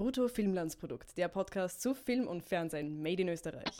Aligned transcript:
Brutto 0.00 0.28
Filmlandsprodukt, 0.28 1.18
der 1.18 1.28
Podcast 1.28 1.82
zu 1.82 1.92
Film 1.92 2.26
und 2.26 2.42
Fernsehen 2.42 3.02
made 3.02 3.20
in 3.20 3.28
Österreich. 3.28 3.76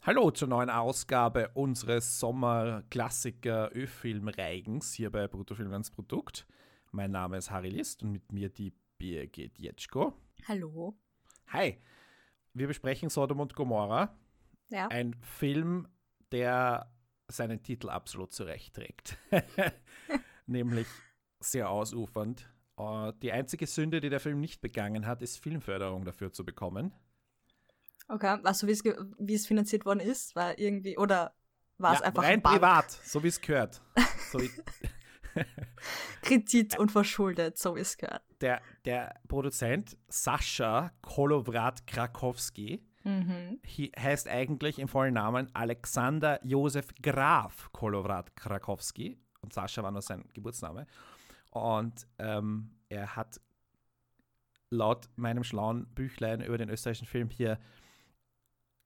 Hallo 0.00 0.30
zur 0.30 0.48
neuen 0.48 0.70
Ausgabe 0.70 1.50
unseres 1.52 2.18
Sommerklassiker 2.18 3.70
Ö-Film-Reigens 3.76 4.94
hier 4.94 5.10
bei 5.10 5.28
Brutto 5.28 5.54
Filmlandsprodukt. 5.54 6.46
Mein 6.90 7.10
Name 7.10 7.36
ist 7.36 7.50
Harry 7.50 7.68
List 7.68 8.02
und 8.02 8.12
mit 8.12 8.32
mir 8.32 8.48
die 8.48 8.72
Birgit 8.96 9.58
Jetschko. 9.58 10.14
Hallo. 10.48 10.96
Hi. 11.48 11.76
Wir 12.54 12.66
besprechen 12.66 13.10
Sodom 13.10 13.40
und 13.40 13.54
Gomorra. 13.54 14.16
Ja. 14.70 14.88
Ein 14.88 15.12
Film, 15.20 15.86
der 16.30 16.90
seinen 17.32 17.62
Titel 17.62 17.88
absolut 17.88 18.32
zurechtträgt. 18.32 19.16
Nämlich 20.46 20.86
sehr 21.40 21.70
ausufernd. 21.70 22.48
Äh, 22.78 23.12
Die 23.22 23.32
einzige 23.32 23.66
Sünde, 23.66 24.00
die 24.00 24.10
der 24.10 24.20
Film 24.20 24.40
nicht 24.40 24.60
begangen 24.60 25.06
hat, 25.06 25.22
ist 25.22 25.38
Filmförderung 25.42 26.04
dafür 26.04 26.32
zu 26.32 26.44
bekommen. 26.44 26.92
Okay, 28.08 28.38
weißt 28.42 28.62
du, 28.62 28.66
wie 28.66 29.34
es, 29.34 29.46
finanziert 29.46 29.84
worden 29.86 30.00
ist? 30.00 30.34
War 30.36 30.58
irgendwie, 30.58 30.98
oder 30.98 31.34
war 31.78 31.94
es 31.94 32.00
Ja, 32.00 32.06
einfach 32.06 32.22
rein 32.24 32.42
privat, 32.42 32.90
so 32.90 33.22
wie 33.22 33.28
es 33.28 33.40
gehört. 33.40 33.80
So 34.30 34.40
wie 34.40 34.50
Kredit 36.22 36.78
und 36.78 36.92
verschuldet, 36.92 37.58
so 37.58 37.74
wie 37.76 37.80
es 37.80 37.96
gehört. 37.96 38.22
der, 38.40 38.60
der 38.84 39.14
Produzent 39.28 39.96
Sascha 40.08 40.92
Kolowrat 41.00 41.86
Krakowski 41.86 42.84
Mhm. 43.04 43.60
he, 43.64 43.92
heißt 43.98 44.28
eigentlich 44.28 44.78
im 44.78 44.88
vollen 44.88 45.14
Namen 45.14 45.48
Alexander 45.54 46.40
Josef 46.44 46.88
Graf 47.02 47.70
Kolowrat 47.72 48.34
Krakowski. 48.36 49.18
Und 49.40 49.52
Sascha 49.52 49.82
war 49.82 49.90
nur 49.90 50.02
sein 50.02 50.24
Geburtsname. 50.34 50.86
Und 51.50 52.06
ähm, 52.18 52.70
er 52.88 53.16
hat 53.16 53.40
laut 54.70 55.08
meinem 55.16 55.44
schlauen 55.44 55.86
Büchlein 55.94 56.40
über 56.40 56.58
den 56.58 56.70
österreichischen 56.70 57.06
Film 57.06 57.28
hier 57.28 57.58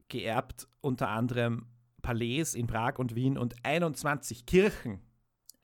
geerbt, 0.09 0.67
unter 0.81 1.09
anderem 1.09 1.67
Palais 2.03 2.55
in 2.55 2.67
Prag 2.67 2.99
und 2.99 3.15
Wien 3.15 3.39
und 3.39 3.55
21 3.65 4.47
Kirchen. 4.47 5.01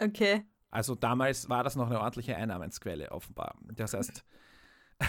Okay. 0.01 0.45
Also 0.71 0.95
damals 0.95 1.49
war 1.49 1.65
das 1.65 1.77
noch 1.77 1.87
eine 1.87 2.01
ordentliche 2.01 2.37
Einnahmensquelle, 2.37 3.13
offenbar. 3.13 3.57
Das 3.75 3.95
heißt, 3.95 4.25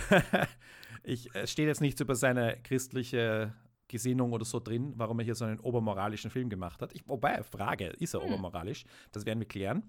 ich, 1.03 1.33
es 1.35 1.51
steht 1.51 1.67
jetzt 1.67 1.81
nichts 1.81 2.01
über 2.01 2.15
seine 2.15 2.57
christliche 2.63 3.53
Gesinnung 3.87 4.33
oder 4.33 4.45
so 4.45 4.59
drin, 4.59 4.93
warum 4.95 5.19
er 5.19 5.25
hier 5.25 5.35
so 5.35 5.45
einen 5.45 5.59
obermoralischen 5.59 6.31
Film 6.31 6.49
gemacht 6.49 6.81
hat. 6.81 6.93
Ich, 6.93 7.07
wobei, 7.07 7.43
Frage, 7.43 7.87
ist 7.87 8.13
er 8.13 8.21
Hm. 8.21 8.27
obermoralisch? 8.27 8.85
Das 9.11 9.25
werden 9.25 9.39
wir 9.39 9.47
klären. 9.47 9.83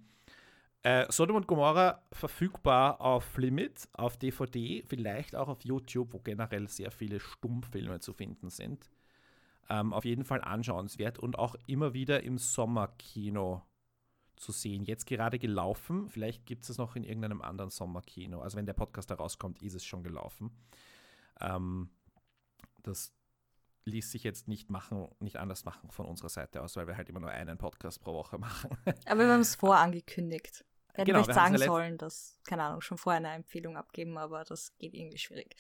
Äh, 0.83 1.07
Sodom 1.11 1.37
und 1.37 1.47
Gomorra 1.47 2.03
verfügbar 2.13 3.01
auf 3.01 3.39
Limit, 3.39 3.89
auf 3.95 4.19
DVD, 4.19 4.83
vielleicht 4.87 5.35
auch 5.35 5.49
auf 5.49 5.65
YouTube, 5.65 6.13
wo 6.13 6.19
generell 6.19 6.69
sehr 6.69 6.91
viele 6.91 7.21
Stummfilme 7.21 8.01
zu 8.01 8.13
finden 8.13 8.51
sind. 8.51 8.91
Ähm, 9.71 9.95
auf 9.95 10.05
jeden 10.05 10.25
Fall 10.25 10.43
anschauenswert 10.43 11.19
und 11.19 11.39
auch 11.39 11.57
immer 11.67 11.95
wieder 11.95 12.23
im 12.23 12.37
Sommerkino 12.37 13.63
zu 14.37 14.53
sehen. 14.53 14.85
Jetzt 14.85 15.07
gerade 15.07 15.39
gelaufen. 15.39 16.09
Vielleicht 16.09 16.47
gibt 16.47 16.65
es 16.65 16.71
es 16.71 16.79
noch 16.79 16.97
in 16.97 17.05
irgendeinem 17.05 17.43
anderen 17.43 17.71
Sommerkino. 17.71 18.41
Also 18.41 18.57
wenn 18.57 18.67
der 18.67 18.73
Podcast 18.75 19.11
da 19.11 19.15
rauskommt, 19.15 19.63
ist 19.63 19.75
es 19.75 19.85
schon 19.85 20.03
gelaufen. 20.03 20.51
Ähm, 21.41 21.91
das 22.83 23.13
ließ 23.87 24.11
sich 24.11 24.25
jetzt 24.25 24.49
nicht 24.49 24.71
machen, 24.71 25.09
nicht 25.21 25.37
anders 25.37 25.65
machen 25.65 25.91
von 25.91 26.07
unserer 26.07 26.29
Seite 26.29 26.63
aus, 26.63 26.77
weil 26.77 26.87
wir 26.87 26.97
halt 26.97 27.09
immer 27.09 27.21
nur 27.21 27.31
einen 27.31 27.59
Podcast 27.59 28.01
pro 28.01 28.15
Woche 28.15 28.39
machen. 28.39 28.71
Aber 29.07 29.21
wir 29.21 29.33
haben 29.33 29.41
es 29.41 29.55
vorangekündigt. 29.55 30.65
Wir 30.95 31.03
hätten 31.03 31.07
Genau, 31.07 31.25
vielleicht 31.25 31.39
sagen 31.39 31.57
ja 31.57 31.67
sollen, 31.67 31.99
dass, 31.99 32.41
keine 32.45 32.63
Ahnung, 32.63 32.81
schon 32.81 32.99
vorher 32.99 33.19
eine 33.19 33.33
Empfehlung 33.33 33.77
abgeben, 33.77 34.17
aber 34.17 34.45
das 34.45 34.77
geht 34.79 34.95
irgendwie 34.95 35.19
schwierig. 35.19 35.57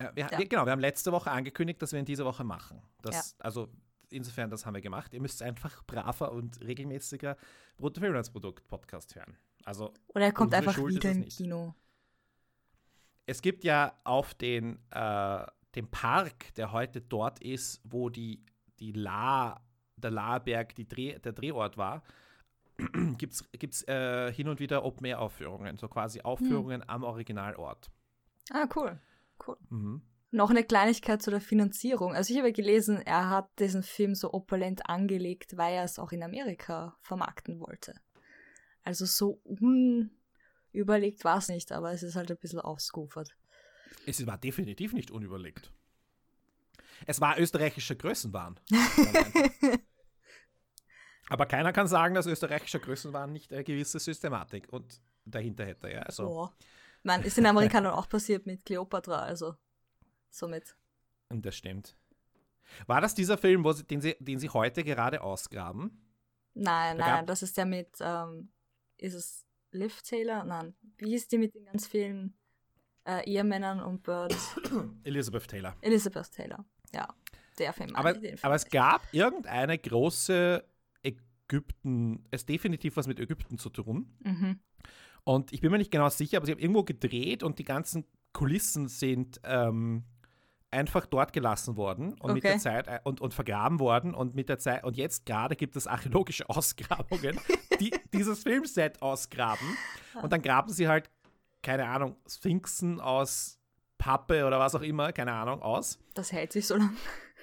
Ja, 0.00 0.16
wir, 0.16 0.28
Ja. 0.30 0.38
Wir, 0.38 0.48
genau, 0.48 0.64
wir 0.64 0.72
haben 0.72 0.80
letzte 0.80 1.12
Woche 1.12 1.30
angekündigt, 1.30 1.80
dass 1.82 1.92
wir 1.92 2.00
in 2.00 2.06
dieser 2.06 2.24
Woche 2.24 2.42
machen. 2.42 2.82
Das, 3.02 3.38
Also 3.38 3.70
insofern, 4.12 4.50
das 4.50 4.66
haben 4.66 4.74
wir 4.74 4.80
gemacht. 4.80 5.12
Ihr 5.14 5.20
müsst 5.20 5.42
einfach 5.42 5.84
braver 5.84 6.32
und 6.32 6.60
regelmäßiger 6.60 7.36
Bruttofilmlandsprodukt-Podcast 7.76 9.14
hören. 9.16 9.36
Also 9.64 9.92
Oder 10.08 10.26
er 10.26 10.32
kommt 10.32 10.54
einfach 10.54 10.74
Schuld 10.74 10.96
wieder 10.96 11.14
nicht. 11.14 11.36
Kino. 11.36 11.74
Es 13.26 13.42
gibt 13.42 13.64
ja 13.64 13.94
auf 14.04 14.34
den, 14.34 14.78
äh, 14.90 15.46
dem 15.74 15.88
Park, 15.90 16.54
der 16.54 16.72
heute 16.72 17.00
dort 17.00 17.40
ist, 17.40 17.80
wo 17.84 18.08
die, 18.08 18.44
die 18.80 18.92
La, 18.92 19.60
der 19.96 20.10
Laberg 20.10 20.74
die 20.74 20.88
Dreh, 20.88 21.18
der 21.18 21.32
Drehort 21.32 21.76
war, 21.76 22.02
gibt 23.18 23.34
es 23.34 23.88
äh, 23.88 24.32
hin 24.32 24.48
und 24.48 24.58
wieder 24.58 24.84
Open-Air-Aufführungen, 24.84 25.78
so 25.78 25.88
quasi 25.88 26.22
Aufführungen 26.22 26.88
am 26.88 27.04
Originalort. 27.04 27.90
Ah, 28.50 28.66
cool. 28.74 28.98
Cool. 29.46 29.56
Mhm. 29.68 30.02
Noch 30.32 30.50
eine 30.50 30.62
Kleinigkeit 30.62 31.20
zu 31.22 31.30
der 31.30 31.40
Finanzierung. 31.40 32.14
Also 32.14 32.32
ich 32.32 32.38
habe 32.38 32.52
gelesen, 32.52 33.02
er 33.02 33.30
hat 33.30 33.48
diesen 33.58 33.82
Film 33.82 34.14
so 34.14 34.32
opulent 34.32 34.88
angelegt, 34.88 35.56
weil 35.56 35.74
er 35.74 35.84
es 35.84 35.98
auch 35.98 36.12
in 36.12 36.22
Amerika 36.22 36.96
vermarkten 37.00 37.58
wollte. 37.58 37.94
Also 38.82 39.06
so 39.06 39.40
unüberlegt 39.44 41.24
war 41.24 41.38
es 41.38 41.48
nicht, 41.48 41.72
aber 41.72 41.92
es 41.92 42.04
ist 42.04 42.14
halt 42.14 42.30
ein 42.30 42.38
bisschen 42.38 42.60
ausgeufert. 42.60 43.36
Es 44.06 44.24
war 44.26 44.38
definitiv 44.38 44.92
nicht 44.92 45.10
unüberlegt. 45.10 45.72
Es 47.06 47.20
war 47.20 47.38
österreichischer 47.38 47.94
Größenwahn. 47.96 48.60
Aber 51.28 51.46
keiner 51.46 51.72
kann 51.72 51.86
sagen, 51.86 52.14
dass 52.14 52.26
österreichischer 52.26 52.80
Größenwahn 52.80 53.32
nicht 53.32 53.52
eine 53.52 53.62
gewisse 53.62 54.00
Systematik 54.00 54.68
und 54.72 55.00
dahinter 55.24 55.64
hätte. 55.64 55.88
Ja? 55.90 56.00
Also, 56.00 56.24
Boah. 56.24 56.54
Man 57.02 57.22
ist 57.22 57.38
in 57.38 57.46
Amerikanern 57.46 57.94
auch 57.94 58.08
passiert 58.08 58.46
mit 58.46 58.64
Cleopatra, 58.64 59.20
also 59.20 59.54
somit. 60.30 60.76
Und 61.28 61.44
das 61.44 61.56
stimmt. 61.56 61.96
War 62.86 63.00
das 63.00 63.14
dieser 63.14 63.36
Film, 63.36 63.64
wo 63.64 63.72
sie, 63.72 63.84
den, 63.84 64.00
sie, 64.00 64.16
den 64.20 64.38
sie 64.38 64.48
heute 64.48 64.84
gerade 64.84 65.22
ausgraben? 65.22 66.06
Nein, 66.54 66.98
Da 66.98 67.16
nein, 67.16 67.26
das 67.26 67.42
ist 67.42 67.56
der 67.56 67.66
mit, 67.66 67.88
ähm, 68.00 68.50
ist 68.96 69.14
es 69.14 69.46
Liv 69.72 70.02
Taylor? 70.02 70.44
Nein. 70.44 70.74
Wie 70.98 71.14
ist 71.14 71.30
die 71.32 71.38
mit 71.38 71.54
den 71.54 71.64
ganz 71.64 71.86
vielen 71.86 72.34
äh, 73.04 73.24
Ehemännern 73.24 73.80
und 73.80 74.02
Birds? 74.02 74.56
Elizabeth 75.04 75.48
Taylor. 75.48 75.76
Elizabeth 75.80 76.30
Taylor. 76.30 76.64
Ja, 76.92 77.08
der 77.58 77.72
Film. 77.72 77.94
Aber, 77.94 78.14
Film 78.14 78.36
aber 78.42 78.54
es 78.54 78.68
gab 78.68 79.02
irgendeine 79.12 79.78
große 79.78 80.64
Ägypten, 81.02 82.24
es 82.30 82.42
ist 82.42 82.48
definitiv 82.48 82.96
was 82.96 83.06
mit 83.06 83.20
Ägypten 83.20 83.58
zu 83.58 83.70
tun. 83.70 84.12
Mhm. 84.20 84.60
Und 85.24 85.52
ich 85.52 85.60
bin 85.60 85.70
mir 85.70 85.78
nicht 85.78 85.90
genau 85.90 86.08
sicher, 86.08 86.38
aber 86.38 86.46
sie 86.46 86.52
haben 86.52 86.58
irgendwo 86.58 86.82
gedreht 86.82 87.42
und 87.42 87.58
die 87.58 87.64
ganzen 87.64 88.04
Kulissen 88.32 88.88
sind 88.88 89.40
ähm, 89.44 90.04
einfach 90.72 91.06
dort 91.06 91.32
gelassen 91.32 91.76
worden 91.76 92.14
und 92.20 92.32
mit 92.34 92.44
Okay. 92.44 92.52
der 92.52 92.58
Zeit 92.58 92.86
äh, 92.86 93.00
und, 93.04 93.20
und 93.20 93.34
vergraben 93.34 93.80
worden 93.80 94.14
und 94.14 94.34
mit 94.34 94.48
der 94.48 94.58
Zeit 94.58 94.84
und 94.84 94.96
jetzt 94.96 95.26
gerade 95.26 95.56
gibt 95.56 95.74
es 95.76 95.86
archäologische 95.86 96.48
Ausgrabungen, 96.48 97.40
die 97.80 97.92
dieses 98.12 98.42
Filmset 98.42 99.02
ausgraben 99.02 99.76
und 100.22 100.32
dann 100.32 100.42
graben 100.42 100.72
sie 100.72 100.86
halt 100.88 101.10
keine 101.62 101.86
Ahnung 101.88 102.16
Sphinxen 102.28 103.00
aus 103.00 103.58
Pappe 103.98 104.46
oder 104.46 104.58
was 104.58 104.74
auch 104.74 104.82
immer, 104.82 105.12
keine 105.12 105.32
Ahnung 105.32 105.60
aus. 105.60 105.98
Das 106.14 106.32
hält 106.32 106.52
sich 106.52 106.66
so 106.66 106.76
lang. 106.76 106.96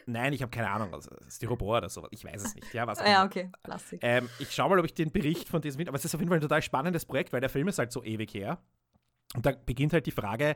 Nein, 0.07 0.31
ich 0.31 0.41
habe 0.41 0.49
keine 0.49 0.69
Ahnung, 0.69 0.93
also 0.93 1.11
Styropor 1.29 1.79
oder 1.79 1.89
sowas, 1.89 2.09
ich 2.13 2.23
weiß 2.23 2.41
es 2.41 2.55
nicht. 2.55 2.73
Ja, 2.73 2.87
was 2.87 2.99
ja, 3.05 3.25
okay, 3.25 3.51
Plastik. 3.61 3.99
Ähm, 4.01 4.29
ich 4.39 4.55
schaue 4.55 4.69
mal, 4.69 4.79
ob 4.79 4.85
ich 4.85 4.93
den 4.93 5.11
Bericht 5.11 5.49
von 5.49 5.61
diesem, 5.61 5.85
aber 5.85 5.97
es 5.97 6.05
ist 6.05 6.15
auf 6.15 6.21
jeden 6.21 6.29
Fall 6.29 6.37
ein 6.39 6.41
total 6.41 6.61
spannendes 6.61 7.05
Projekt, 7.05 7.33
weil 7.33 7.41
der 7.41 7.49
Film 7.49 7.67
ist 7.67 7.77
halt 7.77 7.91
so 7.91 8.03
ewig 8.03 8.33
her. 8.33 8.57
Und 9.35 9.45
da 9.45 9.51
beginnt 9.51 9.91
halt 9.91 10.05
die 10.05 10.11
Frage, 10.11 10.55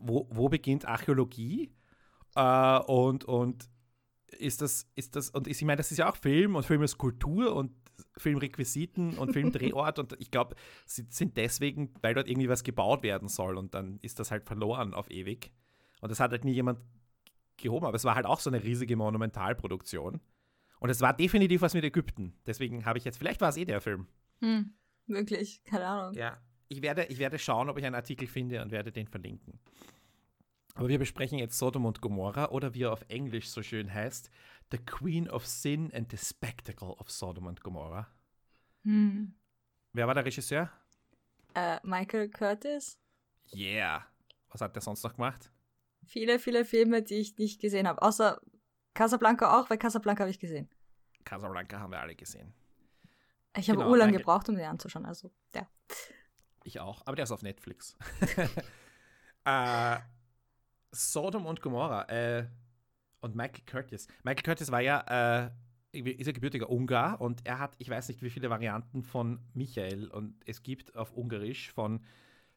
wo, 0.00 0.26
wo 0.30 0.48
beginnt 0.48 0.86
Archäologie? 0.86 1.72
Äh, 2.34 2.78
und, 2.80 3.24
und 3.24 3.68
ist 4.38 4.62
das, 4.62 4.88
ist 4.94 5.16
das, 5.16 5.30
und 5.30 5.46
ich 5.46 5.62
meine, 5.62 5.76
das 5.76 5.90
ist 5.90 5.98
ja 5.98 6.10
auch 6.10 6.16
Film 6.16 6.54
und 6.54 6.64
Film 6.64 6.82
ist 6.82 6.98
Kultur 6.98 7.54
und 7.54 7.72
Filmrequisiten 8.16 9.18
und 9.18 9.32
Filmdrehort 9.32 9.98
und 9.98 10.16
ich 10.18 10.30
glaube, 10.30 10.54
sie 10.86 11.06
sind 11.10 11.36
deswegen, 11.36 11.92
weil 12.02 12.14
dort 12.14 12.28
irgendwie 12.28 12.48
was 12.48 12.64
gebaut 12.64 13.02
werden 13.02 13.28
soll 13.28 13.56
und 13.56 13.74
dann 13.74 13.98
ist 14.02 14.18
das 14.18 14.30
halt 14.30 14.44
verloren 14.44 14.94
auf 14.94 15.10
ewig. 15.10 15.52
Und 16.00 16.10
das 16.10 16.20
hat 16.20 16.30
halt 16.30 16.44
nie 16.44 16.52
jemand 16.52 16.80
gehoben, 17.56 17.86
aber 17.86 17.96
es 17.96 18.04
war 18.04 18.14
halt 18.14 18.26
auch 18.26 18.40
so 18.40 18.50
eine 18.50 18.62
riesige 18.62 18.96
Monumentalproduktion. 18.96 20.20
Und 20.78 20.88
es 20.88 21.02
war 21.02 21.12
definitiv 21.12 21.60
was 21.60 21.74
mit 21.74 21.84
Ägypten. 21.84 22.34
Deswegen 22.46 22.86
habe 22.86 22.98
ich 22.98 23.04
jetzt, 23.04 23.18
vielleicht 23.18 23.42
war 23.42 23.50
es 23.50 23.58
eh 23.58 23.66
der 23.66 23.82
Film. 23.82 24.06
Hm, 24.40 24.72
wirklich, 25.06 25.62
keine 25.64 25.86
Ahnung. 25.86 26.14
Ja. 26.14 26.38
Ich 26.68 26.82
werde, 26.82 27.04
ich 27.06 27.18
werde 27.18 27.38
schauen, 27.38 27.68
ob 27.68 27.76
ich 27.78 27.84
einen 27.84 27.96
Artikel 27.96 28.26
finde 28.28 28.62
und 28.62 28.70
werde 28.70 28.92
den 28.92 29.08
verlinken. 29.08 29.58
Aber 30.74 30.88
wir 30.88 30.98
besprechen 30.98 31.38
jetzt 31.38 31.58
Sodom 31.58 31.84
und 31.84 32.00
Gomorra 32.00 32.50
oder 32.50 32.74
wie 32.74 32.84
er 32.84 32.92
auf 32.92 33.04
Englisch 33.08 33.48
so 33.48 33.62
schön 33.62 33.92
heißt, 33.92 34.30
The 34.70 34.78
Queen 34.78 35.28
of 35.28 35.46
Sin 35.46 35.92
and 35.92 36.10
the 36.10 36.16
Spectacle 36.16 36.90
of 36.90 37.10
Sodom 37.10 37.48
and 37.48 37.60
Gomorra. 37.62 38.08
Hm. 38.84 39.34
Wer 39.92 40.06
war 40.06 40.14
der 40.14 40.24
Regisseur? 40.24 40.70
Äh, 41.54 41.78
Michael 41.82 42.28
Curtis? 42.28 42.98
Yeah. 43.52 44.06
Was 44.50 44.60
hat 44.60 44.74
der 44.74 44.82
sonst 44.82 45.02
noch 45.02 45.14
gemacht? 45.14 45.50
Viele, 46.06 46.38
viele 46.38 46.64
Filme, 46.64 47.02
die 47.02 47.16
ich 47.16 47.36
nicht 47.36 47.60
gesehen 47.60 47.88
habe. 47.88 48.00
Außer 48.02 48.40
Casablanca 48.94 49.58
auch, 49.58 49.70
weil 49.70 49.78
Casablanca 49.78 50.20
habe 50.20 50.30
ich 50.30 50.38
gesehen. 50.38 50.68
Casablanca 51.24 51.80
haben 51.80 51.92
wir 51.92 52.00
alle 52.00 52.14
gesehen. 52.14 52.54
Ich 53.56 53.68
habe 53.68 53.78
Genau, 53.78 53.90
urlang 53.90 54.12
gebraucht, 54.12 54.48
um 54.48 54.56
den 54.56 54.66
anzuschauen. 54.66 55.04
Also, 55.04 55.30
ja. 55.54 55.68
Ich 56.62 56.78
auch, 56.78 57.02
aber 57.06 57.16
der 57.16 57.24
ist 57.24 57.32
auf 57.32 57.42
Netflix. 57.42 57.96
äh, 59.44 59.98
Sodom 60.92 61.46
und 61.46 61.60
Gomorra 61.60 62.04
äh, 62.08 62.46
und 63.20 63.34
Michael 63.36 63.64
Curtis. 63.66 64.08
Michael 64.22 64.42
Curtis 64.42 64.70
war 64.70 64.80
ja, 64.80 65.00
äh, 65.42 65.50
ist 65.92 66.28
ein 66.28 66.34
gebürtiger 66.34 66.70
Ungar 66.70 67.20
und 67.20 67.46
er 67.46 67.58
hat, 67.58 67.74
ich 67.78 67.88
weiß 67.88 68.08
nicht, 68.08 68.22
wie 68.22 68.30
viele 68.30 68.50
Varianten 68.50 69.02
von 69.02 69.40
Michael 69.54 70.08
und 70.08 70.34
es 70.46 70.62
gibt 70.62 70.94
auf 70.96 71.12
Ungarisch 71.12 71.72
von 71.72 72.04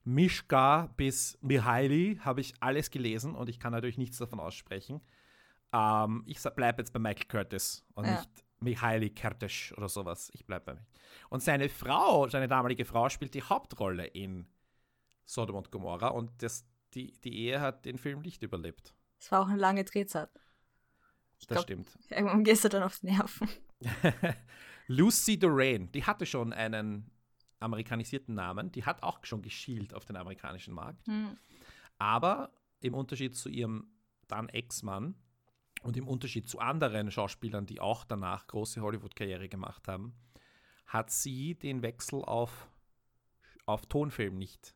Mischka 0.03 0.87
bis 0.97 1.37
Mihaili, 1.41 2.19
habe 2.23 2.41
ich 2.41 2.53
alles 2.59 2.91
gelesen 2.91 3.35
und 3.35 3.49
ich 3.49 3.59
kann 3.59 3.71
natürlich 3.71 3.97
nichts 3.97 4.17
davon 4.17 4.39
aussprechen. 4.39 5.01
Ähm, 5.71 6.23
ich 6.27 6.39
bleibe 6.41 6.81
jetzt 6.81 6.91
bei 6.91 6.99
Michael 6.99 7.27
Curtis 7.27 7.83
und 7.95 8.05
Ja. 8.05 8.11
nicht 8.17 8.29
Mihaili 8.59 9.09
Curtis 9.09 9.73
oder 9.77 9.89
sowas. 9.89 10.29
Ich 10.33 10.45
bleibe 10.45 10.65
bei 10.65 10.73
mir. 10.75 10.85
Und 11.29 11.41
seine 11.43 11.69
Frau, 11.69 12.27
seine 12.29 12.47
damalige 12.47 12.85
Frau, 12.85 13.09
spielt 13.09 13.33
die 13.33 13.43
Hauptrolle 13.43 14.05
in 14.05 14.47
Sodom 15.25 15.57
und 15.57 15.71
Gomorra 15.71 16.09
und 16.09 16.31
das, 16.41 16.65
die, 16.95 17.13
die 17.21 17.37
Ehe 17.37 17.61
hat 17.61 17.85
den 17.85 17.97
Film 17.97 18.21
nicht 18.21 18.43
überlebt. 18.43 18.93
Es 19.19 19.31
war 19.31 19.41
auch 19.41 19.47
eine 19.47 19.59
lange 19.59 19.83
Drehzeit. 19.83 20.29
Das 21.39 21.47
glaub- 21.47 21.63
stimmt. 21.63 21.97
Irgendwann 22.09 22.43
gehst 22.43 22.63
du 22.63 22.69
dann 22.69 22.83
auf 22.83 22.99
die 22.99 23.07
Nerven. 23.07 23.49
Lucy 24.87 25.37
Doraine, 25.37 25.87
die 25.87 26.03
hatte 26.03 26.25
schon 26.25 26.53
einen 26.53 27.09
amerikanisierten 27.59 28.35
Namen, 28.35 28.71
die 28.71 28.83
hat 28.83 29.03
auch 29.03 29.19
schon 29.23 29.41
geschielt 29.41 29.93
auf 29.93 30.05
den 30.05 30.17
amerikanischen 30.17 30.73
Markt. 30.73 31.07
Hm. 31.07 31.37
Aber 31.97 32.51
im 32.81 32.93
Unterschied 32.93 33.35
zu 33.35 33.49
ihrem 33.49 33.87
dann 34.27 34.49
Ex-Mann 34.49 35.15
und 35.83 35.97
im 35.97 36.07
Unterschied 36.07 36.49
zu 36.49 36.59
anderen 36.59 37.11
Schauspielern, 37.11 37.65
die 37.65 37.79
auch 37.79 38.03
danach 38.03 38.47
große 38.47 38.81
Hollywood-Karriere 38.81 39.49
gemacht 39.49 39.87
haben, 39.87 40.13
hat 40.85 41.11
sie 41.11 41.55
den 41.55 41.81
Wechsel 41.81 42.23
auf, 42.23 42.67
auf 43.65 43.85
Tonfilm 43.85 44.37
nicht, 44.37 44.75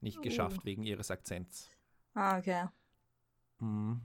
nicht 0.00 0.18
Oh. 0.18 0.22
geschafft 0.22 0.64
wegen 0.64 0.82
ihres 0.82 1.10
Akzents. 1.10 1.70
Ah, 2.14 2.38
okay. 2.38 2.68
Mhm. 3.58 4.00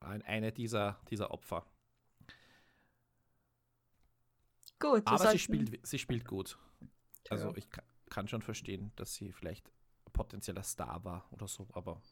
Ein, 0.00 0.22
eine 0.22 0.52
dieser, 0.52 1.00
dieser 1.10 1.30
Opfer. 1.30 1.64
Gut. 4.78 5.02
Aber 5.06 5.30
sie 5.30 5.38
spielt, 5.38 5.86
sie 5.86 5.98
spielt 5.98 6.24
gut. 6.26 6.58
Also 7.30 7.48
True. 7.50 7.58
ich 7.58 7.70
ka- 7.70 7.84
kann 8.10 8.26
schon 8.28 8.42
verstehen, 8.42 8.92
dass 8.96 9.14
sie 9.14 9.32
vielleicht 9.32 9.70
potenzieller 10.12 10.62
Star 10.62 11.04
war 11.04 11.26
oder 11.30 11.46
so, 11.48 11.66
aber 11.72 12.02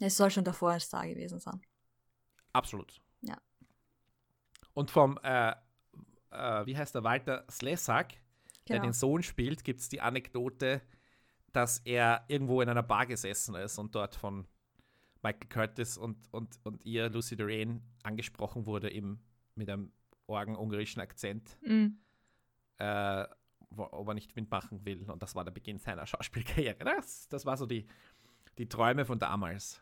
Es 0.00 0.16
soll 0.16 0.30
schon 0.30 0.44
davor 0.44 0.72
ein 0.72 0.80
Star 0.80 1.06
gewesen 1.06 1.38
sein. 1.38 1.60
absolut. 2.52 3.00
Ja. 3.22 3.40
Und 4.74 4.90
vom, 4.90 5.18
äh, 5.22 5.52
äh, 6.30 6.66
wie 6.66 6.76
heißt 6.76 6.94
der, 6.94 7.04
Walter 7.04 7.46
Slesak, 7.50 8.12
der 8.68 8.76
Genau. 8.76 8.82
den 8.82 8.92
Sohn 8.92 9.22
spielt, 9.22 9.64
gibt 9.64 9.80
es 9.80 9.88
die 9.88 10.00
Anekdote, 10.00 10.82
dass 11.52 11.78
er 11.78 12.24
irgendwo 12.28 12.60
in 12.62 12.68
einer 12.68 12.82
Bar 12.82 13.06
gesessen 13.06 13.54
ist 13.54 13.78
und 13.78 13.94
dort 13.94 14.14
von 14.14 14.46
Michael 15.22 15.48
Curtis 15.48 15.96
und, 15.96 16.16
und, 16.32 16.58
und 16.64 16.84
ihr, 16.84 17.08
Lucy 17.08 17.36
Doraine, 17.36 17.80
angesprochen 18.02 18.66
wurde 18.66 18.88
im, 18.88 19.20
mit 19.54 19.70
einem 19.70 19.92
orgen-ungarischen 20.26 21.00
Akzent. 21.00 21.58
Mhm. 21.62 21.98
äh, 22.78 23.26
wo, 23.76 23.88
ob 23.90 24.08
er 24.08 24.14
nicht 24.14 24.36
mitmachen 24.36 24.84
will. 24.84 25.10
Und 25.10 25.22
das 25.22 25.34
war 25.34 25.44
der 25.44 25.52
Beginn 25.52 25.78
seiner 25.78 26.06
Schauspielkarriere. 26.06 26.84
Das, 26.84 27.28
das 27.28 27.46
war 27.46 27.56
so 27.56 27.66
die, 27.66 27.86
die 28.58 28.68
Träume 28.68 29.04
von 29.04 29.18
damals. 29.18 29.80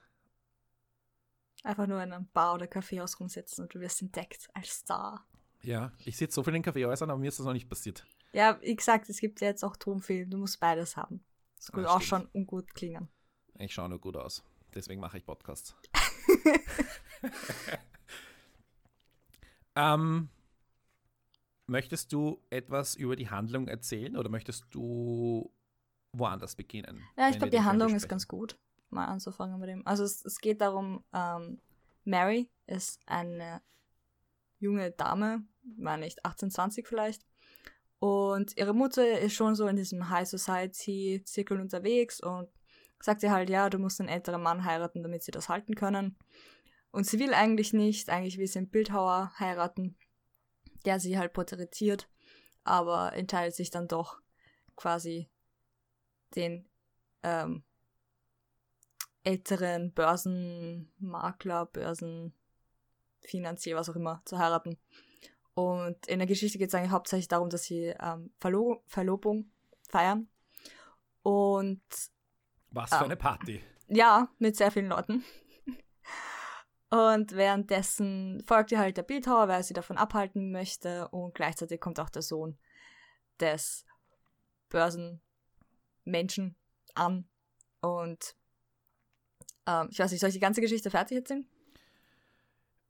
Einfach 1.63 1.87
nur 1.87 2.03
in 2.03 2.13
einem 2.13 2.29
Bar 2.33 2.55
oder 2.55 2.67
Kaffeehaus 2.67 3.21
rumsitzen 3.21 3.65
und 3.65 3.75
du 3.75 3.81
wirst 3.81 4.01
entdeckt 4.01 4.49
als 4.55 4.71
Star. 4.71 5.27
Ja, 5.63 5.93
ich 5.99 6.17
sitze 6.17 6.37
so 6.37 6.43
viel 6.43 6.55
in 6.55 6.63
Kaffeehäusern, 6.63 7.11
aber 7.11 7.19
mir 7.19 7.29
ist 7.29 7.39
das 7.39 7.45
noch 7.45 7.53
nicht 7.53 7.69
passiert. 7.69 8.07
Ja, 8.33 8.59
wie 8.63 8.75
gesagt, 8.75 9.11
es 9.11 9.21
gibt 9.21 9.41
ja 9.43 9.49
jetzt 9.49 9.63
auch 9.63 9.77
Tonfilm. 9.77 10.31
Du 10.31 10.39
musst 10.39 10.59
beides 10.59 10.97
haben. 10.97 11.23
Es 11.61 11.71
gut 11.71 11.85
Ja, 11.85 11.95
ausschauen 11.95 12.23
stimmt. 12.23 12.35
und 12.35 12.47
gut 12.47 12.75
klingen. 12.75 13.09
Ich 13.59 13.75
schaue 13.75 13.91
nur 13.91 14.01
gut 14.01 14.17
aus. 14.17 14.43
Deswegen 14.75 15.01
mache 15.01 15.19
ich 15.19 15.27
Podcasts. 15.27 15.77
ähm, 19.77 20.31
möchtest 21.67 22.13
du 22.15 22.43
etwas 22.49 22.95
über 22.95 23.15
die 23.15 23.29
Handlung 23.29 23.69
erzählen 23.69 24.17
oder 24.17 24.31
möchtest 24.31 24.65
du 24.71 25.53
woanders 26.17 26.57
beginnen? 26.57 27.05
Ja, 27.19 27.29
ich 27.29 27.39
glaube, 27.39 27.51
die 27.51 27.61
Handlung 27.61 27.95
ist 27.95 28.09
ganz 28.09 28.27
gut, 28.27 28.59
mal 28.89 29.05
anzufangen 29.05 29.61
mit 29.61 29.69
dem. 29.69 29.87
Also 29.87 30.05
es, 30.05 30.25
es 30.25 30.39
geht 30.39 30.63
darum, 30.63 31.05
ähm, 31.13 31.61
Mary 32.05 32.49
ist 32.67 33.01
eine 33.05 33.61
junge 34.61 34.93
Dame, 34.93 35.45
war 35.77 35.99
nicht 35.99 36.25
18, 36.25 36.51
20 36.51 36.87
vielleicht. 36.87 37.27
Und 38.01 38.57
ihre 38.57 38.75
Mutter 38.75 39.21
ist 39.21 39.35
schon 39.35 39.55
so 39.55 39.69
in 39.69 39.77
diesem 39.77 40.09
High 40.09 40.27
Society 40.27 41.23
Zirkel 41.25 41.61
unterwegs 41.61 42.21
und 42.21 42.49
sagt 42.99 43.23
ihr 43.23 43.31
halt, 43.31 43.51
ja, 43.51 43.71
du 43.71 43.79
musst 43.79 44.01
einen 44.01 44.09
älteren 44.09 44.43
Mann 44.43 44.65
heiraten, 44.65 45.03
damit 45.03 45.23
sie 45.23 45.31
das 45.31 45.51
halten 45.51 45.75
können. 45.75 46.17
Und 46.91 47.07
sie 47.07 47.19
will 47.19 47.35
eigentlich 47.35 47.75
nicht, 47.75 48.09
eigentlich 48.09 48.39
will 48.39 48.47
sie 48.47 48.59
einen 48.59 48.71
Bildhauer 48.71 49.33
heiraten, 49.39 49.97
der 50.87 50.99
sie 50.99 51.19
halt 51.19 51.35
porträtiert, 51.35 52.09
aber 52.65 53.13
entscheidet 53.13 53.55
sich 53.55 53.71
dann 53.71 53.87
doch 53.87 54.19
quasi 54.77 55.29
den 56.35 56.67
ähm, 57.23 57.65
älteren 59.25 59.93
Börsenmakler, 59.93 61.67
Börsenfinanzier, 61.67 63.77
was 63.77 63.91
auch 63.91 63.97
immer, 63.97 64.23
zu 64.25 64.39
heiraten. 64.39 64.79
Und 65.61 66.07
in 66.07 66.19
der 66.19 66.27
Geschichte 66.29 66.59
geht 66.59 66.69
es 66.69 66.75
eigentlich 66.75 66.91
hauptsächlich 66.93 67.29
darum, 67.29 67.51
dass 67.51 67.65
sie 67.65 67.95
ähm, 68.01 68.33
Verlo 68.39 68.83
Verlobung 68.87 69.51
feiern. 69.89 70.29
Und 71.23 71.83
Was 72.71 72.91
für 72.91 72.97
Ah. 72.97 73.05
eine 73.05 73.17
Party. 73.17 73.63
ja, 73.89 74.29
mit 74.39 74.57
sehr 74.57 74.71
vielen 74.71 74.89
Leuten. 74.89 75.25
Und 76.91 77.33
währenddessen 77.37 78.43
folgt 78.47 78.73
ihr 78.73 78.79
halt 78.81 78.97
der 78.97 79.03
Bildhauer, 79.05 79.47
weil 79.49 79.59
er 79.61 79.63
sie 79.63 79.75
davon 79.75 79.97
abhalten 79.97 80.51
möchte. 80.51 81.09
Und 81.09 81.35
gleichzeitig 81.35 81.81
kommt 81.81 82.01
auch 82.01 82.11
der 82.11 82.23
Sohn 82.23 82.59
des 83.39 83.85
Börsenmenschen 84.71 86.57
an. 86.95 87.29
Und 87.81 88.35
ähm, 89.67 89.89
ich 89.91 89.99
weiß 89.99 90.11
nicht, 90.11 90.21
soll 90.21 90.31
ich 90.31 90.35
die 90.35 90.41
ganze 90.41 90.61
Geschichte 90.61 90.91
fertig 90.91 91.19
erzählen? 91.19 91.47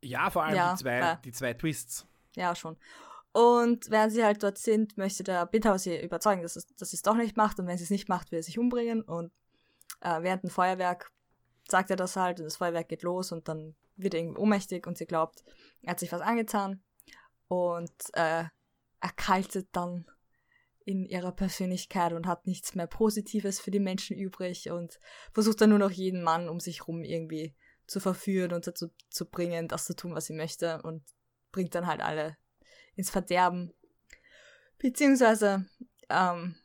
Ja, 0.02 0.30
vor 0.30 0.44
allem 0.44 0.56
Ja, 0.56 0.72
die, 0.72 0.78
zwei, 0.80 0.98
ja. 0.98 1.16
die 1.16 1.32
zwei 1.32 1.52
Twists. 1.54 2.06
Ja, 2.40 2.54
schon. 2.54 2.78
Und 3.32 3.90
während 3.90 4.12
sie 4.14 4.24
halt 4.24 4.42
dort 4.42 4.56
sind, 4.56 4.96
möchte 4.96 5.22
der 5.22 5.44
Bildhauer 5.44 5.78
sie 5.78 6.00
überzeugen, 6.02 6.40
dass, 6.40 6.56
es, 6.56 6.66
dass 6.74 6.90
sie 6.90 6.96
es 6.96 7.02
doch 7.02 7.14
nicht 7.14 7.36
macht. 7.36 7.60
Und 7.60 7.66
wenn 7.66 7.76
sie 7.76 7.84
es 7.84 7.90
nicht 7.90 8.08
macht, 8.08 8.32
will 8.32 8.38
er 8.38 8.42
sich 8.42 8.58
umbringen. 8.58 9.02
Und 9.02 9.30
äh, 10.00 10.22
während 10.22 10.42
dem 10.42 10.48
Feuerwerk 10.50 11.12
sagt 11.68 11.90
er 11.90 11.96
das 11.96 12.16
halt 12.16 12.40
und 12.40 12.46
das 12.46 12.56
Feuerwerk 12.56 12.88
geht 12.88 13.02
los 13.02 13.30
und 13.30 13.46
dann 13.46 13.76
wird 13.96 14.14
er 14.14 14.20
irgendwie 14.20 14.40
ohnmächtig 14.40 14.86
und 14.86 14.96
sie 14.96 15.04
glaubt, 15.04 15.44
er 15.82 15.90
hat 15.90 16.00
sich 16.00 16.10
was 16.10 16.22
angetan 16.22 16.82
und 17.48 17.92
äh, 18.14 18.44
erkaltet 19.00 19.68
dann 19.72 20.06
in 20.86 21.04
ihrer 21.04 21.32
Persönlichkeit 21.32 22.14
und 22.14 22.26
hat 22.26 22.46
nichts 22.46 22.74
mehr 22.74 22.86
Positives 22.86 23.60
für 23.60 23.70
die 23.70 23.80
Menschen 23.80 24.16
übrig 24.16 24.70
und 24.70 24.98
versucht 25.34 25.60
dann 25.60 25.70
nur 25.70 25.78
noch 25.78 25.90
jeden 25.90 26.22
Mann 26.22 26.48
um 26.48 26.58
sich 26.58 26.88
rum 26.88 27.04
irgendwie 27.04 27.54
zu 27.86 28.00
verführen 28.00 28.54
und 28.54 28.66
dazu 28.66 28.88
zu 29.10 29.26
bringen, 29.26 29.68
das 29.68 29.84
zu 29.84 29.94
tun, 29.94 30.14
was 30.14 30.24
sie 30.24 30.32
möchte 30.32 30.80
und 30.82 31.04
bringt 31.52 31.74
dann 31.74 31.86
halt 31.86 32.00
alle 32.00 32.36
ins 32.94 33.10
Verderben. 33.10 33.72
Beziehungsweise 34.78 35.66
ähm, 36.08 36.56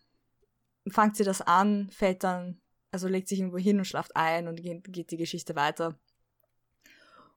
fängt 0.87 1.17
sie 1.17 1.23
das 1.23 1.41
an, 1.41 1.89
fällt 1.89 2.23
dann, 2.23 2.61
also 2.91 3.07
legt 3.07 3.27
sich 3.27 3.39
irgendwo 3.39 3.57
hin 3.57 3.77
und 3.77 3.85
schlaft 3.85 4.15
ein 4.15 4.47
und 4.47 4.61
geht, 4.61 4.91
geht 4.91 5.11
die 5.11 5.17
Geschichte 5.17 5.55
weiter. 5.55 5.99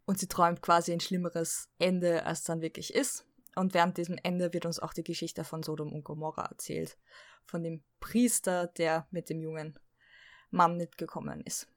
Und 0.05 0.19
sie 0.19 0.29
träumt 0.29 0.63
quasi 0.63 0.93
ein 0.93 1.01
schlimmeres 1.01 1.69
Ende, 1.79 2.25
als 2.25 2.43
dann 2.43 2.63
wirklich 2.63 2.95
ist. 2.95 3.27
Und 3.57 3.75
während 3.75 3.99
diesem 3.99 4.19
Ende 4.23 4.53
wird 4.53 4.67
uns 4.67 4.79
auch 4.79 4.93
die 4.93 5.05
Geschichte 5.05 5.45
von 5.45 5.63
Sodom 5.63 5.93
und 5.93 6.05
Gomorra 6.05 6.47
erzählt. 6.47 6.97
Von 7.45 7.63
dem 7.63 7.83
Priester, 8.01 8.69
der 8.69 9.07
mit 9.11 9.29
dem 9.29 9.41
jungen 9.41 9.79
Mann 10.51 10.77
mitgekommen 10.77 11.41
ist. 11.43 11.69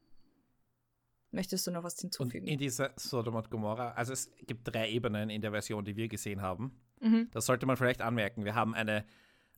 Möchtest 1.32 1.66
du 1.68 1.72
noch 1.72 1.84
was 1.84 1.94
Und 1.96 2.02
hinzufügen? 2.02 2.48
in 2.48 2.58
dieser 2.58 2.92
Sodom 2.98 3.36
und 3.36 3.50
Gomorra, 3.50 3.92
also 3.92 4.14
es 4.14 4.30
gibt 4.46 4.68
drei 4.74 4.90
Ebenen 4.90 5.30
in 5.30 5.42
der 5.42 5.52
Version, 5.52 5.86
die 5.86 5.96
wir 5.96 6.08
gesehen 6.08 6.42
haben. 6.42 6.80
mhm. 7.00 7.30
Das 7.32 7.46
sollte 7.46 7.66
man 7.66 7.78
vielleicht 7.78 8.02
anmerken. 8.02 8.44
Wir 8.46 8.54
haben 8.56 8.74
eine 8.74 9.06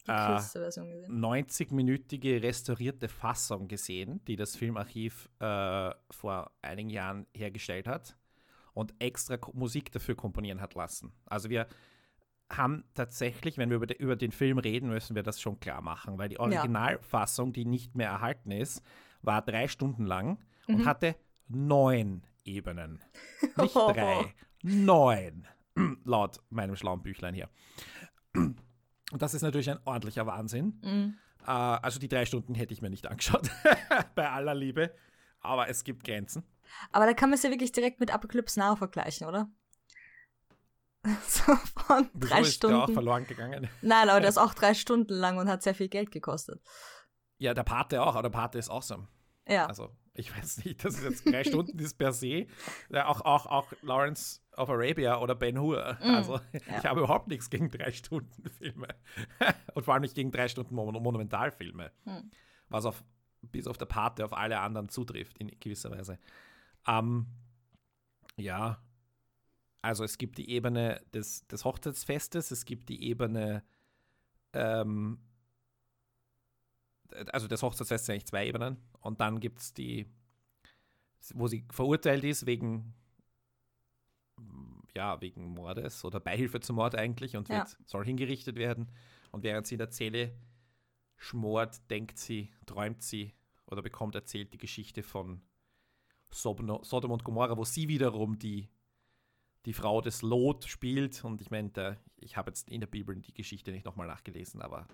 äh, 0.07 0.25
kürzeste 0.27 0.59
Version 0.59 0.89
gesehen. 0.91 1.19
90-minütige 1.19 2.41
restaurierte 2.43 3.07
Fassung 3.07 3.67
gesehen, 3.67 4.23
die 4.25 4.35
das 4.35 4.55
Filmarchiv 4.55 5.29
äh, 5.39 5.91
vor 6.11 6.51
einigen 6.61 6.89
Jahren 6.89 7.25
hergestellt 7.33 7.87
hat 7.87 8.17
und 8.73 8.93
extra 8.99 9.37
Musik 9.53 9.91
dafür 9.91 10.15
komponieren 10.15 10.61
hat 10.61 10.75
lassen. 10.75 11.13
Also 11.25 11.49
wir 11.49 11.67
haben 12.51 12.83
tatsächlich, 12.93 13.57
wenn 13.57 13.69
wir 13.69 13.77
über, 13.77 13.87
de, 13.87 13.97
über 13.97 14.15
den 14.15 14.31
Film 14.31 14.57
reden, 14.59 14.89
müssen 14.89 15.15
wir 15.15 15.23
das 15.23 15.41
schon 15.41 15.59
klar 15.59 15.81
machen, 15.81 16.17
weil 16.19 16.29
die 16.29 16.39
Originalfassung, 16.39 17.51
die 17.53 17.65
nicht 17.65 17.95
mehr 17.95 18.09
erhalten 18.09 18.51
ist, 18.51 18.83
war 19.21 19.41
drei 19.41 19.67
Stunden 19.67 20.05
lang 20.05 20.37
und 20.67 20.79
Mhm. 20.79 20.85
hatte 20.85 21.15
neun 21.47 22.23
Ebenen. 22.45 23.01
Nicht 23.57 23.75
drei, 23.75 24.33
neun, 24.63 25.47
laut 26.03 26.39
meinem 26.49 26.75
schlauen 26.75 27.01
Büchlein 27.01 27.33
hier. 27.33 27.49
Und 28.35 29.21
das 29.21 29.33
ist 29.33 29.41
natürlich 29.41 29.69
ein 29.69 29.79
ordentlicher 29.85 30.25
Wahnsinn. 30.25 30.79
Mhm. 30.83 31.17
Äh, 31.45 31.51
also 31.51 31.99
die 31.99 32.07
drei 32.07 32.25
Stunden 32.25 32.55
hätte 32.55 32.73
ich 32.73 32.81
mir 32.81 32.89
nicht 32.89 33.07
angeschaut, 33.07 33.49
bei 34.15 34.29
aller 34.29 34.55
Liebe. 34.55 34.93
Aber 35.41 35.67
es 35.67 35.83
gibt 35.83 36.03
Grenzen. 36.03 36.43
Aber 36.91 37.05
da 37.05 37.13
kann 37.13 37.29
man 37.29 37.37
es 37.37 37.43
ja 37.43 37.49
wirklich 37.49 37.71
direkt 37.71 37.99
mit 37.99 38.13
Apocalypse 38.13 38.59
Now 38.59 38.75
vergleichen, 38.75 39.27
oder? 39.27 39.49
so 41.27 41.55
von 41.85 42.09
Wieso 42.13 42.33
drei 42.33 42.41
ist 42.41 42.63
der 42.63 42.69
auch 42.69 42.83
Stunden. 42.83 42.93
verloren 42.93 43.27
gegangen? 43.27 43.69
Nein, 43.81 44.09
aber 44.09 44.21
der 44.21 44.29
ist 44.29 44.37
auch 44.37 44.53
drei 44.53 44.73
Stunden 44.73 45.13
lang 45.13 45.37
und 45.37 45.49
hat 45.49 45.61
sehr 45.61 45.75
viel 45.75 45.89
Geld 45.89 46.11
gekostet. 46.11 46.61
Ja, 47.37 47.53
der 47.53 47.63
Pate 47.63 48.01
auch, 48.01 48.15
aber 48.15 48.23
der 48.23 48.29
Pate 48.29 48.57
ist 48.57 48.69
awesome. 48.69 49.07
Ja. 49.47 49.65
Also, 49.65 49.89
ich 50.15 50.35
weiß 50.35 50.63
nicht, 50.63 50.83
dass 50.85 50.97
es 50.97 51.03
jetzt 51.03 51.25
drei 51.25 51.43
Stunden 51.43 51.77
ist 51.79 51.97
per 51.97 52.13
se. 52.13 52.47
Ja, 52.89 53.07
auch, 53.07 53.21
auch, 53.21 53.45
auch 53.47 53.73
Lawrence 53.81 54.41
of 54.55 54.69
Arabia 54.69 55.19
oder 55.19 55.35
Ben 55.35 55.59
Hur. 55.59 55.97
Mm, 56.01 56.15
Also, 56.15 56.35
ja. 56.35 56.77
ich 56.79 56.85
habe 56.85 57.01
überhaupt 57.01 57.27
nichts 57.27 57.49
gegen 57.49 57.69
drei 57.69 57.91
Stunden 57.91 58.49
Filme. 58.49 58.87
Und 59.73 59.83
vor 59.83 59.93
allem 59.93 60.03
nicht 60.03 60.15
gegen 60.15 60.31
drei 60.31 60.47
Stunden 60.47 60.75
Mon 60.75 60.93
Monumentalfilme. 60.93 61.91
Hm. 62.03 62.31
Was 62.69 62.85
auf, 62.85 63.03
bis 63.41 63.67
auf 63.67 63.77
der 63.77 63.85
Pate 63.85 64.23
auf 64.23 64.33
alle 64.33 64.59
anderen 64.59 64.89
zutrifft, 64.89 65.37
in 65.39 65.47
gewisser 65.59 65.91
Weise. 65.91 66.19
Ähm, 66.87 67.27
ja, 68.37 68.81
also 69.81 70.03
es 70.03 70.17
gibt 70.17 70.37
die 70.37 70.49
Ebene 70.49 71.01
des, 71.13 71.45
des 71.47 71.65
Hochzeitsfestes, 71.65 72.51
es 72.51 72.65
gibt 72.65 72.89
die 72.89 73.03
Ebene, 73.03 73.63
ähm, 74.53 75.19
also 77.31 77.47
das 77.47 77.61
Hochzeitsfest 77.61 78.05
sind 78.05 78.13
eigentlich 78.13 78.25
zwei 78.27 78.47
Ebenen 78.47 78.77
und 79.03 79.21
dann 79.21 79.39
gibt 79.39 79.59
es 79.59 79.73
die, 79.73 80.07
wo 81.33 81.47
sie 81.47 81.65
verurteilt 81.69 82.23
ist 82.23 82.45
wegen, 82.45 82.93
ja, 84.95 85.21
wegen 85.21 85.53
Mordes 85.53 86.03
oder 86.05 86.19
Beihilfe 86.19 86.59
zum 86.59 86.77
Mord 86.77 86.95
eigentlich 86.95 87.37
und 87.37 87.49
wird, 87.49 87.77
soll 87.85 88.05
hingerichtet 88.05 88.55
werden 88.55 88.91
und 89.31 89.43
während 89.43 89.67
sie 89.67 89.75
in 89.75 89.79
der 89.79 89.89
Zelle 89.91 90.35
schmort, 91.17 91.89
denkt 91.89 92.17
sie, 92.17 92.51
träumt 92.65 93.01
sie 93.01 93.33
oder 93.65 93.81
bekommt 93.81 94.15
erzählt 94.15 94.53
die 94.53 94.57
Geschichte 94.57 95.03
von 95.03 95.41
Sodom 96.31 96.83
Sodom 96.83 97.11
und 97.11 97.23
Gomorra, 97.23 97.57
wo 97.57 97.63
sie 97.63 97.87
wiederum 97.87 98.39
die, 98.39 98.69
die 99.65 99.73
Frau 99.73 100.01
des 100.01 100.21
Lot 100.21 100.65
spielt. 100.65 101.23
Und 101.23 101.41
ich 101.41 101.51
meine, 101.51 101.99
ich 102.17 102.37
habe 102.37 102.49
jetzt 102.49 102.69
in 102.69 102.81
der 102.81 102.87
Bibel 102.87 103.15
die 103.15 103.33
Geschichte 103.33 103.71
nicht 103.71 103.85
nochmal 103.85 104.07
nachgelesen, 104.07 104.61
aber 104.61 104.87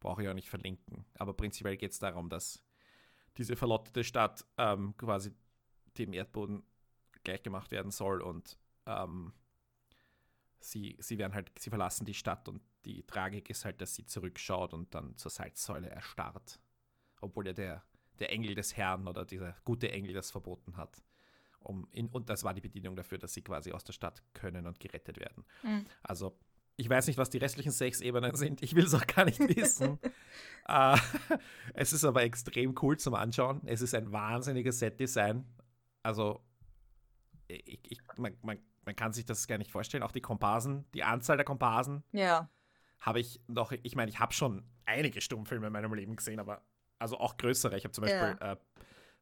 brauche 0.00 0.22
ich 0.22 0.28
auch 0.28 0.34
nicht 0.34 0.50
verlinken. 0.50 1.04
Aber 1.14 1.34
prinzipiell 1.34 1.76
geht 1.76 1.92
es 1.92 1.98
darum, 1.98 2.28
dass 2.28 2.65
diese 3.38 3.56
verlottete 3.56 4.04
Stadt 4.04 4.44
ähm, 4.58 4.96
quasi 4.96 5.32
dem 5.98 6.12
Erdboden 6.12 6.62
gleichgemacht 7.24 7.70
werden 7.70 7.90
soll 7.90 8.22
und 8.22 8.58
ähm, 8.86 9.32
sie, 10.60 10.96
sie 11.00 11.18
werden 11.18 11.34
halt, 11.34 11.50
sie 11.58 11.70
verlassen 11.70 12.04
die 12.04 12.14
Stadt 12.14 12.48
und 12.48 12.62
die 12.84 13.02
Tragik 13.02 13.50
ist 13.50 13.64
halt, 13.64 13.80
dass 13.80 13.94
sie 13.94 14.06
zurückschaut 14.06 14.72
und 14.72 14.94
dann 14.94 15.16
zur 15.16 15.30
Salzsäule 15.30 15.90
erstarrt. 15.90 16.60
Obwohl 17.20 17.46
ja 17.46 17.52
der, 17.52 17.82
der 18.18 18.30
Engel 18.30 18.54
des 18.54 18.76
Herrn 18.76 19.08
oder 19.08 19.24
dieser 19.24 19.56
gute 19.64 19.90
Engel 19.90 20.14
das 20.14 20.30
verboten 20.30 20.76
hat. 20.76 21.02
Um 21.58 21.88
in, 21.90 22.08
und 22.08 22.30
das 22.30 22.44
war 22.44 22.54
die 22.54 22.60
Bedienung 22.60 22.94
dafür, 22.94 23.18
dass 23.18 23.34
sie 23.34 23.42
quasi 23.42 23.72
aus 23.72 23.82
der 23.82 23.92
Stadt 23.92 24.22
können 24.34 24.66
und 24.66 24.78
gerettet 24.78 25.18
werden. 25.18 25.44
Mhm. 25.64 25.86
Also, 26.02 26.38
ich 26.76 26.88
weiß 26.88 27.06
nicht, 27.06 27.16
was 27.18 27.30
die 27.30 27.38
restlichen 27.38 27.70
sechs 27.72 28.00
Ebenen 28.00 28.34
sind. 28.34 28.62
Ich 28.62 28.74
will 28.74 28.84
es 28.84 28.94
auch 28.94 29.06
gar 29.06 29.24
nicht 29.24 29.38
wissen. 29.56 29.98
äh, 30.68 30.96
es 31.74 31.92
ist 31.92 32.04
aber 32.04 32.22
extrem 32.22 32.74
cool 32.82 32.98
zum 32.98 33.14
Anschauen. 33.14 33.62
Es 33.64 33.80
ist 33.80 33.94
ein 33.94 34.12
wahnsinniges 34.12 34.78
Set-Design. 34.78 35.44
Also, 36.02 36.40
ich, 37.48 37.80
ich, 37.82 37.98
man, 38.16 38.36
man, 38.42 38.58
man 38.84 38.96
kann 38.96 39.12
sich 39.12 39.24
das 39.24 39.46
gar 39.46 39.58
nicht 39.58 39.70
vorstellen. 39.70 40.02
Auch 40.02 40.12
die 40.12 40.20
Komparsen, 40.20 40.84
die 40.94 41.02
Anzahl 41.04 41.36
der 41.36 41.44
Komparsen 41.46 42.02
Ja. 42.12 42.48
habe 43.00 43.20
ich 43.20 43.40
noch, 43.46 43.72
ich 43.82 43.94
meine, 43.96 44.10
ich 44.10 44.18
habe 44.20 44.32
schon 44.32 44.64
einige 44.84 45.20
Stummfilme 45.20 45.68
in 45.68 45.72
meinem 45.72 45.92
Leben 45.94 46.16
gesehen, 46.16 46.40
aber 46.40 46.62
also 46.98 47.18
auch 47.18 47.36
größere. 47.36 47.76
Ich 47.76 47.84
habe 47.84 47.92
zum 47.92 48.04
Ja. 48.06 48.34
Beispiel 48.34 48.46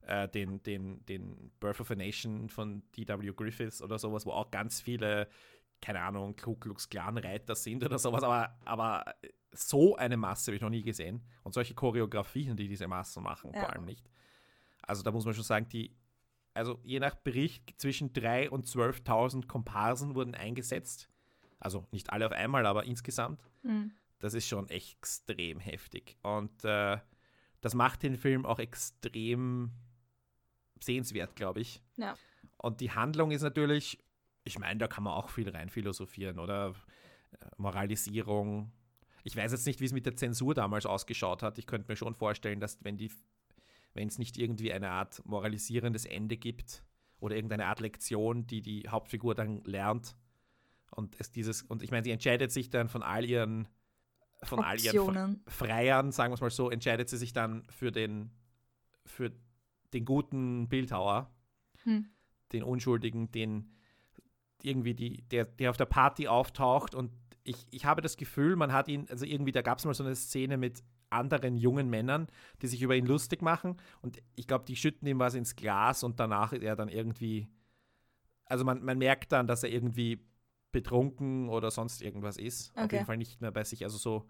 äh, 0.06 0.24
äh, 0.24 0.28
den, 0.28 0.62
den, 0.62 1.04
den 1.06 1.50
Birth 1.60 1.80
of 1.80 1.90
a 1.90 1.94
Nation 1.94 2.48
von 2.50 2.82
D.W. 2.96 3.32
Griffiths 3.34 3.80
oder 3.80 3.98
sowas, 3.98 4.26
wo 4.26 4.32
auch 4.32 4.50
ganz 4.50 4.80
viele, 4.80 5.28
keine 5.84 6.00
Ahnung, 6.00 6.34
Ku 6.36 6.54
Klux 6.56 6.88
Klan 6.88 7.18
Reiter 7.18 7.54
sind 7.54 7.84
oder 7.84 7.98
sowas, 7.98 8.22
aber, 8.22 8.56
aber 8.64 9.14
so 9.52 9.96
eine 9.96 10.16
Masse 10.16 10.50
habe 10.50 10.56
ich 10.56 10.62
noch 10.62 10.70
nie 10.70 10.82
gesehen. 10.82 11.22
Und 11.42 11.52
solche 11.52 11.74
Choreografien, 11.74 12.56
die 12.56 12.68
diese 12.68 12.88
Massen 12.88 13.22
machen, 13.22 13.52
Ja. 13.52 13.60
vor 13.60 13.70
allem 13.72 13.84
nicht. 13.84 14.08
Also 14.82 15.02
da 15.02 15.10
muss 15.12 15.24
man 15.26 15.34
schon 15.34 15.44
sagen, 15.44 15.68
die, 15.68 15.94
also 16.54 16.80
je 16.82 17.00
nach 17.00 17.14
Bericht 17.16 17.74
zwischen 17.78 18.12
3.000 18.12 18.48
und 18.48 18.66
12.000 18.66 19.46
Komparsen 19.46 20.14
wurden 20.14 20.34
eingesetzt. 20.34 21.08
Also 21.60 21.86
nicht 21.92 22.10
alle 22.10 22.26
auf 22.26 22.32
einmal, 22.32 22.64
aber 22.66 22.84
insgesamt. 22.84 23.40
Mhm. 23.62 23.92
Das 24.20 24.32
ist 24.34 24.48
schon 24.48 24.68
extrem 24.70 25.60
heftig. 25.60 26.16
Und 26.22 26.64
äh, 26.64 26.98
das 27.60 27.74
macht 27.74 28.02
den 28.02 28.16
Film 28.16 28.46
auch 28.46 28.58
extrem 28.58 29.70
sehenswert, 30.80 31.36
glaube 31.36 31.60
ich. 31.60 31.82
Ja. 31.96 32.14
Und 32.56 32.80
die 32.80 32.90
Handlung 32.90 33.30
ist 33.30 33.42
natürlich, 33.42 33.98
ich 34.44 34.58
meine, 34.58 34.78
da 34.78 34.86
kann 34.88 35.04
man 35.04 35.14
auch 35.14 35.30
viel 35.30 35.48
rein 35.48 35.68
philosophieren, 35.70 36.38
oder? 36.38 36.74
Moralisierung. 37.56 38.70
Ich 39.22 39.36
weiß 39.36 39.52
jetzt 39.52 39.66
nicht, 39.66 39.80
wie 39.80 39.86
es 39.86 39.92
mit 39.92 40.06
der 40.06 40.16
Zensur 40.16 40.54
damals 40.54 40.86
ausgeschaut 40.86 41.42
hat. 41.42 41.58
Ich 41.58 41.66
könnte 41.66 41.90
mir 41.90 41.96
schon 41.96 42.14
vorstellen, 42.14 42.60
dass 42.60 42.82
wenn 42.84 42.96
die, 42.96 43.10
wenn 43.94 44.08
es 44.08 44.18
nicht 44.18 44.36
irgendwie 44.36 44.72
eine 44.72 44.90
Art 44.90 45.22
moralisierendes 45.24 46.04
Ende 46.04 46.36
gibt 46.36 46.84
oder 47.20 47.34
irgendeine 47.36 47.66
Art 47.66 47.80
Lektion, 47.80 48.46
die 48.46 48.60
die 48.62 48.88
Hauptfigur 48.88 49.34
dann 49.34 49.62
lernt 49.64 50.16
und 50.90 51.18
es 51.18 51.30
dieses 51.30 51.62
und 51.62 51.82
ich 51.82 51.90
meine, 51.90 52.04
sie 52.04 52.10
entscheidet 52.10 52.52
sich 52.52 52.70
dann 52.70 52.88
von 52.88 53.02
all 53.02 53.24
ihren 53.24 53.66
von 54.42 54.62
all 54.62 54.78
ihren 54.78 54.94
Fre- 54.96 55.00
Optionen. 55.00 55.42
Freiern, 55.48 56.12
sagen 56.12 56.30
wir 56.32 56.34
es 56.34 56.40
mal 56.42 56.50
so, 56.50 56.70
entscheidet 56.70 57.08
sie 57.08 57.16
sich 57.16 57.32
dann 57.32 57.64
für 57.70 57.90
den 57.90 58.30
für 59.06 59.32
den 59.92 60.04
guten 60.04 60.68
Bildhauer, 60.68 61.30
Hm. 61.84 62.08
den 62.52 62.62
Unschuldigen, 62.62 63.30
den 63.30 63.70
irgendwie 64.64 64.94
die, 64.94 65.22
der, 65.22 65.44
der 65.44 65.70
auf 65.70 65.76
der 65.76 65.86
Party 65.86 66.28
auftaucht 66.28 66.94
und 66.94 67.10
ich, 67.44 67.66
ich 67.70 67.84
habe 67.84 68.00
das 68.00 68.16
Gefühl, 68.16 68.56
man 68.56 68.72
hat 68.72 68.88
ihn, 68.88 69.06
also 69.10 69.26
irgendwie, 69.26 69.52
da 69.52 69.60
gab 69.62 69.78
es 69.78 69.84
mal 69.84 69.92
so 69.94 70.02
eine 70.04 70.16
Szene 70.16 70.56
mit 70.56 70.82
anderen 71.10 71.56
jungen 71.56 71.90
Männern, 71.90 72.26
die 72.62 72.66
sich 72.66 72.82
über 72.82 72.96
ihn 72.96 73.06
lustig 73.06 73.42
machen 73.42 73.76
und 74.00 74.22
ich 74.34 74.46
glaube, 74.46 74.64
die 74.64 74.76
schütten 74.76 75.06
ihm 75.06 75.18
was 75.18 75.34
ins 75.34 75.54
Glas 75.54 76.02
und 76.02 76.18
danach 76.18 76.52
ist 76.52 76.62
er 76.62 76.74
dann 76.76 76.88
irgendwie, 76.88 77.48
also 78.46 78.64
man, 78.64 78.82
man 78.82 78.98
merkt 78.98 79.32
dann, 79.32 79.46
dass 79.46 79.62
er 79.62 79.70
irgendwie 79.70 80.24
betrunken 80.72 81.48
oder 81.48 81.70
sonst 81.70 82.02
irgendwas 82.02 82.36
ist. 82.36 82.70
Auf 82.76 82.84
Okay. 82.84 82.96
jeden 82.96 83.06
Fall 83.06 83.16
nicht 83.16 83.40
mehr 83.40 83.52
bei 83.52 83.62
sich, 83.64 83.84
also 83.84 83.96
so 83.96 84.26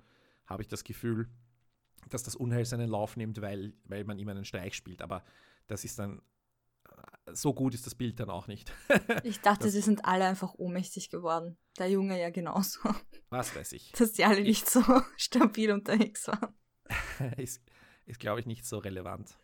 habe 0.47 0.63
ich 0.63 0.69
das 0.69 0.85
Gefühl, 0.85 1.29
dass 2.11 2.23
das 2.23 2.37
Unheil 2.37 2.65
seinen 2.67 2.91
Lauf 2.91 3.17
nimmt, 3.17 3.41
weil, 3.41 3.73
weil 3.85 4.05
man 4.05 4.19
ihm 4.19 4.29
einen 4.29 4.45
Streich 4.45 4.75
spielt, 4.75 5.01
aber 5.01 5.25
das 5.69 5.85
ist 5.85 5.99
dann, 5.99 6.21
so 7.33 7.55
gut 7.55 7.75
ist 7.75 7.87
das 7.87 7.95
Bild 7.95 8.21
dann 8.21 8.31
auch 8.31 8.47
nicht. 8.47 8.73
Ich 9.25 9.41
dachte, 9.41 9.65
Das- 9.65 9.73
sie 9.73 9.81
sind 9.81 10.05
alle 10.05 10.25
einfach 10.27 10.55
ohnmächtig 10.55 11.11
geworden. 11.11 11.57
Der 11.79 11.89
Junge 11.91 12.21
ja 12.21 12.31
genauso. 12.31 12.81
Was 13.31 13.55
weiß 13.57 13.73
ich. 13.73 13.93
Dass 13.93 14.13
die 14.13 14.25
alle 14.25 14.43
nicht 14.43 14.69
so 14.69 14.81
stabil 15.17 15.73
unterwegs 15.73 16.29
waren. 16.29 16.55
ist, 17.37 17.63
ist 18.07 18.21
glaube 18.21 18.41
ich, 18.41 18.47
nicht 18.47 18.65
so 18.67 18.79
relevant. 18.79 19.37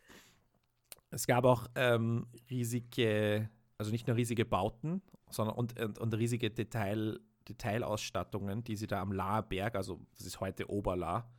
Es 1.11 1.27
gab 1.27 1.45
auch 1.45 1.67
ähm, 1.75 2.27
riesige, 2.51 3.51
also 3.79 3.91
nicht 3.91 4.07
nur 4.07 4.17
riesige 4.17 4.45
Bauten, 4.45 5.03
sondern 5.31 5.57
und, 5.57 5.81
und, 5.81 5.99
und 5.99 6.15
riesige 6.15 6.51
Detail, 6.51 7.19
Detailausstattungen, 7.49 8.63
die 8.63 8.77
sie 8.77 8.87
da 8.87 9.01
am 9.01 9.11
Laer 9.11 9.43
Berg, 9.43 9.75
also 9.75 10.01
das 10.17 10.27
ist 10.27 10.39
heute 10.41 10.71
Oberlahr, 10.71 11.33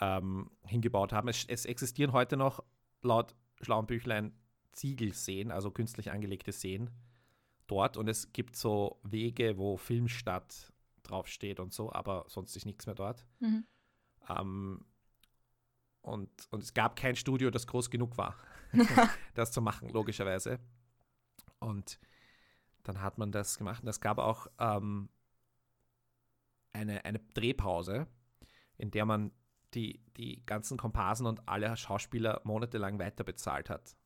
ähm, 0.00 0.50
hingebaut 0.64 1.12
haben. 1.12 1.28
Es, 1.28 1.44
es 1.46 1.66
existieren 1.66 2.12
heute 2.12 2.36
noch 2.38 2.62
laut 3.02 3.34
schlauen 3.60 3.86
Büchlein 3.86 4.32
Ziegelseen, 4.76 5.50
also 5.50 5.70
künstlich 5.70 6.10
angelegte 6.10 6.52
Seen 6.52 6.90
dort 7.66 7.96
und 7.96 8.08
es 8.08 8.32
gibt 8.32 8.56
so 8.56 9.00
Wege, 9.02 9.58
wo 9.58 9.76
Filmstadt 9.76 10.72
draufsteht 11.02 11.60
und 11.60 11.72
so, 11.72 11.92
aber 11.92 12.24
sonst 12.28 12.56
ist 12.56 12.66
nichts 12.66 12.86
mehr 12.86 12.94
dort. 12.94 13.26
Mhm. 13.40 13.66
Ähm, 14.28 14.84
und, 16.02 16.30
und 16.50 16.62
es 16.62 16.74
gab 16.74 16.96
kein 16.96 17.16
Studio, 17.16 17.50
das 17.50 17.66
groß 17.66 17.90
genug 17.90 18.16
war, 18.16 18.36
das 19.34 19.52
zu 19.52 19.60
machen, 19.60 19.88
logischerweise. 19.88 20.60
Und 21.58 21.98
dann 22.84 23.00
hat 23.00 23.18
man 23.18 23.32
das 23.32 23.58
gemacht. 23.58 23.82
Und 23.82 23.88
es 23.88 24.00
gab 24.00 24.18
auch 24.18 24.46
ähm, 24.58 25.08
eine, 26.72 27.04
eine 27.04 27.18
Drehpause, 27.34 28.06
in 28.76 28.90
der 28.90 29.04
man 29.04 29.32
die, 29.74 30.00
die 30.16 30.44
ganzen 30.46 30.78
Komparsen 30.78 31.26
und 31.26 31.48
alle 31.48 31.76
Schauspieler 31.76 32.40
monatelang 32.44 32.98
weiter 32.98 33.24
bezahlt 33.24 33.68
hat, 33.68 33.96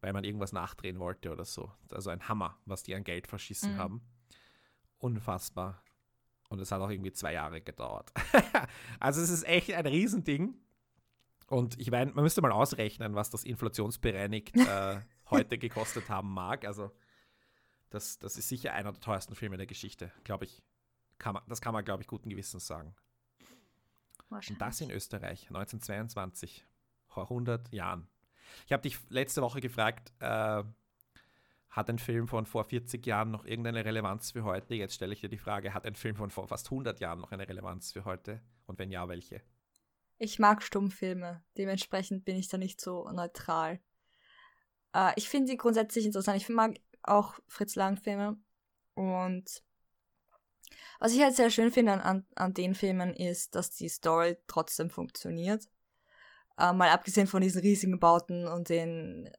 weil 0.00 0.12
man 0.12 0.24
irgendwas 0.24 0.52
nachdrehen 0.52 0.98
wollte 0.98 1.30
oder 1.32 1.44
so. 1.44 1.72
Also 1.90 2.10
ein 2.10 2.28
Hammer, 2.28 2.56
was 2.64 2.82
die 2.82 2.94
an 2.94 3.04
Geld 3.04 3.26
verschissen 3.26 3.74
Mhm. 3.74 3.78
haben. 3.78 4.02
Unfassbar. 4.98 5.82
Und 6.48 6.60
es 6.60 6.72
hat 6.72 6.80
auch 6.80 6.90
irgendwie 6.90 7.12
zwei 7.12 7.34
Jahre 7.34 7.60
gedauert. 7.60 8.12
also 9.00 9.20
es 9.20 9.28
ist 9.30 9.44
echt 9.46 9.72
ein 9.72 9.86
Riesending. 9.86 10.56
Und 11.48 11.78
ich 11.78 11.90
meine, 11.90 12.12
man 12.12 12.24
müsste 12.24 12.40
mal 12.42 12.52
ausrechnen, 12.52 13.14
was 13.14 13.30
das 13.30 13.44
inflationsbereinigt 13.44 14.56
äh, 14.56 15.00
heute 15.30 15.58
gekostet 15.58 16.08
haben 16.08 16.32
mag. 16.32 16.64
Also 16.64 16.90
das, 17.90 18.18
das 18.18 18.36
ist 18.36 18.48
sicher 18.48 18.72
einer 18.74 18.92
der 18.92 19.00
teuersten 19.00 19.34
Filme 19.34 19.56
der 19.56 19.66
Geschichte, 19.66 20.12
glaube 20.24 20.44
ich. 20.44 20.62
Kann 21.18 21.34
man, 21.34 21.42
das 21.48 21.60
kann 21.60 21.72
man, 21.74 21.84
glaube 21.84 22.02
ich, 22.02 22.06
guten 22.06 22.28
Gewissens 22.28 22.66
sagen. 22.66 22.94
Und 24.30 24.60
das 24.60 24.80
in 24.80 24.90
Österreich, 24.90 25.48
1922, 25.48 26.66
vor 27.06 27.24
100 27.24 27.72
Jahren. 27.72 28.06
Ich 28.66 28.72
habe 28.72 28.82
dich 28.82 28.98
letzte 29.08 29.42
Woche 29.42 29.60
gefragt, 29.60 30.12
äh, 30.20 30.62
hat 31.70 31.90
ein 31.90 31.98
Film 31.98 32.26
von 32.26 32.46
vor 32.46 32.64
40 32.64 33.06
Jahren 33.06 33.30
noch 33.30 33.44
irgendeine 33.44 33.84
Relevanz 33.84 34.32
für 34.32 34.44
heute? 34.44 34.74
Jetzt 34.74 34.94
stelle 34.94 35.12
ich 35.12 35.20
dir 35.20 35.28
die 35.28 35.38
Frage, 35.38 35.74
hat 35.74 35.86
ein 35.86 35.94
Film 35.94 36.16
von 36.16 36.30
vor 36.30 36.48
fast 36.48 36.66
100 36.66 36.98
Jahren 37.00 37.20
noch 37.20 37.30
eine 37.30 37.48
Relevanz 37.48 37.92
für 37.92 38.04
heute? 38.04 38.40
Und 38.66 38.78
wenn 38.78 38.90
ja, 38.90 39.08
welche? 39.08 39.42
Ich 40.18 40.38
mag 40.38 40.62
Stummfilme, 40.62 41.42
dementsprechend 41.56 42.24
bin 42.24 42.36
ich 42.36 42.48
da 42.48 42.58
nicht 42.58 42.80
so 42.80 43.08
neutral. 43.10 43.80
Äh, 44.92 45.12
ich 45.16 45.28
finde 45.28 45.52
die 45.52 45.56
grundsätzlich 45.56 46.06
interessant. 46.06 46.36
Ich 46.36 46.48
mag 46.48 46.80
auch 47.02 47.38
Fritz 47.46 47.76
Lang-Filme. 47.76 48.36
Und 48.94 49.62
was 50.98 51.12
ich 51.12 51.22
halt 51.22 51.36
sehr 51.36 51.50
schön 51.50 51.70
finde 51.70 52.02
an, 52.02 52.26
an 52.34 52.54
den 52.54 52.74
Filmen 52.74 53.14
ist, 53.14 53.54
dass 53.54 53.70
die 53.70 53.88
Story 53.88 54.36
trotzdem 54.48 54.90
funktioniert. 54.90 55.68
Äh, 56.58 56.72
mal 56.72 56.90
abgesehen 56.90 57.26
von 57.26 57.40
diesen 57.40 57.60
riesigen 57.60 57.98
Bauten 58.00 58.46
und 58.46 58.68
den 58.68 59.30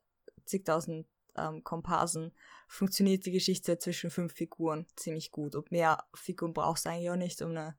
zigtausend 0.45 1.07
ähm, 1.35 1.63
Komparsen, 1.63 2.31
funktioniert 2.67 3.25
die 3.25 3.31
Geschichte 3.31 3.77
zwischen 3.79 4.11
fünf 4.11 4.33
Figuren 4.33 4.85
ziemlich 4.95 5.31
gut. 5.31 5.55
Und 5.55 5.71
mehr 5.71 6.05
Figuren 6.13 6.53
brauchst 6.53 6.85
du 6.85 6.89
eigentlich 6.89 7.09
auch 7.09 7.15
nicht, 7.15 7.41
um 7.41 7.51
eine 7.51 7.77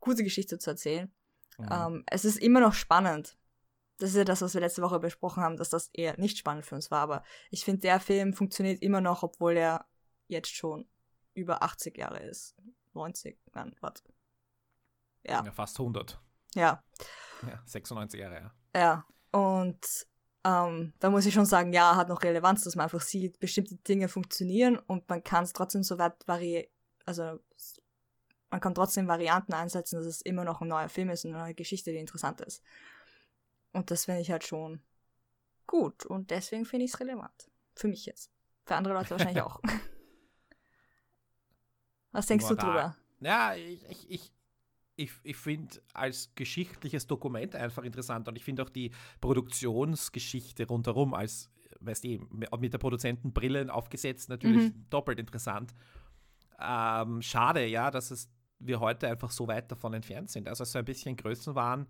gute 0.00 0.22
Geschichte 0.22 0.58
zu 0.58 0.70
erzählen. 0.70 1.12
Mhm. 1.58 1.68
Ähm, 1.70 2.04
es 2.06 2.24
ist 2.24 2.38
immer 2.38 2.60
noch 2.60 2.74
spannend. 2.74 3.36
Das 3.98 4.10
ist 4.10 4.16
ja 4.16 4.24
das, 4.24 4.42
was 4.42 4.54
wir 4.54 4.60
letzte 4.60 4.82
Woche 4.82 5.00
besprochen 5.00 5.42
haben, 5.42 5.56
dass 5.56 5.70
das 5.70 5.90
eher 5.92 6.16
nicht 6.18 6.38
spannend 6.38 6.64
für 6.64 6.76
uns 6.76 6.90
war. 6.90 7.00
Aber 7.00 7.24
ich 7.50 7.64
finde, 7.64 7.80
der 7.80 7.98
Film 7.98 8.32
funktioniert 8.32 8.80
immer 8.80 9.00
noch, 9.00 9.24
obwohl 9.24 9.56
er 9.56 9.86
jetzt 10.28 10.54
schon 10.54 10.88
über 11.34 11.62
80 11.62 11.98
Jahre 11.98 12.20
ist. 12.20 12.54
90, 12.94 13.38
nein, 13.54 13.74
warte. 13.80 14.04
Ja. 15.24 15.44
ja. 15.44 15.50
Fast 15.50 15.78
100. 15.80 16.20
Ja. 16.54 16.82
Ja, 17.42 17.62
96 17.66 18.20
Jahre, 18.20 18.34
ja. 18.34 18.54
Ja, 18.78 19.04
und 19.32 20.06
ähm, 20.44 20.92
da 21.00 21.10
muss 21.10 21.26
ich 21.26 21.34
schon 21.34 21.46
sagen, 21.46 21.72
ja, 21.72 21.96
hat 21.96 22.08
noch 22.08 22.22
Relevanz, 22.22 22.62
dass 22.62 22.76
man 22.76 22.84
einfach 22.84 23.00
sieht, 23.00 23.40
bestimmte 23.40 23.74
Dinge 23.74 24.08
funktionieren 24.08 24.78
und 24.78 25.08
man 25.08 25.24
kann 25.24 25.42
es 25.42 25.52
trotzdem 25.52 25.82
so 25.82 25.98
weit 25.98 26.14
variieren, 26.28 26.68
also 27.04 27.40
man 28.50 28.60
kann 28.60 28.76
trotzdem 28.76 29.08
Varianten 29.08 29.52
einsetzen, 29.52 29.96
dass 29.96 30.06
es 30.06 30.20
immer 30.20 30.44
noch 30.44 30.60
ein 30.60 30.68
neuer 30.68 30.88
Film 30.88 31.10
ist, 31.10 31.26
eine 31.26 31.36
neue 31.36 31.54
Geschichte, 31.54 31.90
die 31.90 31.98
interessant 31.98 32.40
ist. 32.40 32.62
Und 33.72 33.90
das 33.90 34.04
finde 34.04 34.20
ich 34.20 34.30
halt 34.30 34.44
schon 34.44 34.80
gut 35.66 36.06
und 36.06 36.30
deswegen 36.30 36.64
finde 36.64 36.84
ich 36.84 36.92
es 36.92 37.00
relevant. 37.00 37.50
Für 37.74 37.88
mich 37.88 38.06
jetzt. 38.06 38.30
Für 38.64 38.76
andere 38.76 38.94
Leute 38.94 39.10
wahrscheinlich 39.10 39.42
auch. 39.42 39.60
Was 42.12 42.26
denkst 42.26 42.44
Moral. 42.44 42.56
du 42.56 42.64
drüber? 42.64 42.96
Ja, 43.20 43.54
ich, 43.56 43.84
ich, 43.90 44.10
ich, 44.10 44.32
ich, 44.98 45.12
ich 45.22 45.36
finde 45.36 45.80
als 45.94 46.34
geschichtliches 46.34 47.06
Dokument 47.06 47.54
einfach 47.54 47.84
interessant 47.84 48.26
und 48.28 48.36
ich 48.36 48.44
finde 48.44 48.64
auch 48.64 48.68
die 48.68 48.90
Produktionsgeschichte 49.20 50.66
rundherum 50.66 51.14
als, 51.14 51.50
weißt 51.80 52.04
du, 52.04 52.26
mit 52.30 52.72
der 52.72 52.78
Produzentenbrille 52.78 53.72
aufgesetzt 53.72 54.28
natürlich 54.28 54.74
mhm. 54.74 54.86
doppelt 54.90 55.20
interessant. 55.20 55.72
Ähm, 56.60 57.22
schade, 57.22 57.64
ja, 57.66 57.92
dass 57.92 58.10
es 58.10 58.28
wir 58.58 58.80
heute 58.80 59.08
einfach 59.08 59.30
so 59.30 59.46
weit 59.46 59.70
davon 59.70 59.94
entfernt 59.94 60.30
sind. 60.30 60.48
Also 60.48 60.64
so 60.64 60.80
ein 60.80 60.84
bisschen 60.84 61.16
Größenwahn 61.16 61.86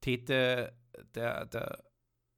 täte 0.00 0.72
der, 1.12 1.46
der, 1.46 1.82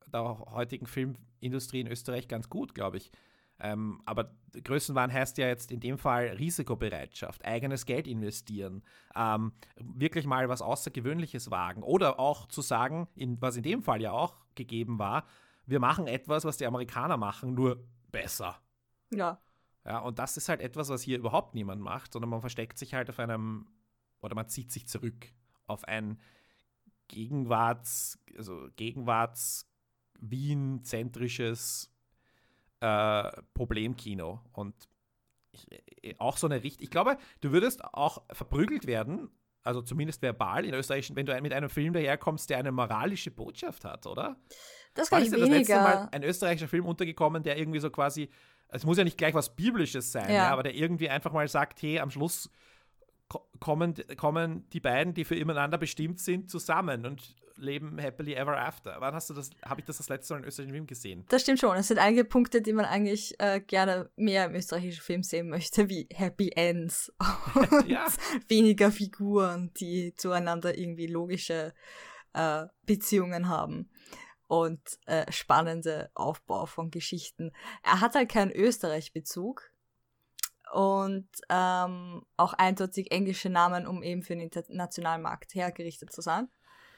der 0.06 0.38
heutigen 0.50 0.86
Filmindustrie 0.86 1.80
in 1.80 1.88
Österreich 1.88 2.26
ganz 2.26 2.48
gut, 2.48 2.74
glaube 2.74 2.96
ich. 2.96 3.10
Ähm, 3.58 4.02
aber 4.04 4.34
Größenwahn 4.52 5.12
heißt 5.12 5.38
ja 5.38 5.46
jetzt 5.46 5.72
in 5.72 5.80
dem 5.80 5.98
Fall 5.98 6.26
Risikobereitschaft, 6.38 7.44
eigenes 7.44 7.86
Geld 7.86 8.06
investieren, 8.06 8.82
ähm, 9.14 9.52
wirklich 9.76 10.26
mal 10.26 10.48
was 10.48 10.60
Außergewöhnliches 10.62 11.50
wagen 11.50 11.82
oder 11.82 12.20
auch 12.20 12.46
zu 12.48 12.60
sagen, 12.60 13.08
in, 13.14 13.40
was 13.40 13.56
in 13.56 13.62
dem 13.62 13.82
Fall 13.82 14.02
ja 14.02 14.12
auch 14.12 14.44
gegeben 14.54 14.98
war, 14.98 15.24
wir 15.66 15.80
machen 15.80 16.06
etwas, 16.06 16.44
was 16.44 16.58
die 16.58 16.66
Amerikaner 16.66 17.16
machen, 17.16 17.54
nur 17.54 17.84
besser. 18.12 18.60
Ja. 19.12 19.40
Ja, 19.84 20.00
und 20.00 20.18
das 20.18 20.36
ist 20.36 20.48
halt 20.48 20.60
etwas, 20.60 20.88
was 20.88 21.02
hier 21.02 21.18
überhaupt 21.18 21.54
niemand 21.54 21.80
macht, 21.80 22.12
sondern 22.12 22.30
man 22.30 22.40
versteckt 22.40 22.76
sich 22.76 22.94
halt 22.94 23.08
auf 23.08 23.18
einem, 23.18 23.68
oder 24.20 24.34
man 24.34 24.48
zieht 24.48 24.72
sich 24.72 24.88
zurück 24.88 25.32
auf 25.66 25.84
ein 25.84 26.20
Gegenwarts, 27.08 28.18
also 28.36 28.68
Gegenwarts 28.76 29.70
Wien-zentrisches 30.18 31.95
äh, 32.80 33.30
Problemkino. 33.54 34.40
Und 34.52 34.74
ich, 35.52 35.66
äh, 36.02 36.14
auch 36.18 36.36
so 36.36 36.46
eine 36.46 36.62
Richtung. 36.62 36.84
Ich 36.84 36.90
glaube, 36.90 37.18
du 37.40 37.52
würdest 37.52 37.84
auch 37.84 38.22
verprügelt 38.32 38.86
werden, 38.86 39.30
also 39.62 39.82
zumindest 39.82 40.22
verbal 40.22 40.64
in 40.64 40.74
Österreich, 40.74 41.10
wenn 41.14 41.26
du 41.26 41.40
mit 41.40 41.52
einem 41.52 41.68
Film 41.68 41.92
daherkommst, 41.92 42.48
der 42.50 42.58
eine 42.58 42.72
moralische 42.72 43.30
Botschaft 43.30 43.84
hat, 43.84 44.06
oder? 44.06 44.36
Das 44.94 45.10
kann 45.10 45.22
ich 45.22 45.30
weniger. 45.32 45.46
das 45.46 45.58
letzte 45.58 45.74
Mal 45.74 46.08
ein 46.12 46.22
österreichischer 46.22 46.68
Film 46.68 46.86
untergekommen, 46.86 47.42
der 47.42 47.58
irgendwie 47.58 47.80
so 47.80 47.90
quasi, 47.90 48.30
es 48.68 48.84
muss 48.84 48.96
ja 48.96 49.04
nicht 49.04 49.18
gleich 49.18 49.34
was 49.34 49.54
Biblisches 49.54 50.12
sein, 50.12 50.28
ja. 50.28 50.34
Ja, 50.34 50.50
aber 50.50 50.62
der 50.62 50.74
irgendwie 50.74 51.08
einfach 51.08 51.32
mal 51.32 51.48
sagt, 51.48 51.82
hey, 51.82 51.98
am 51.98 52.10
Schluss 52.10 52.50
kommen, 53.58 53.94
kommen 54.16 54.68
die 54.70 54.80
beiden, 54.80 55.14
die 55.14 55.24
für 55.24 55.34
ineinander 55.34 55.78
bestimmt 55.78 56.20
sind, 56.20 56.50
zusammen 56.50 57.04
und 57.04 57.34
leben 57.56 57.98
happily 58.00 58.34
ever 58.34 58.56
after. 58.58 58.96
Wann 58.98 59.14
hast 59.14 59.30
du 59.30 59.34
das, 59.34 59.50
habe 59.64 59.80
ich 59.80 59.86
das 59.86 59.98
das 59.98 60.08
letzte 60.08 60.34
Mal 60.34 60.40
in 60.40 60.44
österreichischen 60.46 60.74
Film 60.74 60.86
gesehen? 60.86 61.24
Das 61.28 61.42
stimmt 61.42 61.60
schon. 61.60 61.76
Es 61.76 61.88
sind 61.88 61.98
einige 61.98 62.24
Punkte, 62.24 62.62
die 62.62 62.72
man 62.72 62.84
eigentlich 62.84 63.34
äh, 63.38 63.60
gerne 63.60 64.10
mehr 64.16 64.46
im 64.46 64.54
österreichischen 64.54 65.02
Film 65.02 65.22
sehen 65.22 65.48
möchte, 65.48 65.88
wie 65.88 66.08
Happy 66.12 66.50
Ends 66.54 67.12
und 67.54 67.88
ja. 67.88 68.06
weniger 68.48 68.90
Figuren, 68.90 69.72
die 69.74 70.14
zueinander 70.16 70.78
irgendwie 70.78 71.06
logische 71.06 71.74
äh, 72.32 72.66
Beziehungen 72.84 73.48
haben 73.48 73.90
und 74.46 74.80
äh, 75.06 75.30
spannende 75.32 76.10
Aufbau 76.14 76.66
von 76.66 76.90
Geschichten. 76.90 77.52
Er 77.82 78.00
hat 78.00 78.14
halt 78.14 78.30
keinen 78.30 78.52
Österreich-Bezug, 78.52 79.70
und 80.72 81.28
ähm, 81.48 82.22
auch 82.36 82.52
eindeutig 82.54 83.12
englische 83.12 83.48
Namen, 83.48 83.86
um 83.86 84.02
eben 84.02 84.22
für 84.22 84.34
den 84.34 84.50
internationalen 84.50 85.22
Markt 85.22 85.54
hergerichtet 85.54 86.12
zu 86.12 86.20
sein. 86.22 86.48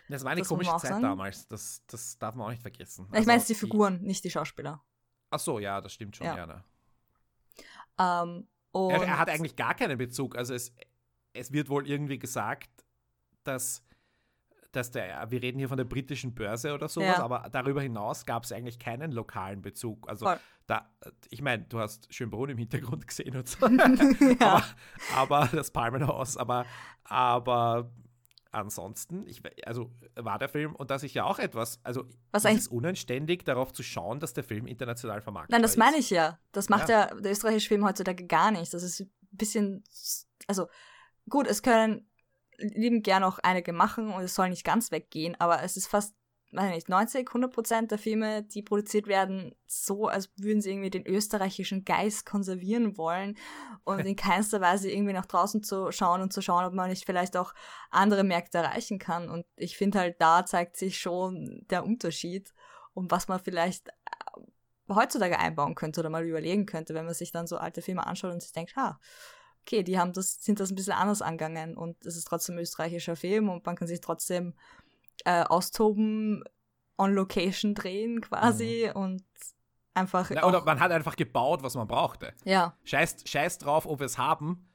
Das 0.09 0.25
war 0.25 0.33
eine 0.33 0.40
das 0.40 0.49
komische 0.49 0.71
Zeit 0.73 0.90
sagen. 0.90 1.03
damals, 1.03 1.47
das, 1.49 1.83
das 1.87 2.18
darf 2.18 2.35
man 2.35 2.47
auch 2.47 2.51
nicht 2.51 2.62
vergessen. 2.62 3.07
Ich 3.14 3.27
meine 3.27 3.42
die 3.42 3.55
Figuren, 3.55 4.01
die, 4.01 4.07
nicht 4.07 4.25
die 4.25 4.31
Schauspieler. 4.31 4.83
Ach 5.31 5.38
so, 5.38 5.59
ja, 5.59 5.81
das 5.81 5.92
stimmt 5.92 6.16
schon 6.16 6.27
ja. 6.27 6.35
gerne. 6.35 6.64
Ähm, 7.99 8.47
er, 8.73 9.03
er, 9.03 9.18
hat 9.18 9.29
eigentlich 9.29 9.57
gar 9.57 9.75
keinen 9.75 9.99
Bezug. 9.99 10.37
Also 10.37 10.55
es, 10.55 10.73
es 11.33 11.53
wird 11.53 11.68
wohl 11.68 11.87
irgendwie 11.87 12.18
gesagt, 12.18 12.71
dass, 13.44 13.83
dass 14.73 14.90
der, 14.90 15.31
wir 15.31 15.42
reden 15.42 15.59
hier 15.59 15.68
von 15.68 15.77
der 15.77 15.85
britischen 15.85 16.35
Börse 16.35 16.73
oder 16.73 16.88
sowas, 16.88 17.18
ja. 17.18 17.23
aber 17.23 17.49
darüber 17.51 17.83
hinaus 17.83 18.25
gab 18.25 18.44
es 18.44 18.53
eigentlich 18.53 18.79
keinen 18.79 19.12
lokalen 19.12 19.61
Bezug. 19.62 20.09
Also 20.09 20.27
Voll. 20.27 20.38
da, 20.66 20.90
ich 21.29 21.42
meine, 21.42 21.64
du 21.64 21.81
hast 21.81 22.12
Schönbrunn 22.12 22.51
im 22.51 22.59
Hintergrund 22.59 23.07
gesehen 23.07 23.37
und 23.37 23.49
so. 23.49 23.66
ja. 24.40 24.64
aber, 25.11 25.38
aber 25.40 25.49
das 25.57 25.71
Palmenhaus, 25.71 26.37
aber, 26.37 26.64
aber 27.05 27.90
ansonsten, 28.50 29.26
ich, 29.26 29.42
also 29.66 29.90
war 30.14 30.38
der 30.38 30.48
Film, 30.48 30.74
und 30.74 30.90
das 30.90 31.02
ist 31.02 31.14
ja 31.14 31.24
auch 31.24 31.38
etwas, 31.38 31.80
also 31.82 32.04
Was 32.30 32.44
ist 32.44 32.61
es 32.61 32.68
unanständig, 32.68 33.44
darauf 33.44 33.72
zu 33.72 33.82
schauen, 33.82 34.20
dass 34.20 34.32
der 34.32 34.44
Film 34.44 34.66
international 34.66 35.20
vermarktet 35.20 35.52
Nein, 35.52 35.62
das 35.62 35.76
meine 35.76 35.98
ich 35.98 36.11
ja. 36.11 36.38
Das 36.52 36.68
macht 36.68 36.88
ja. 36.88 37.06
der, 37.06 37.20
der 37.20 37.32
österreichische 37.32 37.68
Film 37.68 37.84
heutzutage 37.84 38.26
gar 38.26 38.50
nicht. 38.50 38.72
Das 38.72 38.82
ist 38.82 39.00
ein 39.00 39.11
bisschen, 39.30 39.84
also 40.46 40.68
gut, 41.28 41.46
es 41.46 41.62
können 41.62 42.08
lieben 42.58 43.02
gern 43.02 43.22
auch 43.22 43.38
einige 43.38 43.72
machen 43.72 44.12
und 44.12 44.22
es 44.22 44.34
soll 44.34 44.48
nicht 44.48 44.64
ganz 44.64 44.90
weggehen, 44.90 45.37
aber 45.38 45.62
es 45.62 45.76
ist 45.76 45.87
fast 45.87 46.14
weiß 46.50 46.74
nicht, 46.74 46.88
90, 46.88 47.28
100 47.28 47.52
Prozent 47.52 47.90
der 47.90 47.98
Filme, 47.98 48.42
die 48.42 48.62
produziert 48.62 49.06
werden, 49.06 49.54
so, 49.66 50.08
als 50.08 50.30
würden 50.37 50.62
sie 50.62 50.70
irgendwie 50.70 50.90
den 50.90 51.06
österreichischen 51.06 51.84
Geist 51.84 52.24
konservieren 52.24 52.96
wollen 52.96 53.37
und 53.84 54.00
in 54.00 54.16
keinster 54.16 54.61
Weise 54.61 54.90
irgendwie 54.90 55.12
nach 55.12 55.26
draußen 55.26 55.62
zu 55.62 55.92
schauen 55.92 56.22
und 56.22 56.32
zu 56.32 56.40
schauen, 56.40 56.64
ob 56.64 56.72
man 56.72 56.88
nicht 56.88 57.04
vielleicht 57.04 57.37
auch 57.37 57.54
andere 57.90 58.24
Märkte 58.24 58.58
erreichen 58.58 58.98
kann. 58.98 59.28
Und 59.28 59.44
ich 59.56 59.76
finde 59.76 59.98
halt, 59.98 60.20
da 60.20 60.46
zeigt 60.46 60.76
sich 60.76 60.98
schon 60.98 61.66
der 61.70 61.84
Unterschied 61.84 62.54
und 62.94 63.11
was 63.11 63.28
man 63.28 63.40
vielleicht 63.40 63.88
äh, 63.88 63.92
heutzutage 64.88 65.38
einbauen 65.38 65.74
könnte 65.74 66.00
oder 66.00 66.08
mal 66.08 66.24
überlegen 66.24 66.64
könnte, 66.64 66.94
wenn 66.94 67.04
man 67.04 67.14
sich 67.14 67.30
dann 67.30 67.46
so 67.46 67.58
alte 67.58 67.82
Filme 67.82 68.06
anschaut 68.06 68.32
und 68.32 68.42
sich 68.42 68.52
denkt, 68.52 68.74
ha, 68.74 68.98
okay, 69.62 69.82
die 69.82 69.98
haben 69.98 70.14
das, 70.14 70.42
sind 70.42 70.61
das 70.61 70.70
ein 70.70 70.76
bisschen 70.76 70.94
anders 70.94 71.20
angegangen 71.20 71.76
und 71.76 72.06
es 72.06 72.16
ist 72.16 72.24
trotzdem 72.26 72.56
österreichischer 72.56 73.16
Film 73.16 73.50
und 73.50 73.66
man 73.66 73.76
kann 73.76 73.87
sich 73.87 74.00
trotzdem 74.00 74.54
äh, 75.24 75.42
austoben, 75.42 76.44
on 76.96 77.14
Location 77.14 77.74
drehen 77.74 78.20
quasi 78.20 78.90
mhm. 78.94 79.00
und 79.00 79.24
einfach. 79.94 80.31
Na, 80.31 80.44
oder 80.44 80.64
man 80.64 80.81
hat 80.81 80.90
einfach 80.90 81.16
gebaut, 81.16 81.62
was 81.62 81.74
man 81.74 81.87
brauchte. 81.87 82.33
Ja. 82.44 82.74
Scheiß, 82.85 83.16
scheiß 83.24 83.59
drauf, 83.59 83.87
ob 83.87 84.00
wir 84.00 84.07
es 84.07 84.18
haben. 84.18 84.68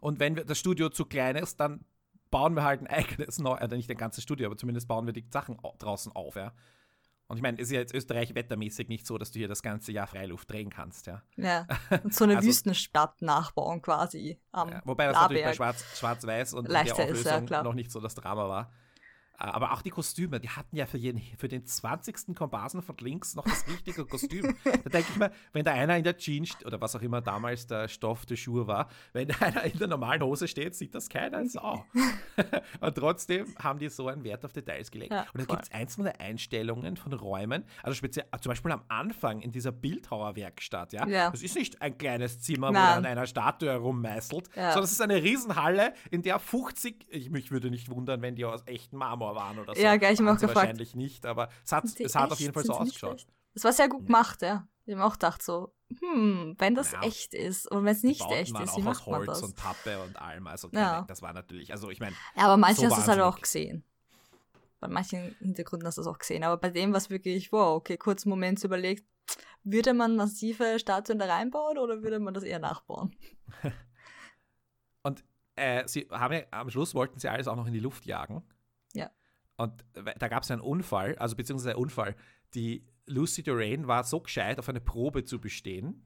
Und 0.00 0.18
wenn 0.18 0.34
das 0.34 0.58
Studio 0.58 0.88
zu 0.88 1.04
klein 1.04 1.36
ist, 1.36 1.60
dann 1.60 1.84
bauen 2.30 2.54
wir 2.54 2.64
halt 2.64 2.80
ein 2.80 2.86
eigenes, 2.86 3.38
Neu 3.38 3.56
äh, 3.56 3.68
nicht 3.68 3.90
ein 3.90 3.96
ganzes 3.96 4.24
Studio, 4.24 4.46
aber 4.46 4.56
zumindest 4.56 4.88
bauen 4.88 5.06
wir 5.06 5.12
die 5.12 5.26
Sachen 5.30 5.58
draußen 5.78 6.12
auf, 6.12 6.36
ja. 6.36 6.52
Und 7.26 7.36
ich 7.36 7.42
meine, 7.42 7.58
es 7.58 7.68
ist 7.68 7.72
ja 7.72 7.78
jetzt 7.78 7.94
Österreich 7.94 8.34
wettermäßig 8.34 8.88
nicht 8.88 9.06
so, 9.06 9.16
dass 9.16 9.30
du 9.30 9.38
hier 9.38 9.46
das 9.46 9.62
ganze 9.62 9.92
Jahr 9.92 10.08
Freiluft 10.08 10.50
drehen 10.50 10.68
kannst, 10.68 11.06
ja. 11.06 11.22
Ja, 11.36 11.66
und 12.02 12.12
so 12.12 12.24
eine 12.24 12.36
Also- 12.36 12.48
Wüstenstadt 12.48 13.22
nachbauen 13.22 13.82
quasi 13.82 14.40
ja 14.52 14.80
wobei 14.84 15.06
das 15.06 15.14
natürlich 15.14 15.44
bei 15.44 15.52
Blaberg. 15.52 15.56
Schwarz- 15.56 15.98
Schwarz-Weiß 15.98 16.54
und 16.54 16.68
Leichter 16.68 16.96
der 16.96 17.08
ist, 17.08 17.24
ja, 17.24 17.36
Auflösung 17.36 17.64
noch 17.64 17.74
nicht 17.74 17.92
so 17.92 18.00
das 18.00 18.14
Drama 18.14 18.48
war. 18.48 18.72
Aber 19.40 19.72
auch 19.72 19.80
die 19.80 19.90
Kostüme, 19.90 20.38
die 20.38 20.50
hatten 20.50 20.76
ja 20.76 20.84
für, 20.84 20.98
jeden, 20.98 21.20
für 21.38 21.48
den 21.48 21.64
20. 21.64 22.36
Komparsen 22.36 22.82
von 22.82 22.94
links 22.98 23.34
noch 23.34 23.44
das 23.44 23.66
richtige 23.66 24.04
Kostüm. 24.04 24.54
da 24.64 24.90
denke 24.90 25.06
ich 25.10 25.16
mir, 25.16 25.32
wenn 25.52 25.64
da 25.64 25.72
einer 25.72 25.96
in 25.96 26.04
der 26.04 26.16
Jeans 26.18 26.62
oder 26.66 26.78
was 26.80 26.94
auch 26.94 27.00
immer 27.00 27.22
damals 27.22 27.66
der 27.66 27.88
Stoff 27.88 28.26
der 28.26 28.36
Schuhe 28.36 28.66
war, 28.66 28.88
wenn 29.14 29.28
da 29.28 29.36
einer 29.40 29.64
in 29.64 29.78
der 29.78 29.88
normalen 29.88 30.22
Hose 30.22 30.46
steht, 30.46 30.74
sieht 30.74 30.94
das 30.94 31.08
keiner 31.08 31.46
Sau. 31.46 31.84
und 32.80 32.94
trotzdem 32.94 33.46
haben 33.58 33.78
die 33.78 33.88
so 33.88 34.08
einen 34.08 34.24
Wert 34.24 34.44
auf 34.44 34.52
Details 34.52 34.90
gelegt. 34.90 35.12
Ja, 35.12 35.26
und 35.32 35.40
da 35.40 35.44
gibt 35.44 35.62
es 35.62 35.72
einzelne 35.72 36.20
Einstellungen 36.20 36.96
von 36.98 37.12
Räumen, 37.14 37.64
also 37.82 37.94
speziell 37.94 38.26
zum 38.42 38.50
Beispiel 38.50 38.72
am 38.72 38.82
Anfang 38.88 39.40
in 39.40 39.52
dieser 39.52 39.72
Bildhauerwerkstatt, 39.72 40.92
ja. 40.92 41.06
Ja. 41.06 41.30
Das 41.30 41.42
ist 41.42 41.56
nicht 41.56 41.80
ein 41.80 41.96
kleines 41.96 42.40
Zimmer, 42.40 42.68
wo 42.68 42.72
Nein. 42.72 42.82
er 42.84 42.96
an 42.96 43.06
einer 43.06 43.26
Statue 43.26 43.70
herummeißelt, 43.70 44.50
Ja. 44.54 44.72
sondern 44.72 44.84
es 44.84 44.92
ist 44.92 45.00
eine 45.00 45.22
Riesenhalle, 45.22 45.94
in 46.10 46.22
der 46.22 46.38
50, 46.38 47.06
ich 47.08 47.30
mich 47.30 47.50
würde 47.50 47.70
nicht 47.70 47.88
wundern, 47.90 48.20
wenn 48.22 48.34
die 48.36 48.44
aus 48.44 48.62
echten 48.66 48.96
Marmor 48.96 49.29
waren 49.34 49.58
oder 49.58 49.74
so. 49.74 49.80
Ja, 49.80 49.96
gell, 49.96 50.12
ich 50.12 50.18
hab 50.18 50.26
Waren 50.26 50.36
auch 50.36 50.38
sie 50.40 50.46
gefragt. 50.46 50.56
Wahrscheinlich 50.66 50.94
nicht, 50.94 51.26
aber 51.26 51.48
es 51.64 51.72
hat, 51.72 51.84
es 51.84 52.14
hat 52.14 52.32
auf 52.32 52.40
jeden 52.40 52.52
Fall 52.52 52.62
sind 52.62 52.74
so 52.74 52.80
ausgeschaut. 52.80 53.26
Das 53.54 53.64
war 53.64 53.72
sehr 53.72 53.88
gut 53.88 54.06
gemacht, 54.06 54.42
ja. 54.42 54.68
Ich 54.86 54.92
habe 54.92 55.02
mir 55.02 55.06
auch 55.06 55.12
gedacht 55.14 55.42
so, 55.42 55.72
hm, 56.00 56.54
wenn 56.58 56.74
das 56.74 56.92
Ja. 56.92 57.02
echt 57.02 57.34
ist 57.34 57.70
und 57.70 57.84
wenn 57.84 57.94
es 57.94 58.02
nicht 58.02 58.20
echt 58.30 58.50
ist, 58.50 58.56
auch 58.56 58.76
wie 58.76 58.80
aus 58.80 58.84
macht 58.84 59.06
man 59.06 59.16
Holz 59.20 59.26
das? 59.26 59.42
und 59.42 59.56
Pappe 59.56 60.00
und 60.02 60.18
allem. 60.20 60.46
Also 60.46 60.68
Ja. 60.72 60.92
keine, 60.94 61.06
das 61.06 61.22
war 61.22 61.32
natürlich, 61.32 61.72
also 61.72 61.90
ich 61.90 62.00
meine, 62.00 62.16
Ja, 62.36 62.44
aber 62.44 62.56
manche 62.56 62.80
so 62.82 62.86
hast 62.86 62.96
du 62.96 63.02
es 63.02 63.08
halt 63.08 63.20
auch 63.20 63.40
gesehen. 63.40 63.84
Bei 64.80 64.88
manchen 64.88 65.36
Hintergründen 65.40 65.86
hast 65.86 65.98
du 65.98 66.02
es 66.02 66.06
auch 66.06 66.18
gesehen. 66.18 66.42
Aber 66.42 66.56
bei 66.56 66.70
dem 66.70 66.92
war 66.92 66.98
es 66.98 67.10
wirklich, 67.10 67.52
wow, 67.52 67.76
okay, 67.76 67.96
kurz 67.98 68.24
einen 68.24 68.30
Moment 68.30 68.64
überlegt, 68.64 69.04
würde 69.62 69.92
man 69.94 70.16
massive 70.16 70.78
Statuen 70.78 71.18
da 71.18 71.26
reinbauen 71.26 71.76
oder 71.78 72.02
würde 72.02 72.18
man 72.18 72.32
das 72.34 72.44
eher 72.44 72.58
nachbauen? 72.58 73.14
Und 75.02 75.24
äh, 75.56 75.86
sie 75.86 76.08
haben 76.10 76.32
ja, 76.34 76.40
am 76.50 76.70
Schluss 76.70 76.94
wollten 76.94 77.18
sie 77.18 77.28
alles 77.28 77.48
auch 77.48 77.56
noch 77.56 77.66
in 77.66 77.72
die 77.72 77.80
Luft 77.80 78.06
jagen. 78.06 78.42
Und 79.60 79.84
da 79.94 80.28
gab 80.28 80.42
es 80.42 80.50
einen 80.50 80.62
Unfall, 80.62 81.16
also 81.16 81.36
beziehungsweise 81.36 81.72
einen 81.72 81.82
Unfall. 81.82 82.16
Die 82.54 82.86
Lucy 83.04 83.42
Doraine 83.42 83.86
war 83.86 84.04
so 84.04 84.20
gescheit, 84.20 84.58
auf 84.58 84.70
eine 84.70 84.80
Probe 84.80 85.24
zu 85.24 85.38
bestehen. 85.38 86.02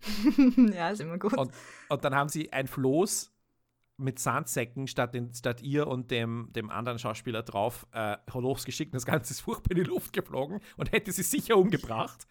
ja, 0.75 0.91
ist 0.91 1.01
immer 1.01 1.19
gut. 1.19 1.39
Und, 1.39 1.53
und 1.89 2.05
dann 2.05 2.17
haben 2.17 2.29
sie 2.29 2.53
ein 2.53 2.67
Floß 2.67 3.33
mit 3.97 4.19
Sandsäcken 4.19 4.89
statt, 4.89 5.15
den, 5.15 5.33
statt 5.33 5.63
ihr 5.63 5.87
und 5.87 6.11
dem, 6.11 6.49
dem 6.51 6.69
anderen 6.69 6.99
Schauspieler 6.99 7.45
drauf 7.45 7.87
äh, 7.93 8.17
losgeschickt. 8.35 8.93
Das 8.93 9.07
Ganze 9.07 9.35
ist 9.35 9.41
furchtbar 9.43 9.77
in 9.77 9.85
die 9.85 9.89
Luft 9.89 10.13
geflogen 10.13 10.59
und 10.77 10.91
hätte 10.91 11.13
sie 11.13 11.23
sicher 11.23 11.57
umgebracht. 11.57 12.27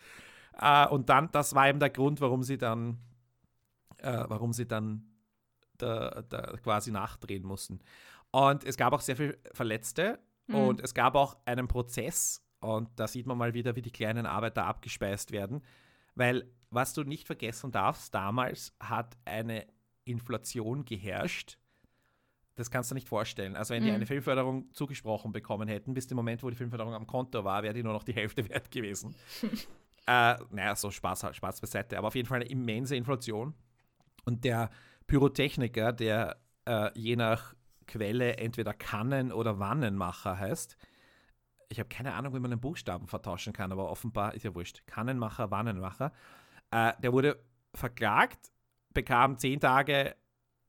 Äh, 0.60 0.90
und 0.90 1.08
dann, 1.08 1.32
das 1.32 1.56
war 1.56 1.70
eben 1.70 1.80
der 1.80 1.90
Grund, 1.90 2.20
warum 2.20 2.44
sie 2.44 2.58
dann, 2.58 2.98
äh, 4.00 4.26
warum 4.28 4.52
sie 4.52 4.68
dann 4.68 5.06
da, 5.78 6.22
da 6.24 6.58
quasi 6.58 6.92
nachdrehen 6.92 7.44
mussten. 7.44 7.80
Und 8.32 8.66
es 8.66 8.76
gab 8.76 8.92
auch 8.92 9.00
sehr 9.00 9.16
viele 9.16 9.38
Verletzte 9.54 10.20
Mhm. 10.47 10.56
und 10.56 10.82
es 10.82 10.93
gab 10.93 11.15
auch 11.15 11.38
einen 11.45 11.67
Prozess. 11.67 12.41
Und 12.60 12.89
da 12.97 13.08
sieht 13.08 13.25
man 13.25 13.38
mal 13.38 13.53
wieder, 13.53 13.75
wie 13.75 13.82
die 13.82 13.91
kleinen 13.91 14.25
Arbeiter 14.25 14.65
abgespeist 14.65 15.32
werden. 15.32 15.62
Weil, 16.15 16.49
was 16.69 16.93
du 16.93 17.03
nicht 17.03 17.27
vergessen 17.27 17.71
darfst, 17.71 18.13
damals 18.15 18.73
hat 18.79 19.17
eine 19.25 19.67
Inflation 20.06 20.86
geherrscht. 20.86 21.58
Das 22.56 22.69
kannst 22.69 22.91
du 22.91 22.95
nicht 22.95 23.08
vorstellen. 23.10 23.56
Also, 23.56 23.73
wenn 23.73 23.84
die 23.84 23.89
Mhm. 23.89 23.95
eine 23.95 24.06
Filmförderung 24.06 24.71
zugesprochen 24.73 25.32
bekommen 25.32 25.67
hätten, 25.67 25.93
bis 25.93 26.08
dem 26.08 26.15
Moment, 26.17 26.43
wo 26.43 26.49
die 26.49 26.56
Filmförderung 26.56 26.93
am 26.93 27.08
Konto 27.08 27.43
war, 27.43 27.63
wäre 27.63 27.73
die 27.73 27.84
nur 27.84 27.93
noch 27.93 28.03
die 28.03 28.13
Hälfte 28.13 28.43
wert 28.49 28.69
gewesen. 28.71 29.15
äh, 30.08 30.36
naja, 30.51 30.75
so 30.75 30.91
Spaß, 30.91 31.36
Spaß 31.36 31.62
beiseite. 31.62 31.97
Aber 31.97 32.08
auf 32.08 32.15
jeden 32.15 32.27
Fall 32.27 32.41
eine 32.41 32.49
immense 32.49 32.95
Inflation. 32.95 33.53
Und 34.25 34.43
der 34.45 34.69
Pyrotechniker, 35.08 35.91
der 35.93 36.38
äh, 36.65 36.91
je 36.97 37.15
nach 37.15 37.56
Quelle 37.93 38.38
entweder 38.38 38.73
Kannen- 38.73 39.32
oder 39.32 39.60
Wannenmacher 39.60 40.39
heißt, 40.39 40.77
ich 41.69 41.77
habe 41.77 41.89
keine 41.89 42.15
Ahnung, 42.15 42.34
wie 42.34 42.39
man 42.39 42.49
den 42.49 42.60
Buchstaben 42.60 43.06
vertauschen 43.08 43.53
kann, 43.53 43.71
aber 43.71 43.88
offenbar 43.88 44.34
ist 44.34 44.41
ja 44.41 44.56
wurscht. 44.56 44.82
Kannenmacher, 44.88 45.51
Wannenmacher. 45.51 46.12
Äh, 46.71 46.93
der 47.03 47.13
wurde 47.13 47.39
verklagt, 47.75 48.51
bekam 48.95 49.38
zehn 49.38 49.60
Tage, 49.60 50.15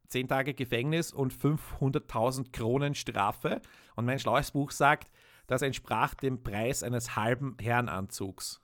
zehn 0.06 0.28
Tage 0.28 0.52
Gefängnis 0.52 1.14
und 1.14 1.32
500.000 1.32 2.52
Kronen 2.52 2.94
Strafe. 2.94 3.62
Und 3.96 4.04
mein 4.04 4.18
schlaues 4.18 4.50
Buch 4.50 4.70
sagt, 4.70 5.10
das 5.46 5.62
entsprach 5.62 6.12
dem 6.12 6.42
Preis 6.42 6.82
eines 6.82 7.16
halben 7.16 7.56
Herrenanzugs. 7.58 8.60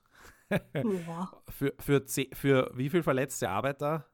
Ja. 0.75 1.33
Für, 1.49 1.73
für, 1.79 2.05
für 2.35 2.71
wie 2.75 2.91
viel 2.91 3.05
verletzte 3.05 3.49
Arbeiter? 3.49 4.11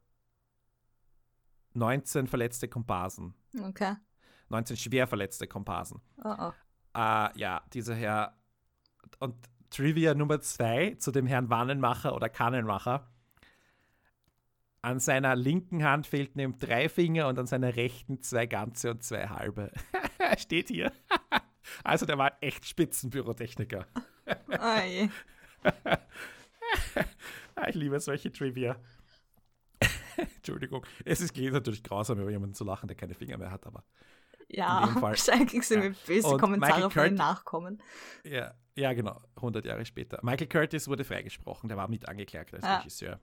19 1.72 2.28
verletzte 2.28 2.68
Komparsen. 2.68 3.34
Okay. 3.60 3.96
19 4.48 4.76
schwer 4.76 5.06
verletzte 5.06 5.46
Komparsen. 5.46 6.00
Oh, 6.24 6.34
oh. 6.38 6.52
Äh, 6.94 7.38
ja, 7.38 7.62
dieser 7.72 7.94
Herr. 7.94 8.36
Und 9.18 9.34
Trivia 9.70 10.14
Nummer 10.14 10.40
zwei 10.40 10.94
zu 10.98 11.10
dem 11.10 11.26
Herrn 11.26 11.50
Wannenmacher 11.50 12.14
oder 12.14 12.28
Kannenmacher. 12.28 13.10
An 14.82 15.00
seiner 15.00 15.34
linken 15.34 15.82
Hand 15.82 16.06
fehlten 16.06 16.38
ihm 16.38 16.58
drei 16.58 16.88
Finger 16.88 17.26
und 17.28 17.38
an 17.38 17.46
seiner 17.46 17.74
rechten 17.74 18.22
zwei 18.22 18.46
ganze 18.46 18.92
und 18.92 19.02
zwei 19.02 19.28
halbe. 19.28 19.72
Steht 20.38 20.68
hier. 20.68 20.92
Also 21.82 22.06
der 22.06 22.16
war 22.16 22.40
echt 22.40 22.64
Spitzenpyrotechniker. 22.64 23.88
Oh 24.28 24.80
je. 24.86 25.08
Ah, 27.56 27.68
Ich 27.68 27.74
liebe 27.74 27.98
solche 27.98 28.30
Trivia. 28.30 28.76
Entschuldigung. 30.16 30.86
Es 31.04 31.20
ist 31.20 31.36
natürlich 31.36 31.82
grausam, 31.82 32.20
über 32.20 32.30
jemanden 32.30 32.54
zu 32.54 32.62
lachen, 32.62 32.86
der 32.86 32.96
keine 32.96 33.14
Finger 33.14 33.36
mehr 33.36 33.50
hat, 33.50 33.66
aber 33.66 33.84
Ja, 34.48 34.88
wahrscheinlich 35.00 35.66
du 35.68 35.74
Ja. 35.74 35.92
böse 36.06 36.28
Und 36.28 36.40
Kommentare 36.40 36.90
von 36.90 37.02
den 37.04 37.14
Nachkommen. 37.14 37.82
Ja, 38.24 38.54
ja, 38.74 38.92
genau, 38.92 39.20
100 39.36 39.64
Jahre 39.64 39.84
später. 39.84 40.18
Michael 40.22 40.46
Curtis 40.48 40.86
wurde 40.88 41.04
freigesprochen, 41.04 41.68
der 41.68 41.76
war 41.76 41.88
mit 41.88 42.08
angeklagt 42.08 42.54
als 42.54 42.64
Ja. 42.64 42.78
Regisseur. 42.78 43.20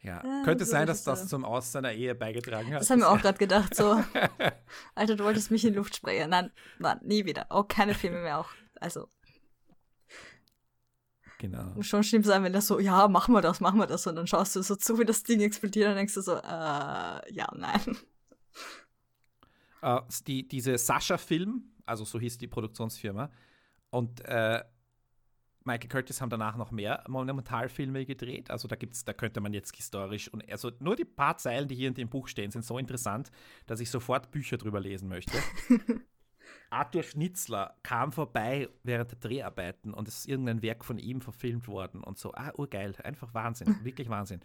Ja. 0.00 0.20
Ja, 0.24 0.42
Könnte 0.44 0.64
sein, 0.64 0.86
dass 0.88 1.04
das 1.04 1.28
zum 1.28 1.44
Aus 1.44 1.70
seiner 1.70 1.92
Ehe 1.92 2.14
beigetragen 2.16 2.72
hat. 2.74 2.80
Das 2.80 2.90
haben 2.90 2.98
wir 3.00 3.08
auch 3.10 3.20
gerade 3.22 3.38
gedacht, 3.38 3.74
so. 3.76 4.02
Alter, 4.96 5.14
du 5.14 5.22
wolltest 5.24 5.52
mich 5.52 5.64
in 5.64 5.74
Luft 5.74 5.94
sprengen. 5.94 6.30
Nein, 6.30 6.50
nein, 6.80 6.98
nie 7.02 7.24
wieder. 7.24 7.46
Auch 7.50 7.68
keine 7.68 7.94
Filme 7.94 8.20
mehr 8.20 8.40
auch. 8.40 8.48
Also, 8.80 9.08
Genau. 11.38 11.64
muss 11.74 11.86
schon 11.86 12.04
schlimm 12.04 12.22
sein, 12.22 12.42
wenn 12.44 12.54
er 12.54 12.60
so, 12.62 12.78
ja, 12.78 13.08
machen 13.08 13.34
wir 13.34 13.40
das, 13.42 13.60
machen 13.60 13.78
wir 13.80 13.86
das. 13.86 14.06
Und 14.06 14.14
dann 14.16 14.26
schaust 14.28 14.54
du 14.56 14.62
so 14.62 14.76
zu, 14.76 14.98
wie 14.98 15.04
das 15.04 15.22
Ding 15.24 15.40
explodiert 15.40 15.88
und 15.90 15.96
denkst 15.96 16.14
du 16.14 16.20
so, 16.20 16.36
äh, 16.36 16.40
ja, 17.32 17.48
nein. 17.54 17.96
Äh, 19.82 20.00
die, 20.26 20.48
diese 20.48 20.78
Sascha-Film, 20.78 21.64
also 21.84 22.04
so 22.04 22.18
hieß 22.18 22.38
die 22.38 22.48
Produktionsfirma, 22.48 23.30
und 23.90 24.24
äh, 24.24 24.62
Michael 25.64 25.88
Curtis 25.88 26.20
haben 26.20 26.30
danach 26.30 26.56
noch 26.56 26.70
mehr 26.70 27.04
Monumentalfilme 27.08 28.06
gedreht. 28.06 28.50
Also 28.50 28.68
da 28.68 28.76
gibt's, 28.76 29.04
da 29.04 29.12
könnte 29.12 29.40
man 29.40 29.52
jetzt 29.52 29.76
historisch 29.76 30.32
und 30.32 30.48
also 30.50 30.72
nur 30.80 30.96
die 30.96 31.04
paar 31.04 31.36
Zeilen, 31.36 31.68
die 31.68 31.74
hier 31.74 31.88
in 31.88 31.94
dem 31.94 32.08
Buch 32.08 32.28
stehen, 32.28 32.50
sind 32.50 32.64
so 32.64 32.78
interessant, 32.78 33.30
dass 33.66 33.80
ich 33.80 33.90
sofort 33.90 34.30
Bücher 34.30 34.56
drüber 34.56 34.80
lesen 34.80 35.08
möchte. 35.08 35.38
Arthur 36.70 37.02
Schnitzler 37.02 37.76
kam 37.82 38.12
vorbei 38.12 38.68
während 38.82 39.12
der 39.12 39.18
Dreharbeiten 39.18 39.92
und 39.92 40.08
es 40.08 40.20
ist 40.20 40.28
irgendein 40.28 40.62
Werk 40.62 40.84
von 40.84 40.98
ihm 40.98 41.20
verfilmt 41.20 41.68
worden 41.68 42.02
und 42.02 42.18
so. 42.18 42.32
Ah, 42.32 42.52
urgeil, 42.56 42.94
einfach 43.04 43.34
Wahnsinn, 43.34 43.76
wirklich 43.84 44.08
Wahnsinn. 44.08 44.40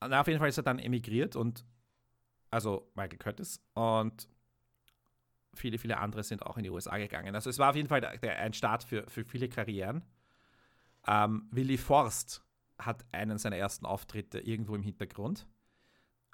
Und 0.00 0.12
auf 0.12 0.26
jeden 0.28 0.38
Fall 0.38 0.48
ist 0.48 0.58
er 0.58 0.62
dann 0.62 0.78
emigriert 0.78 1.36
und 1.36 1.64
also 2.54 2.88
Michael 2.94 3.18
Curtis 3.18 3.60
und 3.74 4.28
viele, 5.54 5.76
viele 5.76 5.98
andere 5.98 6.22
sind 6.22 6.46
auch 6.46 6.56
in 6.56 6.62
die 6.62 6.70
USA 6.70 6.96
gegangen. 6.98 7.34
Also 7.34 7.50
es 7.50 7.58
war 7.58 7.70
auf 7.70 7.76
jeden 7.76 7.88
Fall 7.88 8.00
der, 8.00 8.16
der, 8.18 8.38
ein 8.38 8.52
Start 8.52 8.84
für, 8.84 9.04
für 9.08 9.24
viele 9.24 9.48
Karrieren. 9.48 10.04
Ähm, 11.06 11.48
Willy 11.50 11.76
Forst 11.76 12.44
hat 12.78 13.04
einen 13.10 13.38
seiner 13.38 13.56
ersten 13.56 13.86
Auftritte 13.86 14.38
irgendwo 14.38 14.76
im 14.76 14.82
Hintergrund. 14.82 15.48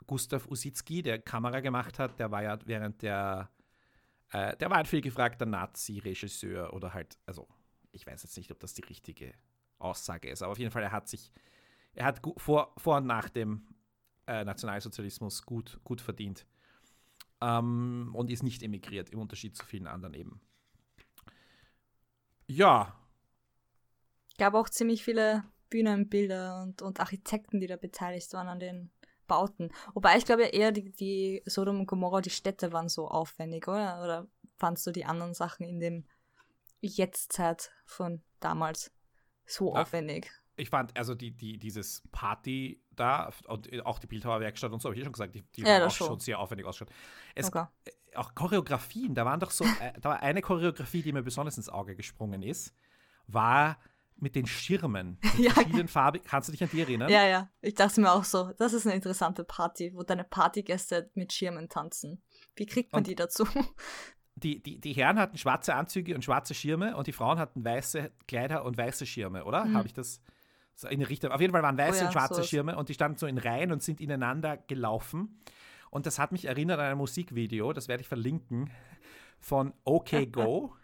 Gustav 0.06 0.46
Usitzky, 0.46 1.00
der 1.00 1.18
Kamera 1.20 1.60
gemacht 1.60 1.98
hat, 1.98 2.18
der 2.20 2.30
war 2.30 2.42
ja 2.42 2.58
während 2.66 3.00
der, 3.00 3.50
äh, 4.30 4.56
der 4.58 4.68
war 4.68 4.76
ein 4.76 4.86
viel 4.86 5.00
gefragter 5.00 5.46
Nazi-Regisseur 5.46 6.74
oder 6.74 6.92
halt, 6.92 7.18
also 7.24 7.48
ich 7.92 8.06
weiß 8.06 8.22
jetzt 8.22 8.36
nicht, 8.36 8.50
ob 8.50 8.60
das 8.60 8.74
die 8.74 8.84
richtige 8.84 9.32
Aussage 9.78 10.28
ist, 10.28 10.42
aber 10.42 10.52
auf 10.52 10.58
jeden 10.58 10.70
Fall, 10.70 10.82
er 10.82 10.92
hat 10.92 11.08
sich, 11.08 11.32
er 11.94 12.04
hat 12.04 12.20
vor, 12.36 12.74
vor 12.76 12.98
und 12.98 13.06
nach 13.06 13.30
dem 13.30 13.66
äh, 14.30 14.44
Nationalsozialismus 14.44 15.42
gut, 15.44 15.80
gut 15.84 16.00
verdient 16.00 16.46
ähm, 17.40 18.10
und 18.14 18.30
ist 18.30 18.42
nicht 18.42 18.62
emigriert, 18.62 19.10
im 19.10 19.20
Unterschied 19.20 19.56
zu 19.56 19.64
vielen 19.64 19.86
anderen 19.86 20.14
eben. 20.14 20.40
Ja, 22.46 23.00
gab 24.40 24.54
auch 24.54 24.70
ziemlich 24.70 25.04
viele 25.04 25.44
Bühnenbilder 25.68 26.62
und, 26.62 26.82
und 26.82 26.98
Architekten, 26.98 27.60
die 27.60 27.66
da 27.66 27.76
beteiligt 27.76 28.32
waren 28.32 28.48
an 28.48 28.58
den 28.58 28.90
Bauten. 29.26 29.70
Wobei 29.94 30.16
ich 30.16 30.24
glaube 30.24 30.44
eher 30.44 30.72
die, 30.72 30.90
die 30.90 31.42
Sodom 31.44 31.80
und 31.80 31.86
Gomorra, 31.86 32.22
die 32.22 32.30
Städte 32.30 32.72
waren 32.72 32.88
so 32.88 33.06
aufwendig, 33.06 33.68
oder? 33.68 34.02
Oder 34.02 34.26
fandst 34.56 34.86
du 34.86 34.92
die 34.92 35.04
anderen 35.04 35.34
Sachen 35.34 35.68
in 35.68 35.78
dem 35.78 36.06
Jetztzeit 36.80 37.70
von 37.84 38.22
damals 38.40 38.92
so 39.46 39.74
Ja. 39.74 39.82
aufwendig. 39.82 40.32
Ich 40.60 40.70
fand, 40.70 40.96
also 40.96 41.14
die, 41.14 41.30
die, 41.32 41.58
dieses 41.58 42.02
Party 42.12 42.82
da 42.94 43.30
und 43.48 43.68
auch 43.86 43.98
die 43.98 44.06
Bildhauerwerkstatt 44.06 44.72
und 44.72 44.80
so, 44.80 44.88
habe 44.88 44.94
ich 44.96 45.00
eh 45.00 45.04
schon 45.04 45.12
gesagt, 45.12 45.34
die, 45.34 45.42
die 45.56 45.62
Ja, 45.62 45.78
das 45.80 45.92
auch 45.92 45.96
schon. 45.96 46.06
schon 46.08 46.20
sehr 46.20 46.38
aufwendig 46.38 46.66
ausgeschaut. 46.66 46.94
Es, 47.34 47.48
Okay. 47.48 47.66
Auch 48.16 48.34
Choreografien, 48.34 49.14
da 49.14 49.24
waren 49.24 49.38
doch 49.38 49.52
so, 49.52 49.64
äh, 49.64 49.92
da 50.00 50.08
war 50.10 50.20
eine 50.22 50.42
Choreografie, 50.42 51.00
die 51.02 51.12
mir 51.12 51.22
besonders 51.22 51.56
ins 51.56 51.68
Auge 51.68 51.94
gesprungen 51.94 52.42
ist, 52.42 52.74
war 53.28 53.78
mit 54.16 54.34
den 54.34 54.46
Schirmen. 54.46 55.16
Mit 55.22 55.38
Ja. 55.38 55.52
verschiedenen 55.52 55.88
Farben. 55.88 56.20
Kannst 56.24 56.48
du 56.48 56.52
dich 56.52 56.62
an 56.62 56.68
die 56.72 56.80
erinnern? 56.80 57.08
Ja, 57.08 57.24
ja. 57.26 57.48
Ich 57.62 57.74
dachte 57.74 58.00
mir 58.02 58.12
auch 58.12 58.24
so, 58.24 58.52
das 58.58 58.72
ist 58.74 58.84
eine 58.86 58.94
interessante 58.96 59.44
Party, 59.44 59.94
wo 59.94 60.02
deine 60.02 60.24
Partygäste 60.24 61.10
mit 61.14 61.32
Schirmen 61.32 61.68
tanzen. 61.70 62.20
Wie 62.56 62.66
kriegt 62.66 62.92
man 62.92 63.00
Und- 63.00 63.06
die 63.06 63.14
dazu? 63.14 63.46
Die, 64.36 64.62
die, 64.62 64.80
die 64.80 64.92
Herren 64.94 65.18
hatten 65.18 65.36
schwarze 65.36 65.74
Anzüge 65.74 66.14
und 66.14 66.24
schwarze 66.24 66.54
Schirme 66.54 66.96
und 66.96 67.06
die 67.06 67.12
Frauen 67.12 67.38
hatten 67.38 67.62
weiße 67.62 68.10
Kleider 68.26 68.64
und 68.64 68.78
weiße 68.78 69.04
Schirme, 69.04 69.44
oder? 69.44 69.66
Mhm. 69.66 69.76
Habe 69.76 69.86
ich 69.86 69.92
das 69.92 70.22
so 70.74 70.88
in 70.88 71.02
Richtung? 71.02 71.30
Auf 71.30 71.40
jeden 71.40 71.52
Fall 71.52 71.62
waren 71.62 71.78
weiße 71.78 71.98
Oh 71.98 72.00
ja, 72.00 72.06
und 72.06 72.12
schwarze 72.12 72.34
sowas. 72.34 72.48
Schirme 72.48 72.76
und 72.76 72.88
die 72.88 72.94
standen 72.94 73.18
so 73.18 73.26
in 73.26 73.38
Reihen 73.38 73.72
und 73.72 73.82
sind 73.82 74.00
ineinander 74.00 74.56
gelaufen. 74.56 75.40
Und 75.90 76.06
das 76.06 76.18
hat 76.18 76.32
mich 76.32 76.44
erinnert 76.44 76.78
an 76.78 76.86
ein 76.86 76.98
Musikvideo, 76.98 77.72
das 77.72 77.88
werde 77.88 78.02
ich 78.02 78.08
verlinken, 78.08 78.70
von 79.40 79.72
OK 79.84 80.30
Go, 80.30 80.76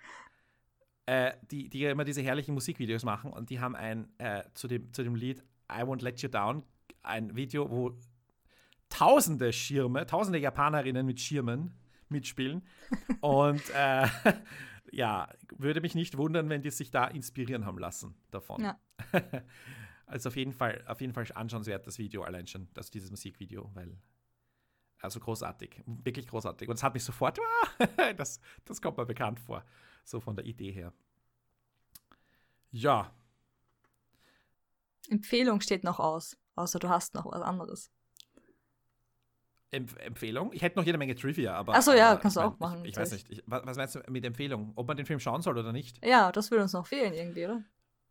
äh, 1.06 1.32
die, 1.50 1.68
die 1.68 1.80
ja 1.80 1.90
immer 1.90 2.04
diese 2.04 2.22
herrlichen 2.22 2.54
Musikvideos 2.54 3.04
machen. 3.04 3.32
Und 3.32 3.50
die 3.50 3.60
haben 3.60 3.76
ein, 3.76 4.08
äh, 4.18 4.42
zu, 4.54 4.66
dem, 4.66 4.92
zu 4.92 5.04
dem 5.04 5.14
Lied 5.14 5.44
I 5.70 5.82
Won't 5.82 6.02
Let 6.02 6.20
You 6.22 6.28
Down, 6.28 6.64
ein 7.02 7.36
Video, 7.36 7.70
wo 7.70 7.96
tausende 8.88 9.52
Schirme, 9.52 10.06
tausende 10.06 10.38
Japanerinnen 10.38 11.06
mit 11.06 11.20
Schirmen 11.20 11.74
mitspielen. 12.08 12.66
Und 13.20 13.62
äh, 13.74 14.06
ja, 14.92 15.28
würde 15.56 15.80
mich 15.80 15.94
nicht 15.94 16.16
wundern, 16.16 16.48
wenn 16.48 16.62
die 16.62 16.70
sich 16.70 16.90
da 16.90 17.06
inspirieren 17.06 17.66
haben 17.66 17.78
lassen 17.78 18.14
davon. 18.30 18.62
Ja. 18.62 18.80
also 20.06 20.28
auf 20.28 20.36
jeden 20.36 20.52
Fall, 20.52 20.82
auf 20.86 21.00
jeden 21.00 21.12
Fall 21.12 21.26
anschauenswert 21.34 21.86
das 21.86 21.98
Video 21.98 22.22
allein 22.22 22.46
schon, 22.46 22.68
also 22.76 22.90
dieses 22.90 23.10
Musikvideo, 23.10 23.70
weil 23.74 23.98
also 25.00 25.20
großartig, 25.20 25.82
wirklich 25.86 26.26
großartig. 26.26 26.68
Und 26.68 26.76
es 26.76 26.82
hat 26.82 26.94
mich 26.94 27.04
sofort, 27.04 27.38
das, 28.16 28.40
das 28.64 28.80
kommt 28.80 28.96
mir 28.96 29.06
bekannt 29.06 29.38
vor, 29.40 29.64
so 30.04 30.20
von 30.20 30.36
der 30.36 30.46
Idee 30.46 30.72
her. 30.72 30.92
Ja, 32.72 33.12
Empfehlung 35.08 35.60
steht 35.60 35.84
noch 35.84 36.00
aus, 36.00 36.36
außer 36.54 36.78
du 36.78 36.88
hast 36.88 37.14
noch 37.14 37.26
was 37.26 37.42
anderes. 37.42 37.90
Empf 39.72 39.96
Empfehlung. 39.98 40.52
Ich 40.52 40.62
hätte 40.62 40.78
noch 40.78 40.86
jede 40.86 40.96
Menge 40.96 41.14
Trivia, 41.14 41.54
aber. 41.54 41.74
Ach 41.74 41.82
so, 41.82 41.92
ja, 41.92 42.12
aber 42.12 42.20
kannst 42.20 42.36
du 42.36 42.40
ich 42.40 42.46
auch 42.46 42.58
machen, 42.58 42.84
Ich, 42.84 42.92
ich 42.92 42.96
weiß 42.96 43.12
nicht. 43.12 43.30
Ich, 43.30 43.42
was, 43.46 43.66
was 43.66 43.76
meinst 43.76 43.94
du 43.96 44.00
mit 44.08 44.24
Empfehlung? 44.24 44.72
Ob 44.76 44.86
man 44.86 44.96
den 44.96 45.06
Film 45.06 45.18
schauen 45.20 45.42
soll 45.42 45.58
oder 45.58 45.72
nicht? 45.72 46.04
Ja, 46.04 46.30
das 46.32 46.50
würde 46.50 46.62
uns 46.62 46.72
noch 46.72 46.86
fehlen 46.86 47.12
irgendwie, 47.12 47.44
oder? 47.44 47.64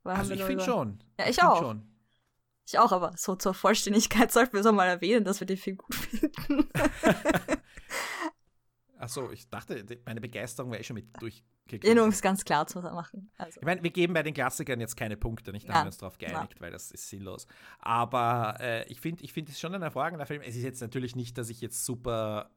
Weil 0.04 0.18
Also 0.18 0.34
ich 0.34 0.44
finde 0.44 0.64
schon. 0.64 1.00
Ja, 1.20 1.28
ich 1.28 1.42
auch. 1.42 1.60
Schon. 1.60 1.84
Ich 2.68 2.80
auch, 2.80 2.92
aber 2.92 3.14
so 3.16 3.36
zur 3.36 3.54
Vollständigkeit 3.54 4.32
sollten 4.34 4.54
wir 4.54 4.64
so 4.64 4.72
mal 4.72 4.88
erwähnen, 4.88 5.24
dass 5.24 5.40
wir 5.40 5.48
den 5.48 5.58
Film 5.58 5.78
gut 5.78 5.96
finden. 5.96 6.68
Achso, 9.06 9.32
ich 9.32 9.48
dachte, 9.50 9.86
meine 10.06 10.20
Begeisterung 10.20 10.72
wäre 10.72 10.82
eh 10.82 10.84
schon 10.84 10.96
mit 10.96 11.06
Ja, 11.84 11.94
nur 11.94 12.06
um 12.06 12.10
es 12.10 12.24
ganz 12.24 12.44
klar 12.44 12.66
zu 12.66 12.82
machen. 12.82 13.30
Also, 13.38 13.60
Ich 13.62 13.66
meine, 13.66 13.84
wir 13.84 13.92
geben 13.92 14.16
bei 14.16 14.24
den 14.24 14.34
Klassikern 14.34 14.80
jetzt 14.80 14.98
keine 14.98 15.16
Punkte, 15.16 15.52
nicht? 15.52 15.68
Da 15.68 15.74
Nein, 15.74 15.78
haben 15.78 15.86
wir 15.86 15.90
uns 15.90 15.98
darauf 16.00 16.18
geeinigt, 16.18 16.60
weil 16.60 16.72
das 16.72 16.90
ist 16.90 17.08
sinnlos. 17.08 17.46
Aber 17.78 18.58
äh, 18.60 18.84
ich 18.92 19.00
finde, 19.00 19.24
ich 19.24 19.32
finde 19.32 19.52
es 19.52 19.60
schon 19.60 19.76
ein 19.76 19.82
hervorragender 19.84 20.26
Film. 20.26 20.42
Es 20.42 20.56
ist 20.56 20.64
jetzt 20.64 20.82
natürlich 20.82 21.16
nicht, 21.16 21.38
dass 21.38 21.50
ich 21.52 21.62
jetzt 21.62 21.86
super. 21.86 22.50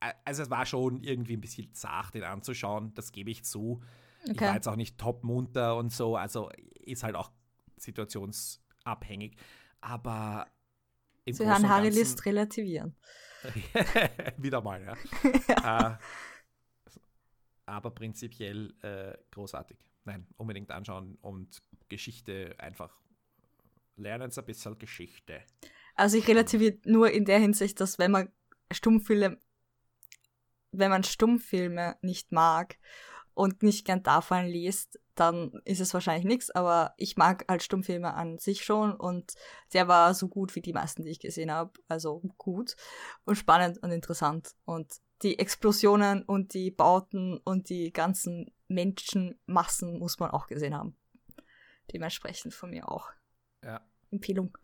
äh, 0.00 0.12
Also, 0.26 0.42
es 0.42 0.50
war 0.50 0.66
schon 0.66 1.02
irgendwie 1.02 1.38
ein 1.38 1.40
bisschen 1.40 1.72
zart, 1.72 2.12
den 2.12 2.24
anzuschauen, 2.24 2.92
das 2.94 3.10
gebe 3.10 3.30
ich 3.30 3.42
zu. 3.44 3.82
Ich 4.24 4.38
war 4.40 4.48
okay. 4.48 4.54
jetzt 4.56 4.68
auch 4.68 4.76
nicht 4.76 4.98
top 4.98 5.24
munter 5.24 5.76
und 5.76 5.90
so, 5.90 6.16
also 6.16 6.50
ist 6.80 7.02
halt 7.02 7.14
auch 7.14 7.30
situationsabhängig. 7.78 9.36
Aber 9.80 10.48
im 11.24 11.34
Sie 11.34 11.44
Großen 11.44 11.52
hören 11.52 11.64
und 11.64 11.70
Harry 11.70 11.88
List 11.88 12.26
relativieren. 12.26 12.94
Wieder 14.36 14.60
mal, 14.60 14.82
ja. 14.82 15.92
äh, 15.92 15.96
aber 17.66 17.90
prinzipiell 17.90 18.74
äh, 18.82 19.16
großartig. 19.30 19.78
Nein, 20.04 20.26
unbedingt 20.36 20.70
anschauen 20.70 21.16
und 21.22 21.62
Geschichte 21.88 22.54
einfach 22.58 22.94
lernen 23.96 24.30
Sie 24.30 24.40
ein 24.40 24.46
bisschen 24.46 24.78
Geschichte. 24.78 25.42
Also 25.94 26.18
ich 26.18 26.26
relativiere 26.26 26.78
nur 26.84 27.10
in 27.10 27.24
der 27.24 27.38
Hinsicht, 27.38 27.80
dass 27.80 27.98
wenn 27.98 28.10
man 28.10 28.32
Stummfilme, 28.70 29.38
wenn 30.72 30.90
man 30.90 31.04
Stummfilme 31.04 31.96
nicht 32.02 32.32
mag 32.32 32.78
und 33.34 33.62
nicht 33.62 33.84
gern 33.84 34.02
davon 34.02 34.46
liest, 34.46 35.00
dann 35.14 35.60
ist 35.64 35.80
es 35.80 35.94
wahrscheinlich 35.94 36.24
nichts, 36.24 36.50
aber 36.50 36.94
ich 36.96 37.16
mag 37.16 37.44
halt 37.48 37.62
Stummfilme 37.62 38.14
an 38.14 38.38
sich 38.38 38.64
schon 38.64 38.92
und 38.92 39.34
der 39.72 39.86
war 39.86 40.14
so 40.14 40.28
gut 40.28 40.54
wie 40.54 40.60
die 40.60 40.72
meisten, 40.72 41.04
die 41.04 41.10
ich 41.10 41.20
gesehen 41.20 41.52
habe. 41.52 41.72
Also 41.88 42.22
gut 42.38 42.76
und 43.24 43.36
spannend 43.36 43.78
und 43.82 43.90
interessant. 43.90 44.54
Und 44.64 44.92
die 45.22 45.38
Explosionen 45.38 46.22
und 46.22 46.54
die 46.54 46.70
Bauten 46.70 47.38
und 47.38 47.68
die 47.68 47.92
ganzen 47.92 48.52
Menschenmassen 48.68 49.98
muss 49.98 50.18
man 50.18 50.30
auch 50.30 50.46
gesehen 50.46 50.74
haben. 50.74 50.96
Dementsprechend 51.92 52.54
von 52.54 52.70
mir 52.70 52.88
auch. 52.88 53.10
Ja. 53.62 53.80
Empfehlung. 54.10 54.56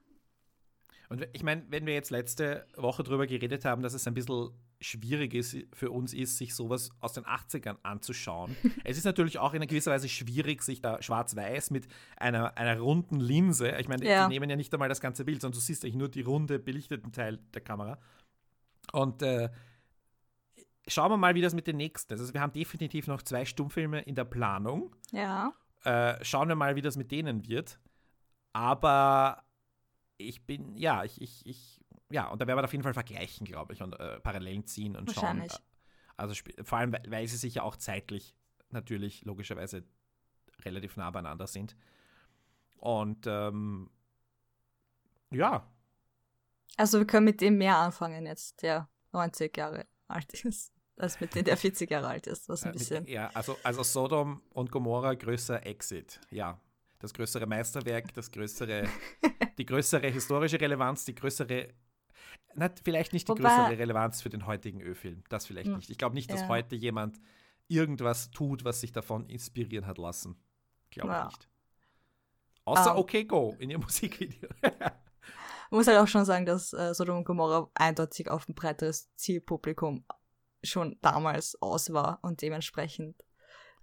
Und 1.08 1.28
ich 1.32 1.42
meine, 1.42 1.64
wenn 1.68 1.86
wir 1.86 1.94
jetzt 1.94 2.10
letzte 2.10 2.66
Woche 2.76 3.02
drüber 3.02 3.26
geredet 3.26 3.64
haben, 3.64 3.82
dass 3.82 3.94
es 3.94 4.06
ein 4.06 4.14
bisschen 4.14 4.50
schwierig 4.80 5.34
ist, 5.34 5.56
für 5.72 5.90
uns 5.90 6.14
ist, 6.14 6.38
sich 6.38 6.54
sowas 6.54 6.90
aus 7.00 7.12
den 7.12 7.24
80ern 7.24 7.76
anzuschauen. 7.82 8.56
es 8.84 8.96
ist 8.96 9.04
natürlich 9.04 9.38
auch 9.38 9.52
in 9.52 9.60
gewisser 9.66 9.92
Weise 9.92 10.08
schwierig, 10.08 10.62
sich 10.62 10.80
da 10.80 11.02
schwarz-weiß 11.02 11.70
mit 11.70 11.86
einer, 12.16 12.56
einer 12.56 12.78
runden 12.80 13.20
Linse, 13.20 13.76
ich 13.78 13.88
meine, 13.88 14.06
Ja. 14.06 14.26
die 14.26 14.34
nehmen 14.34 14.48
ja 14.48 14.56
nicht 14.56 14.72
einmal 14.72 14.88
das 14.88 15.00
ganze 15.00 15.24
Bild, 15.24 15.42
sondern 15.42 15.58
du 15.58 15.64
siehst 15.64 15.84
eigentlich 15.84 15.96
nur 15.96 16.08
die 16.08 16.22
runde, 16.22 16.58
belichteten 16.58 17.12
Teil 17.12 17.38
der 17.52 17.60
Kamera. 17.60 17.98
Und 18.92 19.22
äh, 19.22 19.50
schauen 20.88 21.10
wir 21.12 21.16
mal, 21.16 21.34
wie 21.34 21.42
das 21.42 21.54
mit 21.54 21.66
den 21.66 21.76
nächsten 21.76 22.14
ist. 22.14 22.20
Also 22.20 22.34
wir 22.34 22.40
haben 22.40 22.52
definitiv 22.52 23.06
noch 23.06 23.22
zwei 23.22 23.44
Stummfilme 23.44 24.00
in 24.00 24.14
der 24.14 24.24
Planung. 24.24 24.96
Ja. 25.12 25.52
Äh, 25.84 26.22
schauen 26.24 26.48
wir 26.48 26.56
mal, 26.56 26.76
wie 26.76 26.82
das 26.82 26.96
mit 26.96 27.10
denen 27.10 27.46
wird. 27.46 27.78
Aber 28.52 29.44
ich 30.16 30.44
bin, 30.44 30.76
ja, 30.76 31.04
ich, 31.04 31.20
ich, 31.20 31.46
ich, 31.46 31.79
ja, 32.10 32.28
und 32.28 32.40
da 32.40 32.46
werden 32.46 32.58
wir 32.58 32.64
auf 32.64 32.72
jeden 32.72 32.82
Fall 32.82 32.94
vergleichen, 32.94 33.46
glaube 33.46 33.72
ich, 33.72 33.82
und 33.82 33.98
äh, 33.98 34.20
Parallelen 34.20 34.66
ziehen 34.66 34.96
und 34.96 35.10
schauen. 35.10 35.22
Wahrscheinlich. 35.24 35.52
äh, 35.54 35.58
Also 36.16 36.34
vor 36.62 36.78
allem, 36.78 36.92
weil, 36.92 37.02
weil 37.08 37.28
sie 37.28 37.36
sich 37.36 37.54
ja 37.54 37.62
auch 37.62 37.76
zeitlich 37.76 38.36
natürlich 38.70 39.24
logischerweise 39.24 39.84
relativ 40.64 40.96
nah 40.96 41.10
beieinander 41.10 41.46
sind. 41.46 41.76
Und 42.76 43.26
ähm, 43.26 43.90
ja, 45.30 45.66
Also 46.76 46.98
wir 46.98 47.06
können 47.06 47.24
mit 47.26 47.40
dem 47.40 47.58
mehr 47.58 47.76
anfangen 47.76 48.26
jetzt, 48.26 48.62
der 48.62 48.88
90 49.12 49.56
Jahre 49.56 49.86
alt 50.08 50.32
ist, 50.44 50.72
als 50.96 51.20
mit 51.20 51.34
dem, 51.34 51.44
der 51.44 51.56
40 51.56 51.90
Jahre 51.90 52.08
alt 52.08 52.26
ist, 52.26 52.48
was 52.48 52.62
äh, 52.62 52.66
ein 52.66 52.72
bisschen. 52.72 53.04
mit, 53.04 53.12
ja, 53.12 53.30
also, 53.34 53.56
also 53.62 53.82
Sodom 53.82 54.42
und 54.50 54.70
Gomorra 54.70 55.14
größer 55.14 55.64
Exit, 55.66 56.20
ja. 56.30 56.60
Das 56.98 57.14
größere 57.14 57.46
Meisterwerk, 57.46 58.12
das 58.12 58.30
größere, 58.30 58.86
die 59.58 59.64
größere 59.64 60.08
historische 60.08 60.60
Relevanz, 60.60 61.06
die 61.06 61.14
größere, 61.14 61.68
na, 62.54 62.70
vielleicht 62.84 63.12
nicht 63.12 63.28
die 63.28 63.32
Wobei- 63.32 63.42
größere 63.42 63.78
Relevanz 63.78 64.22
für 64.22 64.28
den 64.30 64.46
heutigen 64.46 64.80
Ö-Film. 64.80 65.22
Das 65.28 65.46
vielleicht 65.46 65.68
Hm, 65.68 65.76
nicht. 65.76 65.90
Ich 65.90 65.98
glaube 65.98 66.14
nicht, 66.14 66.30
dass 66.32 66.40
ja. 66.42 66.48
heute 66.48 66.74
jemand 66.76 67.20
irgendwas 67.68 68.30
tut, 68.30 68.64
was 68.64 68.80
sich 68.80 68.92
davon 68.92 69.26
inspirieren 69.26 69.86
hat 69.86 69.98
lassen. 69.98 70.36
Glaube 70.90 71.10
Ja. 71.10 71.28
ich 71.28 71.36
nicht. 71.36 71.48
Außer 72.64 72.92
Ah. 72.92 72.98
OK 72.98 73.26
Go 73.28 73.54
in 73.58 73.70
ihrem 73.70 73.80
Musikvideo. 73.82 74.48
Man 74.62 75.78
muss 75.78 75.86
halt 75.86 75.98
auch 75.98 76.08
schon 76.08 76.24
sagen, 76.24 76.46
dass 76.46 76.72
äh, 76.72 76.92
Sodom 76.94 77.18
und 77.18 77.24
Gomorra 77.24 77.70
eindeutig 77.74 78.28
auf 78.30 78.48
ein 78.48 78.54
breiteres 78.54 79.14
Zielpublikum 79.14 80.04
schon 80.64 80.98
damals 81.00 81.56
aus 81.62 81.92
war 81.92 82.18
und 82.22 82.42
dementsprechend 82.42 83.22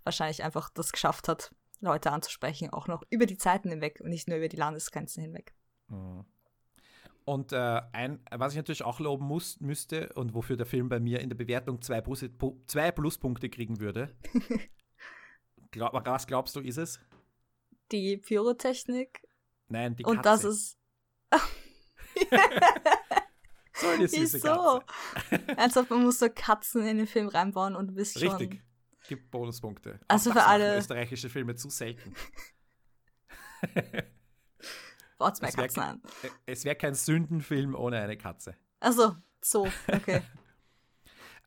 wahrscheinlich 0.04 0.44
einfach 0.44 0.70
das 0.70 0.92
geschafft 0.92 1.28
hat, 1.28 1.56
Leute 1.80 2.12
anzusprechen, 2.12 2.72
auch 2.72 2.88
noch 2.88 3.04
über 3.10 3.26
die 3.26 3.38
Zeiten 3.38 3.70
hinweg 3.70 4.00
und 4.02 4.10
nicht 4.10 4.28
nur 4.28 4.38
über 4.38 4.48
die 4.50 4.58
Landesgrenzen 4.58 5.24
hinweg. 5.24 5.56
Mhm. 5.88 6.26
Und 7.28 7.52
äh, 7.52 7.82
ein, 7.92 8.24
was 8.32 8.54
ich 8.54 8.58
natürlich 8.58 8.84
auch 8.86 9.02
loben 9.02 9.26
muss, 9.26 9.60
müsste 9.60 10.14
und 10.14 10.34
wofür 10.34 10.56
der 10.56 10.66
Film 10.66 10.88
bei 10.88 11.02
mir 11.02 11.20
in 11.20 11.28
der 11.28 11.36
Bewertung 11.36 11.82
zwei, 11.82 12.00
Plus, 12.00 12.24
zwei 12.68 12.90
Pluspunkte 12.94 13.50
kriegen 13.50 13.82
würde. 13.82 14.16
Glaub, 15.72 15.92
was 16.06 16.26
glaubst 16.26 16.56
du, 16.56 16.62
ist 16.62 16.78
es? 16.78 17.02
Die 17.92 18.16
Pyrotechnik 18.16 19.28
Nein, 19.68 19.98
die 19.98 20.06
und 20.06 20.22
Katze. 20.22 20.30
das 20.30 20.44
ist 20.46 20.78
so 23.74 23.88
eine 23.88 24.08
süße 24.08 24.38
Wieso? 24.38 24.82
Katze. 25.30 25.48
Als 25.58 25.76
ob 25.76 25.90
man 25.90 26.04
muss 26.04 26.20
so 26.20 26.30
Katzen 26.34 26.86
in 26.88 26.96
den 26.96 27.08
Film 27.08 27.28
reinbauen 27.28 27.76
und 27.76 27.88
du 27.88 27.94
bist 27.96 28.18
schon. 28.18 28.30
Richtig. 28.30 28.62
Gibt 29.10 29.30
Bonuspunkte. 29.32 30.00
Also 30.08 30.32
für 30.32 30.46
alle- 30.46 30.78
österreichische 30.78 31.28
Filme 31.28 31.56
zu 31.56 31.70
selten. 31.70 32.14
Baut's 35.18 35.42
mehr 35.42 35.50
Es 35.50 35.58
wär- 35.58 35.64
Katzen 35.66 35.84
an. 35.84 36.02
es 36.46 36.64
wäre 36.66 36.76
kein 36.76 36.94
Sündenfilm 36.94 37.76
ohne 37.76 38.00
eine 38.02 38.18
Katze. 38.18 38.56
Also, 38.80 39.16
so, 39.42 39.68
okay. 39.92 40.22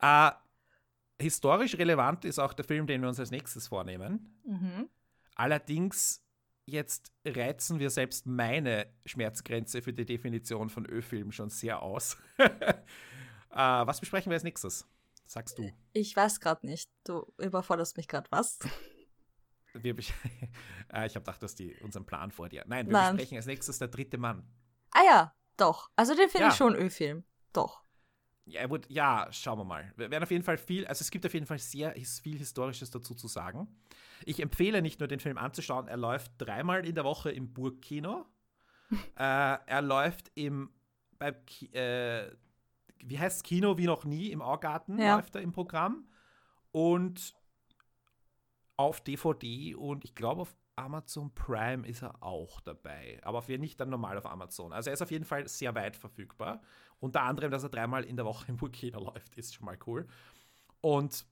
Äh, 0.00 0.30
historisch 1.20 1.76
relevant 1.78 2.24
ist 2.24 2.38
auch 2.38 2.52
der 2.52 2.64
Film, 2.64 2.86
den 2.86 3.02
wir 3.02 3.08
uns 3.08 3.20
als 3.20 3.30
nächstes 3.30 3.68
vornehmen. 3.68 4.40
mhm. 4.44 4.88
Allerdings 5.36 6.22
jetzt 6.66 7.12
reizen 7.24 7.78
wir 7.78 7.88
selbst 7.90 8.26
meine 8.26 8.86
Schmerzgrenze 9.06 9.80
für 9.82 9.92
die 9.92 10.04
Definition 10.04 10.68
von 10.68 10.84
Ö-Film 10.86 11.32
schon 11.32 11.48
sehr 11.48 11.80
aus. 11.82 12.16
äh, 12.38 12.48
was 13.50 14.00
besprechen 14.00 14.30
wir 14.30 14.34
als 14.34 14.44
nächstes? 14.44 14.86
Sagst 15.26 15.58
du. 15.58 15.70
Ich 15.92 16.14
weiß 16.14 16.40
gerade 16.40 16.66
nicht. 16.66 16.90
Du 17.04 17.32
überforderst 17.38 17.96
mich 17.96 18.06
gerade. 18.08 18.28
Was? 18.30 18.58
Wir 19.74 19.96
äh, 19.96 19.98
ich 21.06 21.14
habe 21.14 21.20
gedacht, 21.20 21.40
du 21.40 21.44
hast 21.44 21.58
die, 21.58 21.74
unseren 21.82 22.04
Plan 22.06 22.30
vor 22.30 22.48
dir. 22.48 22.64
Nein, 22.66 22.86
wir 22.86 22.92
Nein. 22.92 23.16
besprechen 23.16 23.36
als 23.36 23.46
nächstes 23.46 23.78
der 23.78 23.88
dritte 23.88 24.18
Mann. 24.18 24.44
Ah 24.92 25.02
ja, 25.04 25.34
doch. 25.56 25.90
Also 25.96 26.14
den 26.14 26.28
finde 26.28 26.46
Ja. 26.46 26.48
ich 26.48 26.56
schon 26.56 26.74
Ö-Film. 26.74 27.24
Doch. 27.52 27.84
Ja, 28.46 28.68
wurde, 28.68 28.88
ja, 28.92 29.28
schauen 29.30 29.58
wir 29.58 29.64
mal. 29.64 29.92
Wir 29.96 30.10
werden 30.10 30.24
auf 30.24 30.30
jeden 30.30 30.42
Fall 30.42 30.58
viel, 30.58 30.86
also 30.86 31.02
es 31.02 31.10
gibt 31.10 31.24
auf 31.24 31.34
jeden 31.34 31.46
Fall 31.46 31.58
sehr 31.58 31.92
viel 32.22 32.38
Historisches 32.38 32.90
dazu 32.90 33.14
zu 33.14 33.28
sagen. 33.28 33.68
Ich 34.24 34.40
empfehle 34.40 34.82
nicht 34.82 34.98
nur 34.98 35.06
den 35.08 35.20
Film 35.20 35.38
anzuschauen, 35.38 35.86
er 35.86 35.96
läuft 35.96 36.32
dreimal 36.38 36.84
in 36.84 36.94
der 36.94 37.04
Woche 37.04 37.30
im 37.30 37.52
Burgkino. 37.52 38.26
äh, 39.16 39.58
er 39.66 39.82
läuft 39.82 40.32
im, 40.34 40.70
beim, 41.18 41.34
äh, 41.72 42.30
wie 43.04 43.18
heißt 43.18 43.44
Kino 43.44 43.78
wie 43.78 43.86
noch 43.86 44.04
nie, 44.04 44.32
im 44.32 44.42
Augarten 44.42 44.98
Ja. 44.98 45.16
läuft 45.16 45.36
er 45.36 45.42
im 45.42 45.52
Programm. 45.52 46.08
Und 46.72 47.34
auf 48.80 49.02
DVD 49.02 49.74
und 49.74 50.06
ich 50.06 50.14
glaube 50.14 50.40
auf 50.40 50.56
Amazon 50.74 51.34
Prime 51.34 51.86
ist 51.86 52.02
er 52.02 52.22
auch 52.22 52.62
dabei. 52.62 53.20
Aber 53.22 53.36
jeden 53.50 53.60
nicht 53.60 53.78
dann 53.78 53.90
normal 53.90 54.16
auf 54.16 54.24
Amazon. 54.24 54.72
Also 54.72 54.88
er 54.88 54.94
ist 54.94 55.02
auf 55.02 55.10
jeden 55.10 55.26
Fall 55.26 55.46
sehr 55.46 55.74
weit 55.74 55.96
verfügbar. 55.96 56.62
Unter 56.98 57.20
anderem, 57.20 57.50
dass 57.50 57.62
er 57.62 57.68
dreimal 57.68 58.04
in 58.04 58.16
der 58.16 58.24
Woche 58.24 58.46
im 58.48 58.56
Burkina 58.56 58.98
läuft, 58.98 59.36
ist 59.36 59.54
schon 59.54 59.66
mal 59.66 59.76
cool. 59.86 60.08
Und 60.80 61.26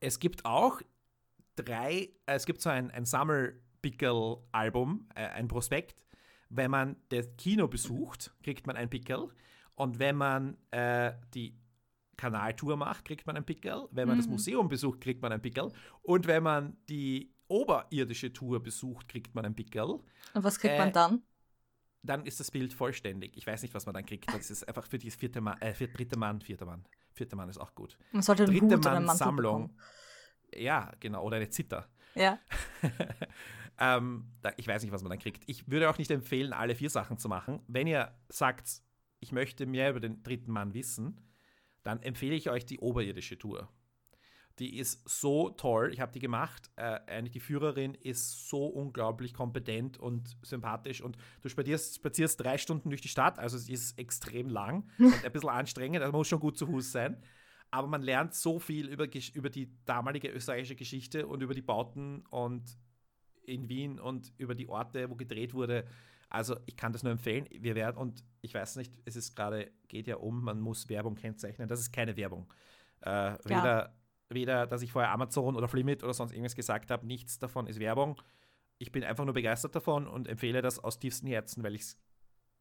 es 0.00 0.20
gibt 0.20 0.46
auch 0.46 0.80
drei, 1.54 2.14
äh, 2.24 2.36
es 2.36 2.46
gibt 2.46 2.62
so 2.62 2.70
ein, 2.70 2.90
ein 2.90 3.04
Sammelpickel-Album, 3.04 5.06
äh, 5.14 5.26
ein 5.26 5.48
Prospekt. 5.48 6.06
Wenn 6.48 6.70
man 6.70 6.96
das 7.10 7.28
Kino 7.36 7.68
besucht, 7.68 8.32
kriegt 8.42 8.66
man 8.66 8.76
ein 8.76 8.88
Pickel. 8.88 9.28
Und 9.74 9.98
wenn 9.98 10.16
man 10.16 10.56
äh, 10.70 11.12
die 11.34 11.58
Kanaltour 12.20 12.76
macht, 12.76 13.04
kriegt 13.06 13.26
man 13.26 13.36
ein 13.36 13.44
Pickel. 13.46 13.88
Wenn 13.90 14.06
man 14.08 14.18
das 14.18 14.26
Mhm. 14.26 14.32
Museum 14.32 14.68
besucht, 14.68 15.00
kriegt 15.00 15.22
man 15.22 15.32
ein 15.32 15.40
Pickel. 15.40 15.72
Und 16.02 16.26
wenn 16.26 16.42
man 16.42 16.76
die 16.88 17.32
oberirdische 17.48 18.32
Tour 18.32 18.62
besucht, 18.62 19.08
kriegt 19.08 19.34
man 19.34 19.44
ein 19.46 19.54
Pickel. 19.54 19.82
Und 20.34 20.44
was 20.44 20.58
kriegt 20.58 20.74
Äh, 20.74 20.78
man 20.78 20.92
dann? 20.92 21.22
Dann 22.02 22.24
ist 22.26 22.38
das 22.40 22.50
Bild 22.50 22.72
vollständig. 22.72 23.36
Ich 23.36 23.46
weiß 23.46 23.62
nicht, 23.62 23.74
was 23.74 23.86
man 23.86 23.94
dann 23.94 24.06
kriegt. 24.06 24.32
Das 24.32 24.50
ist 24.50 24.66
einfach 24.68 24.86
für 24.86 24.98
die 24.98 25.10
vierte 25.10 25.40
Mann, 25.40 25.60
äh, 25.60 25.74
für 25.74 25.88
dritte 25.88 26.18
Mann, 26.18 26.40
vierter 26.40 26.66
Mann. 26.66 26.84
Vierter 27.12 27.36
Mann 27.36 27.48
ist 27.48 27.58
auch 27.58 27.74
gut. 27.74 27.98
Man 28.12 28.22
sollte 28.22 28.44
einen 28.44 28.52
dritte 28.52 28.66
Hut 28.76 28.86
oder 28.86 28.90
Mann 28.94 29.04
Mantel 29.06 29.18
Sammlung. 29.18 29.68
bekommen. 29.68 29.80
Ja, 30.54 30.92
genau. 31.00 31.24
Oder 31.24 31.36
eine 31.36 31.48
Zither. 31.50 31.88
Ja. 32.14 32.38
ähm, 33.78 34.26
da, 34.42 34.52
ich 34.56 34.66
weiß 34.66 34.82
nicht, 34.82 34.92
was 34.92 35.02
man 35.02 35.10
dann 35.10 35.18
kriegt. 35.18 35.42
Ich 35.46 35.68
würde 35.70 35.88
auch 35.90 35.98
nicht 35.98 36.10
empfehlen, 36.10 36.52
alle 36.52 36.74
vier 36.74 36.90
Sachen 36.90 37.18
zu 37.18 37.28
machen. 37.28 37.60
Wenn 37.66 37.86
ihr 37.86 38.14
sagt, 38.28 38.82
ich 39.20 39.32
möchte 39.32 39.66
mehr 39.66 39.90
über 39.90 40.00
den 40.00 40.22
dritten 40.22 40.52
Mann 40.52 40.74
wissen, 40.74 41.20
dann 41.82 42.02
empfehle 42.02 42.34
ich 42.34 42.50
euch 42.50 42.64
die 42.66 42.78
oberirdische 42.78 43.38
Tour. 43.38 43.68
Die 44.58 44.76
ist 44.76 45.08
so 45.08 45.48
toll. 45.48 45.90
Ich 45.92 46.00
habe 46.00 46.12
die 46.12 46.18
gemacht. 46.18 46.70
Äh, 46.76 47.00
eigentlich 47.06 47.32
die 47.32 47.40
Führerin 47.40 47.94
ist 47.94 48.48
so 48.48 48.66
unglaublich 48.66 49.32
kompetent 49.32 49.96
und 49.98 50.36
sympathisch. 50.42 51.00
Und 51.00 51.16
du 51.40 51.48
spazierst, 51.48 51.94
spazierst 51.94 52.38
drei 52.40 52.58
Stunden 52.58 52.90
durch 52.90 53.00
die 53.00 53.08
Stadt. 53.08 53.38
Also 53.38 53.56
sie 53.56 53.72
ist 53.72 53.98
extrem 53.98 54.50
lang 54.50 54.86
und 54.98 55.24
ein 55.24 55.32
bisschen 55.32 55.48
anstrengend. 55.48 56.00
Also 56.00 56.12
man 56.12 56.20
muss 56.20 56.28
schon 56.28 56.40
gut 56.40 56.58
zu 56.58 56.66
Fuß 56.66 56.92
sein. 56.92 57.22
Aber 57.70 57.88
man 57.88 58.02
lernt 58.02 58.34
so 58.34 58.58
viel 58.58 58.88
über, 58.88 59.06
über 59.32 59.48
die 59.48 59.72
damalige 59.86 60.28
österreichische 60.28 60.76
Geschichte 60.76 61.26
und 61.26 61.42
über 61.42 61.54
die 61.54 61.62
Bauten 61.62 62.26
und 62.26 62.76
in 63.44 63.68
Wien 63.68 63.98
und 63.98 64.32
über 64.36 64.54
die 64.54 64.68
Orte, 64.68 65.08
wo 65.08 65.14
gedreht 65.14 65.54
wurde. 65.54 65.86
Also 66.28 66.56
ich 66.66 66.76
kann 66.76 66.92
das 66.92 67.02
nur 67.02 67.12
empfehlen. 67.12 67.46
Wir 67.50 67.74
werden, 67.74 67.96
und 67.96 68.24
ich 68.42 68.54
weiß 68.54 68.76
nicht, 68.76 68.92
es 69.04 69.16
ist 69.16 69.34
gerade, 69.34 69.70
geht 69.88 70.06
ja 70.06 70.16
um, 70.16 70.42
man 70.42 70.60
muss 70.60 70.88
Werbung 70.88 71.14
kennzeichnen. 71.14 71.68
Das 71.68 71.80
ist 71.80 71.92
keine 71.92 72.16
Werbung. 72.16 72.52
Äh, 73.00 73.36
weder, 73.44 73.94
weder, 74.28 74.66
dass 74.66 74.82
ich 74.82 74.92
vorher 74.92 75.12
Amazon 75.12 75.56
oder 75.56 75.68
Flimit 75.68 76.02
oder 76.02 76.14
sonst 76.14 76.32
irgendwas 76.32 76.54
gesagt 76.54 76.90
habe, 76.90 77.06
nichts 77.06 77.38
davon 77.38 77.66
ist 77.66 77.80
Werbung. 77.80 78.20
Ich 78.78 78.92
bin 78.92 79.04
einfach 79.04 79.24
nur 79.24 79.34
begeistert 79.34 79.74
davon 79.74 80.06
und 80.06 80.26
empfehle 80.26 80.62
das 80.62 80.78
aus 80.78 80.98
tiefstem 80.98 81.28
Herzen, 81.28 81.62
weil 81.62 81.74
ich 81.74 81.82
es 81.82 81.98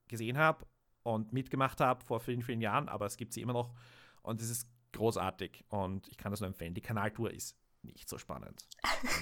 gesehen 0.07 0.37
habe 0.37 0.65
und 1.03 1.31
mitgemacht 1.31 1.79
habe 1.79 2.03
vor 2.03 2.19
vielen, 2.19 2.41
vielen 2.41 2.61
Jahren, 2.61 2.89
aber 2.89 3.05
es 3.05 3.15
gibt 3.15 3.33
sie 3.33 3.41
immer 3.41 3.53
noch. 3.53 3.73
Und 4.21 4.41
es 4.41 4.49
ist 4.49 4.67
großartig 4.91 5.63
und 5.69 6.07
ich 6.09 6.17
kann 6.17 6.31
das 6.31 6.41
nur 6.41 6.47
empfehlen. 6.47 6.73
Die 6.73 6.81
Kanaltour 6.81 7.31
ist 7.31 7.57
nicht 7.83 8.09
so 8.09 8.17
spannend. 8.17 8.61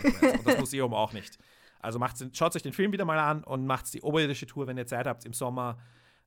und 0.04 0.48
das 0.48 0.58
Museum 0.58 0.94
auch 0.94 1.14
nicht. 1.14 1.38
Also 1.80 2.00
macht's, 2.00 2.26
schaut 2.34 2.56
euch 2.56 2.64
den 2.64 2.74
Film 2.74 2.92
wieder 2.92 3.06
mal 3.06 3.20
an 3.20 3.44
und 3.44 3.68
macht 3.68 3.94
die 3.94 4.02
oberirdische 4.02 4.48
Tour, 4.48 4.66
wenn 4.68 4.78
ihr 4.78 4.88
Zeit 4.88 5.06
habt 5.06 5.26
im 5.26 5.34
Sommer. 5.34 5.78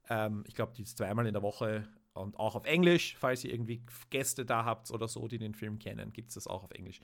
Ähm, 0.09 0.45
ich 0.47 0.55
glaube, 0.55 0.73
die 0.77 0.83
ist 0.83 0.99
zweimal 0.99 1.27
in 1.27 1.35
der 1.35 1.43
Woche 1.43 1.89
und 2.13 2.39
auch 2.39 2.55
auf 2.57 2.65
Englisch, 2.67 3.17
falls 3.19 3.45
ihr 3.45 3.53
irgendwie 3.53 3.85
Gäste 4.11 4.45
da 4.45 4.65
habt 4.65 4.91
oder 4.91 5.09
so, 5.09 5.29
die 5.29 5.39
den 5.39 5.55
Film 5.55 5.79
kennen, 5.79 6.13
gibt 6.13 6.29
es 6.31 6.35
das 6.35 6.47
auch 6.47 6.65
auf 6.65 6.73
Englisch. 6.73 7.01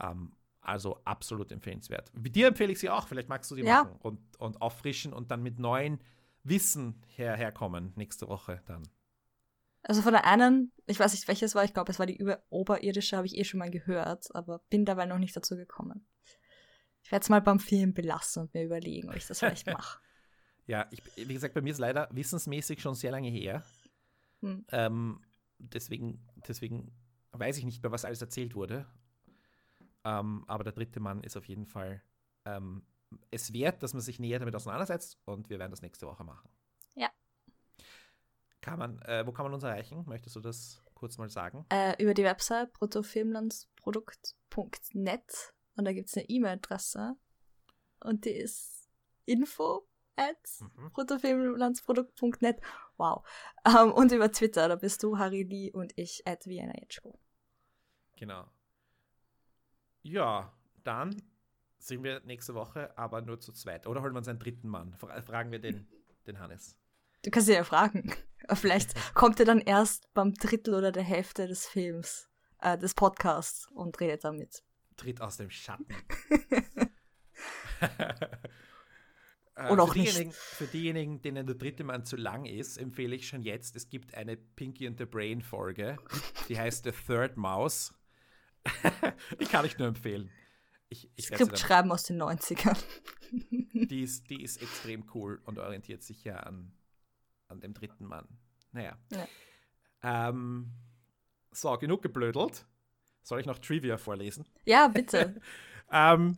Ähm, 0.00 0.32
also 0.60 1.00
absolut 1.04 1.52
empfehlenswert. 1.52 2.12
Mit 2.14 2.36
dir 2.36 2.48
empfehle 2.48 2.72
ich 2.72 2.78
sie 2.78 2.90
auch, 2.90 3.08
vielleicht 3.08 3.28
magst 3.28 3.50
du 3.50 3.56
die 3.56 3.62
Ja. 3.62 3.84
machen 3.84 3.96
und, 4.00 4.20
und 4.38 4.60
auffrischen 4.60 5.12
und 5.12 5.30
dann 5.30 5.42
mit 5.42 5.58
neuen 5.58 6.00
Wissen 6.44 7.02
her 7.08 7.36
herkommen 7.36 7.92
nächste 7.96 8.28
Woche 8.28 8.62
dann. 8.66 8.82
Also 9.82 10.02
von 10.02 10.12
der 10.12 10.26
einen, 10.26 10.72
ich 10.86 10.98
weiß 10.98 11.12
nicht 11.12 11.28
welches 11.28 11.54
war, 11.54 11.64
ich 11.64 11.72
glaube, 11.72 11.90
es 11.90 11.98
war 11.98 12.06
die 12.06 12.16
über 12.16 12.42
oberirdische, 12.50 13.16
habe 13.16 13.26
ich 13.26 13.36
eh 13.36 13.44
schon 13.44 13.58
mal 13.58 13.70
gehört, 13.70 14.34
aber 14.34 14.58
bin 14.70 14.84
dabei 14.84 15.06
noch 15.06 15.18
nicht 15.18 15.36
dazu 15.36 15.56
gekommen. 15.56 16.06
Ich 17.02 17.12
werde 17.12 17.22
es 17.22 17.28
mal 17.30 17.40
beim 17.40 17.60
Film 17.60 17.94
belassen 17.94 18.42
und 18.42 18.54
mir 18.54 18.64
überlegen, 18.64 19.08
ob 19.08 19.16
ich 19.16 19.26
das 19.26 19.38
vielleicht 19.38 19.66
mache. 19.72 20.00
Ja, 20.68 20.86
ich, 20.90 21.02
wie 21.16 21.32
gesagt, 21.32 21.54
bei 21.54 21.62
mir 21.62 21.72
ist 21.72 21.78
leider 21.78 22.08
wissensmäßig 22.12 22.82
schon 22.82 22.94
sehr 22.94 23.10
lange 23.10 23.30
her. 23.30 23.64
Hm. 24.40 24.66
Ähm, 24.70 25.22
deswegen, 25.58 26.28
deswegen 26.46 26.92
weiß 27.32 27.56
ich 27.56 27.64
nicht 27.64 27.82
mehr, 27.82 27.90
was 27.90 28.04
alles 28.04 28.20
erzählt 28.20 28.54
wurde. 28.54 28.86
Ähm, 30.04 30.44
aber 30.46 30.64
der 30.64 30.74
dritte 30.74 31.00
Mann 31.00 31.24
ist 31.24 31.38
auf 31.38 31.46
jeden 31.46 31.64
Fall 31.66 32.02
ähm, 32.44 32.82
es 33.30 33.54
wert, 33.54 33.82
dass 33.82 33.94
man 33.94 34.02
sich 34.02 34.20
näher 34.20 34.38
damit 34.38 34.54
auseinandersetzt 34.54 35.16
und 35.24 35.48
wir 35.48 35.58
werden 35.58 35.70
das 35.70 35.80
nächste 35.80 36.06
Woche 36.06 36.22
machen. 36.22 36.50
Ja. 36.94 37.08
Kann 38.60 38.78
man, 38.78 39.00
äh, 39.02 39.26
wo 39.26 39.32
kann 39.32 39.46
man 39.46 39.54
uns 39.54 39.62
erreichen? 39.62 40.04
Möchtest 40.06 40.36
du 40.36 40.40
das 40.40 40.82
kurz 40.92 41.16
mal 41.16 41.30
sagen? 41.30 41.64
Äh, 41.70 41.94
über 42.02 42.12
die 42.12 42.24
Website 42.24 42.74
bruttofilmlandsprodukt.net 42.74 45.54
und 45.76 45.86
da 45.86 45.94
gibt 45.94 46.10
es 46.10 46.16
eine 46.18 46.28
E-Mail-Adresse 46.28 47.16
und 48.00 48.26
die 48.26 48.32
ist 48.32 48.90
info 49.24 49.88
at 50.18 50.36
Mhm. 50.60 50.90
bruttofilmlandsprodukt.net. 50.92 52.60
Wow. 52.96 53.26
Ähm, 53.64 53.92
und 53.92 54.12
über 54.12 54.30
Twitter, 54.32 54.68
da 54.68 54.76
bist 54.76 55.02
du 55.02 55.18
Harry 55.18 55.42
Lee 55.42 55.70
und 55.72 55.92
ich 55.96 56.26
at 56.26 56.46
Vienna 56.46 56.74
Jetschko. 56.78 57.18
Genau. 58.16 58.46
Ja, 60.02 60.52
dann 60.84 61.22
sind 61.78 62.02
wir 62.02 62.20
nächste 62.20 62.54
Woche 62.54 62.96
aber 62.98 63.20
nur 63.20 63.40
zu 63.40 63.52
zweit. 63.52 63.86
Oder 63.86 64.02
holen 64.02 64.12
wir 64.14 64.18
uns 64.18 64.28
einen 64.28 64.38
dritten 64.38 64.68
Mann? 64.68 64.94
Fra 64.94 65.20
fragen 65.22 65.52
wir 65.52 65.60
den, 65.60 65.88
den 66.26 66.38
Hannes. 66.40 66.76
Du 67.24 67.30
kannst 67.30 67.46
sie 67.46 67.54
ja 67.54 67.64
fragen. 67.64 68.12
Vielleicht 68.54 68.94
kommt 69.14 69.38
er 69.40 69.46
dann 69.46 69.60
erst 69.60 70.12
beim 70.14 70.34
Drittel 70.34 70.74
oder 70.74 70.92
der 70.92 71.02
Hälfte 71.02 71.46
des 71.46 71.66
Films, 71.66 72.28
äh, 72.60 72.76
des 72.78 72.94
Podcasts 72.94 73.68
und 73.70 74.00
redet 74.00 74.24
damit. 74.24 74.62
Tritt 74.96 75.20
aus 75.20 75.36
dem 75.36 75.50
Schatten. 75.50 75.86
Äh, 79.58 79.70
für 79.70 79.80
auch 79.80 79.94
nicht. 79.94 80.12
diejenigen, 80.12 80.32
Für 80.32 80.66
diejenigen, 80.66 81.20
denen 81.20 81.46
der 81.46 81.56
dritte 81.56 81.82
Mann 81.82 82.04
zu 82.04 82.16
lang 82.16 82.44
ist, 82.44 82.76
empfehle 82.76 83.16
ich 83.16 83.26
schon 83.26 83.42
jetzt, 83.42 83.74
es 83.74 83.88
gibt 83.88 84.14
eine 84.14 84.36
Pinky 84.36 84.86
and 84.86 84.98
the 84.98 85.04
Brain 85.04 85.42
Folge, 85.42 85.96
die 86.48 86.56
heißt 86.56 86.84
The 86.84 86.92
Third 86.92 87.36
Mouse. 87.36 87.92
die 89.40 89.46
kann 89.46 89.64
ich 89.64 89.76
nur 89.76 89.88
empfehlen. 89.88 90.30
Ich, 90.90 91.10
ich 91.16 91.30
werde 91.30 91.44
sie 91.44 91.50
Skript 91.50 91.58
schreiben 91.58 91.90
aus 91.90 92.04
den 92.04 92.22
90ern. 92.22 92.78
dann, 93.74 93.88
die, 93.88 94.02
ist, 94.02 94.30
die 94.30 94.42
ist 94.42 94.62
extrem 94.62 95.10
cool 95.14 95.40
und 95.44 95.58
orientiert 95.58 96.04
sich 96.04 96.22
ja 96.22 96.36
an, 96.36 96.72
an 97.48 97.60
dem 97.60 97.74
dritten 97.74 98.04
Mann. 98.04 98.28
Naja. 98.70 98.96
Ja. 99.10 100.28
Ähm, 100.28 100.72
so, 101.50 101.76
genug 101.78 102.02
geblödelt. 102.02 102.64
Soll 103.22 103.40
ich 103.40 103.46
noch 103.46 103.58
Trivia 103.58 103.98
vorlesen? 103.98 104.46
Ja, 104.64 104.86
bitte. 104.86 105.40
Ähm, 105.90 106.36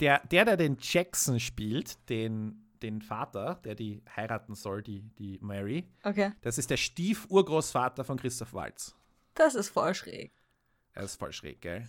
der, 0.00 0.20
der, 0.26 0.44
der 0.44 0.56
den 0.56 0.76
Jackson 0.80 1.40
spielt, 1.40 2.08
den, 2.08 2.68
den 2.82 3.02
Vater, 3.02 3.56
der 3.64 3.74
die 3.74 4.02
heiraten 4.14 4.54
soll, 4.54 4.82
die, 4.82 5.02
die 5.18 5.38
Mary, 5.40 5.88
Okay. 6.04 6.32
das 6.42 6.58
ist 6.58 6.70
der 6.70 6.76
Stiefurgroßvater 6.76 8.04
von 8.04 8.18
Christoph 8.18 8.54
Waltz. 8.54 8.94
Das 9.34 9.54
ist 9.54 9.68
voll 9.70 9.94
schräg. 9.94 10.32
Er 10.92 11.02
ist 11.04 11.16
voll 11.16 11.32
schräg, 11.32 11.60
gell? 11.60 11.88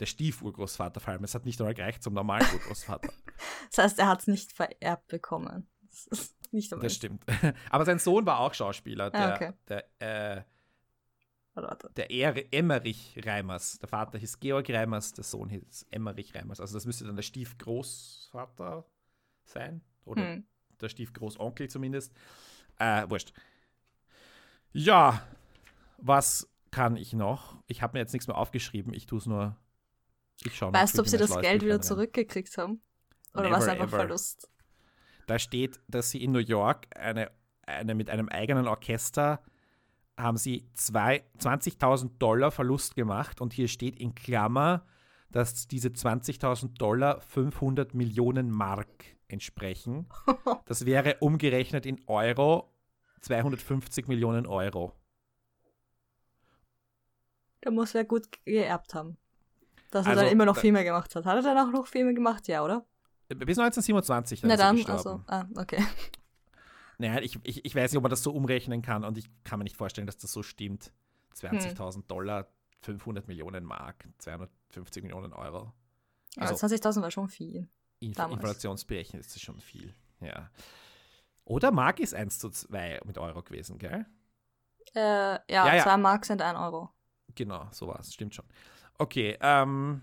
Der 0.00 0.06
Stiefurgroßvater 0.06 0.98
vor 1.00 1.12
allem. 1.12 1.22
Es 1.24 1.34
hat 1.36 1.44
nicht 1.44 1.60
einmal 1.60 1.74
gereicht 1.74 2.02
zum 2.02 2.14
normalen 2.14 2.46
Urgroßvater. 2.52 3.12
Das 3.70 3.78
heißt, 3.78 3.98
er 3.98 4.06
hat 4.08 4.20
es 4.20 4.26
nicht 4.28 4.52
vererbt 4.52 5.08
bekommen. 5.08 5.66
Das 5.90 6.06
ist 6.06 6.52
nicht 6.52 6.72
einmal. 6.72 6.84
Das 6.86 6.94
stimmt. 6.94 7.24
Aber 7.70 7.84
sein 7.84 7.98
Sohn 7.98 8.24
war 8.26 8.38
auch 8.38 8.54
Schauspieler. 8.54 9.10
Der, 9.10 9.20
Ah, 9.20 9.34
okay. 9.34 9.52
der, 9.68 10.36
äh, 10.38 10.42
Der 11.96 12.10
er 12.10 12.52
Emmerich 12.52 13.20
Reimers. 13.24 13.78
Der 13.78 13.88
Vater 13.88 14.18
hieß 14.18 14.40
Georg 14.40 14.68
Reimers, 14.70 15.12
der 15.12 15.24
Sohn 15.24 15.48
hieß 15.48 15.86
Emmerich 15.90 16.34
Reimers. 16.34 16.60
Also 16.60 16.74
das 16.74 16.84
müsste 16.84 17.04
dann 17.04 17.16
der 17.16 17.22
Stiefgroßvater 17.22 18.84
sein. 19.44 19.82
Oder 20.04 20.22
Hm. 20.22 20.44
der 20.80 20.88
Stiefgroßonkel 20.88 21.68
zumindest. 21.68 22.12
Äh, 22.78 23.08
wurscht. 23.08 23.32
Ja, 24.72 25.22
was 25.98 26.50
kann 26.72 26.96
ich 26.96 27.12
noch? 27.12 27.56
Ich 27.68 27.82
habe 27.82 27.94
mir 27.96 28.00
jetzt 28.00 28.12
nichts 28.12 28.26
mehr 28.26 28.36
aufgeschrieben. 28.36 28.92
Ich 28.92 29.06
tue 29.06 29.18
es 29.18 29.26
nur. 29.26 29.56
Ich 30.42 30.56
schaue 30.56 30.72
Weißt 30.72 30.98
du, 30.98 31.02
ob 31.02 31.08
sie 31.08 31.16
das 31.16 31.38
Geld 31.40 31.62
wieder 31.62 31.80
zurückgekriegt 31.80 32.58
haben? 32.58 32.82
Oder 33.32 33.50
war 33.50 33.58
es 33.58 33.68
einfach 33.68 33.86
ever. 33.86 33.98
Verlust? 33.98 34.50
Da 35.26 35.38
steht, 35.38 35.80
dass 35.88 36.10
sie 36.10 36.22
in 36.22 36.32
New 36.32 36.40
York 36.40 36.86
eine, 36.96 37.30
eine 37.62 37.94
mit 37.94 38.10
einem 38.10 38.28
eigenen 38.28 38.66
Orchester 38.66 39.40
haben 40.16 40.36
sie 40.36 40.68
zwei- 40.74 41.24
20.000 41.38 42.18
Dollar 42.18 42.50
Verlust 42.50 42.94
gemacht 42.94 43.40
und 43.40 43.52
hier 43.52 43.68
steht 43.68 43.96
in 43.96 44.14
Klammer, 44.14 44.86
dass 45.30 45.66
diese 45.66 45.88
20.000 45.92 46.78
Dollar 46.78 47.20
500 47.20 47.94
Millionen 47.94 48.50
Mark 48.50 49.04
entsprechen. 49.28 50.06
Das 50.66 50.86
wäre 50.86 51.16
umgerechnet 51.20 51.84
in 51.86 52.00
Euro 52.06 52.72
250 53.20 54.08
Millionen 54.08 54.46
Euro. 54.46 54.92
Da 57.60 57.70
muss 57.70 57.94
er 57.94 58.04
gut 58.04 58.28
geerbt 58.44 58.94
haben. 58.94 59.16
Dass 59.90 60.06
er 60.06 60.10
Also, 60.12 60.22
dann 60.24 60.32
immer 60.32 60.44
noch 60.44 60.54
da- 60.54 60.60
Filme 60.60 60.84
gemacht 60.84 61.14
hat. 61.14 61.24
Hat 61.24 61.36
er 61.36 61.42
dann 61.42 61.58
auch 61.68 61.72
noch 61.72 61.86
Filme 61.86 62.14
gemacht? 62.14 62.46
Ja, 62.48 62.64
oder? 62.64 62.84
Bis 63.28 63.58
1927 63.58 64.40
dann 64.42 64.48
Na 64.48 64.54
ist 64.54 64.60
er 64.60 64.66
dann, 64.66 64.76
gestorben. 64.76 65.24
also, 65.28 65.54
ah, 65.56 65.60
okay. 65.60 65.82
Naja, 66.98 67.20
ich, 67.20 67.38
ich, 67.42 67.64
ich 67.64 67.74
weiß 67.74 67.90
nicht, 67.90 67.96
ob 67.96 68.02
man 68.02 68.10
das 68.10 68.22
so 68.22 68.32
umrechnen 68.32 68.82
kann 68.82 69.04
und 69.04 69.18
ich 69.18 69.26
kann 69.44 69.58
mir 69.58 69.64
nicht 69.64 69.76
vorstellen, 69.76 70.06
dass 70.06 70.16
das 70.16 70.32
so 70.32 70.42
stimmt. 70.42 70.92
20.000 71.36 72.06
Dollar, 72.06 72.46
500 72.82 73.26
Millionen 73.26 73.64
Mark, 73.64 74.08
250 74.18 75.02
Millionen 75.02 75.32
Euro. 75.32 75.72
Also 76.36 76.54
20.000 76.66 77.02
war 77.02 77.10
schon 77.10 77.28
viel. 77.28 77.68
Inf 78.00 78.16
damals. 78.16 78.34
inflationsberechnet 78.34 79.20
ist 79.20 79.34
das 79.34 79.42
schon 79.42 79.60
viel. 79.60 79.94
Ja. 80.20 80.50
Oder 81.44 81.70
Mark 81.72 82.00
ist 82.00 82.14
1 82.14 82.38
zu 82.38 82.50
2 82.50 83.00
mit 83.04 83.18
Euro 83.18 83.42
gewesen, 83.42 83.78
gell? 83.78 84.06
Äh, 84.94 85.00
ja, 85.00 85.40
Ja, 85.48 85.74
ja. 85.74 85.82
2 85.82 85.96
Mark 85.96 86.24
sind 86.24 86.40
1 86.40 86.58
Euro. 86.58 86.90
Genau, 87.34 87.68
so 87.72 87.88
war 87.88 87.98
es, 87.98 88.14
stimmt 88.14 88.34
schon. 88.34 88.44
Okay, 88.98 89.36
ähm, 89.40 90.02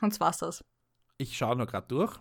Und 0.00 0.18
war's 0.20 0.38
das. 0.38 0.64
ich 1.18 1.36
schaue 1.36 1.56
nur 1.56 1.66
gerade 1.66 1.86
durch. 1.88 2.18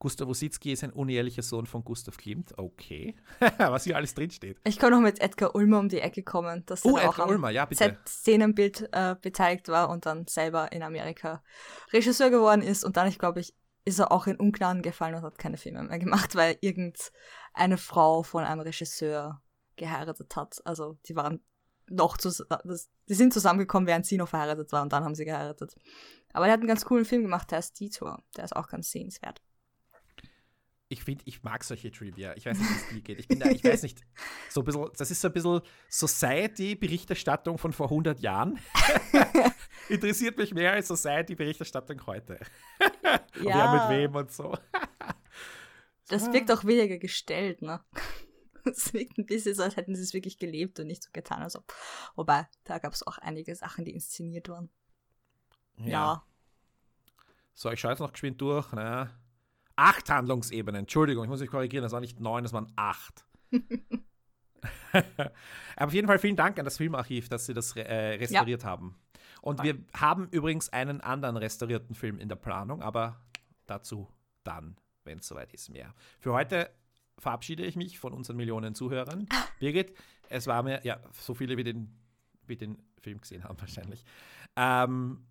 Gustav 0.00 0.26
Wositzki 0.28 0.72
ist 0.72 0.82
ein 0.82 0.90
unehrlicher 0.92 1.42
Sohn 1.42 1.66
von 1.66 1.84
Gustav 1.84 2.16
Klimt. 2.16 2.58
Okay. 2.58 3.14
Was 3.58 3.84
hier 3.84 3.96
alles 3.96 4.14
drinsteht. 4.14 4.58
Ich 4.64 4.78
kann 4.78 4.90
noch 4.92 5.00
mit 5.00 5.20
Edgar 5.20 5.54
Ulmer 5.54 5.78
um 5.78 5.88
die 5.88 6.00
Ecke 6.00 6.22
kommen, 6.22 6.64
dass 6.66 6.84
Oh, 6.84 6.96
er 6.96 7.10
auch 7.10 7.18
am 7.18 7.28
Ulmer, 7.28 7.50
ja, 7.50 7.66
bitte. 7.66 7.98
Z-Szenenbild 8.04 8.88
äh, 8.92 9.14
beteiligt 9.20 9.68
war 9.68 9.90
und 9.90 10.06
dann 10.06 10.26
selber 10.26 10.72
in 10.72 10.82
Amerika 10.82 11.44
Regisseur 11.92 12.30
geworden 12.30 12.62
ist. 12.62 12.82
Und 12.82 12.96
dann, 12.96 13.08
ich 13.08 13.18
glaube, 13.18 13.40
ich, 13.40 13.54
ist 13.84 13.98
er 13.98 14.10
auch 14.10 14.26
in 14.26 14.36
Ungnade 14.36 14.80
gefallen 14.80 15.14
und 15.14 15.22
hat 15.22 15.38
keine 15.38 15.58
Filme 15.58 15.82
mehr 15.82 15.98
gemacht, 15.98 16.34
weil 16.34 16.56
irgendeine 16.62 17.76
Frau 17.76 18.22
von 18.22 18.42
einem 18.42 18.60
Regisseur 18.60 19.42
geheiratet 19.76 20.34
hat. 20.34 20.62
Also 20.64 20.98
die 21.06 21.14
waren 21.14 21.44
noch 21.90 22.16
zu, 22.16 22.30
das, 22.64 22.88
die 23.06 23.14
sind 23.14 23.34
zusammengekommen, 23.34 23.86
während 23.86 24.06
sie 24.06 24.16
noch 24.16 24.28
verheiratet 24.28 24.72
war 24.72 24.82
und 24.82 24.92
dann 24.94 25.04
haben 25.04 25.14
sie 25.14 25.24
geheiratet. 25.26 25.74
Aber 26.32 26.46
er 26.46 26.52
hat 26.52 26.60
einen 26.60 26.68
ganz 26.68 26.84
coolen 26.86 27.04
Film 27.04 27.22
gemacht, 27.22 27.50
der 27.50 27.58
ist 27.58 27.78
Detour. 27.78 28.22
Der 28.36 28.44
ist 28.44 28.56
auch 28.56 28.68
ganz 28.68 28.90
sehenswert. 28.90 29.42
Ich 30.92 31.04
finde, 31.04 31.22
ich 31.24 31.44
mag 31.44 31.62
solche 31.62 31.92
Trivia. 31.92 32.36
Ich 32.36 32.46
weiß 32.46 32.58
nicht, 32.58 32.68
wie 32.68 32.74
es 32.74 32.88
dir 32.88 33.00
geht. 33.00 33.20
Ich 33.20 33.28
bin 33.28 33.38
da, 33.38 33.48
ich 33.48 33.62
weiß 33.62 33.84
nicht, 33.84 34.04
so 34.48 34.60
ein 34.60 34.64
bisschen, 34.64 34.88
das 34.96 35.12
ist 35.12 35.20
so 35.20 35.28
ein 35.28 35.32
bisschen 35.32 35.60
Society-Berichterstattung 35.88 37.58
von 37.58 37.72
vor 37.72 37.86
100 37.86 38.18
Jahren. 38.18 38.58
Interessiert 39.88 40.36
mich 40.36 40.52
mehr 40.52 40.72
als 40.72 40.88
Society-Berichterstattung 40.88 42.04
heute. 42.06 42.40
Wer 43.34 43.72
mit 43.72 43.88
wem 43.88 44.16
und 44.16 44.32
so. 44.32 44.58
Das 46.08 46.32
wirkt 46.32 46.50
auch 46.50 46.64
weniger 46.64 46.98
gestellt, 46.98 47.62
ne? 47.62 47.80
Es 48.64 48.92
wirkt 48.92 49.16
ein 49.16 49.26
bisschen 49.26 49.54
so, 49.54 49.62
als 49.62 49.76
hätten 49.76 49.94
sie 49.94 50.02
es 50.02 50.12
wirklich 50.12 50.38
gelebt 50.38 50.80
und 50.80 50.88
nicht 50.88 51.04
so 51.04 51.10
getan, 51.12 51.40
als 51.40 51.54
ob. 51.54 51.72
Wobei, 52.16 52.48
da 52.64 52.78
gab 52.78 52.92
es 52.92 53.06
auch 53.06 53.16
einige 53.18 53.54
Sachen, 53.54 53.84
die 53.84 53.92
inszeniert 53.92 54.48
waren. 54.48 54.70
Ja. 55.78 56.26
So, 57.54 57.70
ich 57.70 57.78
schaue 57.78 57.92
jetzt 57.92 58.00
noch 58.00 58.12
geschwind 58.12 58.40
durch. 58.40 58.72
Ne? 58.72 59.08
Acht 59.80 60.10
Handlungsebenen. 60.10 60.80
Entschuldigung, 60.80 61.24
ich 61.24 61.30
muss 61.30 61.40
mich 61.40 61.50
korrigieren. 61.50 61.82
Das 61.82 61.92
waren 61.92 62.02
nicht 62.02 62.20
neun, 62.20 62.42
das 62.42 62.52
waren 62.52 62.70
acht. 62.76 63.24
Aber 64.92 65.86
auf 65.86 65.94
jeden 65.94 66.06
Fall 66.06 66.18
vielen 66.18 66.36
Dank 66.36 66.58
an 66.58 66.66
das 66.66 66.76
Filmarchiv, 66.76 67.30
dass 67.30 67.46
Sie 67.46 67.54
das 67.54 67.74
äh, 67.76 68.16
restauriert 68.16 68.64
haben. 68.64 68.96
Und 69.40 69.62
wir 69.62 69.78
haben 69.94 70.28
übrigens 70.30 70.68
einen 70.68 71.00
anderen 71.00 71.38
restaurierten 71.38 71.94
Film 71.94 72.18
in 72.18 72.28
der 72.28 72.36
Planung, 72.36 72.82
aber 72.82 73.16
dazu 73.66 74.06
dann, 74.44 74.76
wenn 75.04 75.20
es 75.20 75.28
soweit 75.28 75.52
ist, 75.54 75.70
mehr. 75.70 75.94
Für 76.18 76.34
heute 76.34 76.70
verabschiede 77.16 77.64
ich 77.64 77.76
mich 77.76 77.98
von 77.98 78.12
unseren 78.12 78.36
Millionen 78.36 78.74
Zuhörern. 78.74 79.26
Birgit, 79.60 79.94
es 80.28 80.46
war 80.46 80.62
mir, 80.62 80.84
ja, 80.84 81.00
so 81.12 81.32
viele 81.32 81.56
wie 81.56 81.64
den, 81.64 81.98
wie 82.46 82.56
den 82.56 82.82
Film 82.98 83.20
gesehen 83.20 83.44
haben 83.44 83.58
wahrscheinlich. 83.58 84.04
Ähm, 84.56 85.24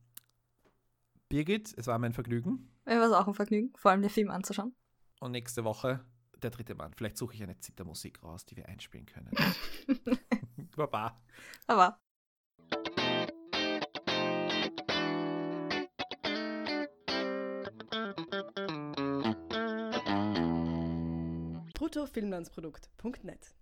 Birgit, 1.28 1.72
es 1.78 1.86
war 1.86 2.00
mein 2.00 2.14
Vergnügen. 2.14 2.69
Mir 2.86 3.00
war 3.00 3.08
es 3.08 3.14
auch 3.14 3.28
ein 3.28 3.34
Vergnügen, 3.34 3.74
vor 3.76 3.92
allem 3.92 4.02
den 4.02 4.10
Film 4.10 4.30
anzuschauen. 4.30 4.76
Und 5.20 5.32
nächste 5.32 5.64
Woche 5.64 6.04
der 6.42 6.50
dritte 6.52 6.76
Mann. 6.76 6.94
Vielleicht 6.94 7.18
suche 7.18 7.36
ich 7.36 7.44
eine 7.44 7.60
Zittermusik 7.60 8.24
raus, 8.24 8.46
die 8.46 8.56
wir 8.56 8.68
einspielen 8.68 9.06
können. 9.06 9.32
Baba. 10.76 11.22
Aber 11.68 12.00
bruttofilmlandsprodukt.net 21.74 23.56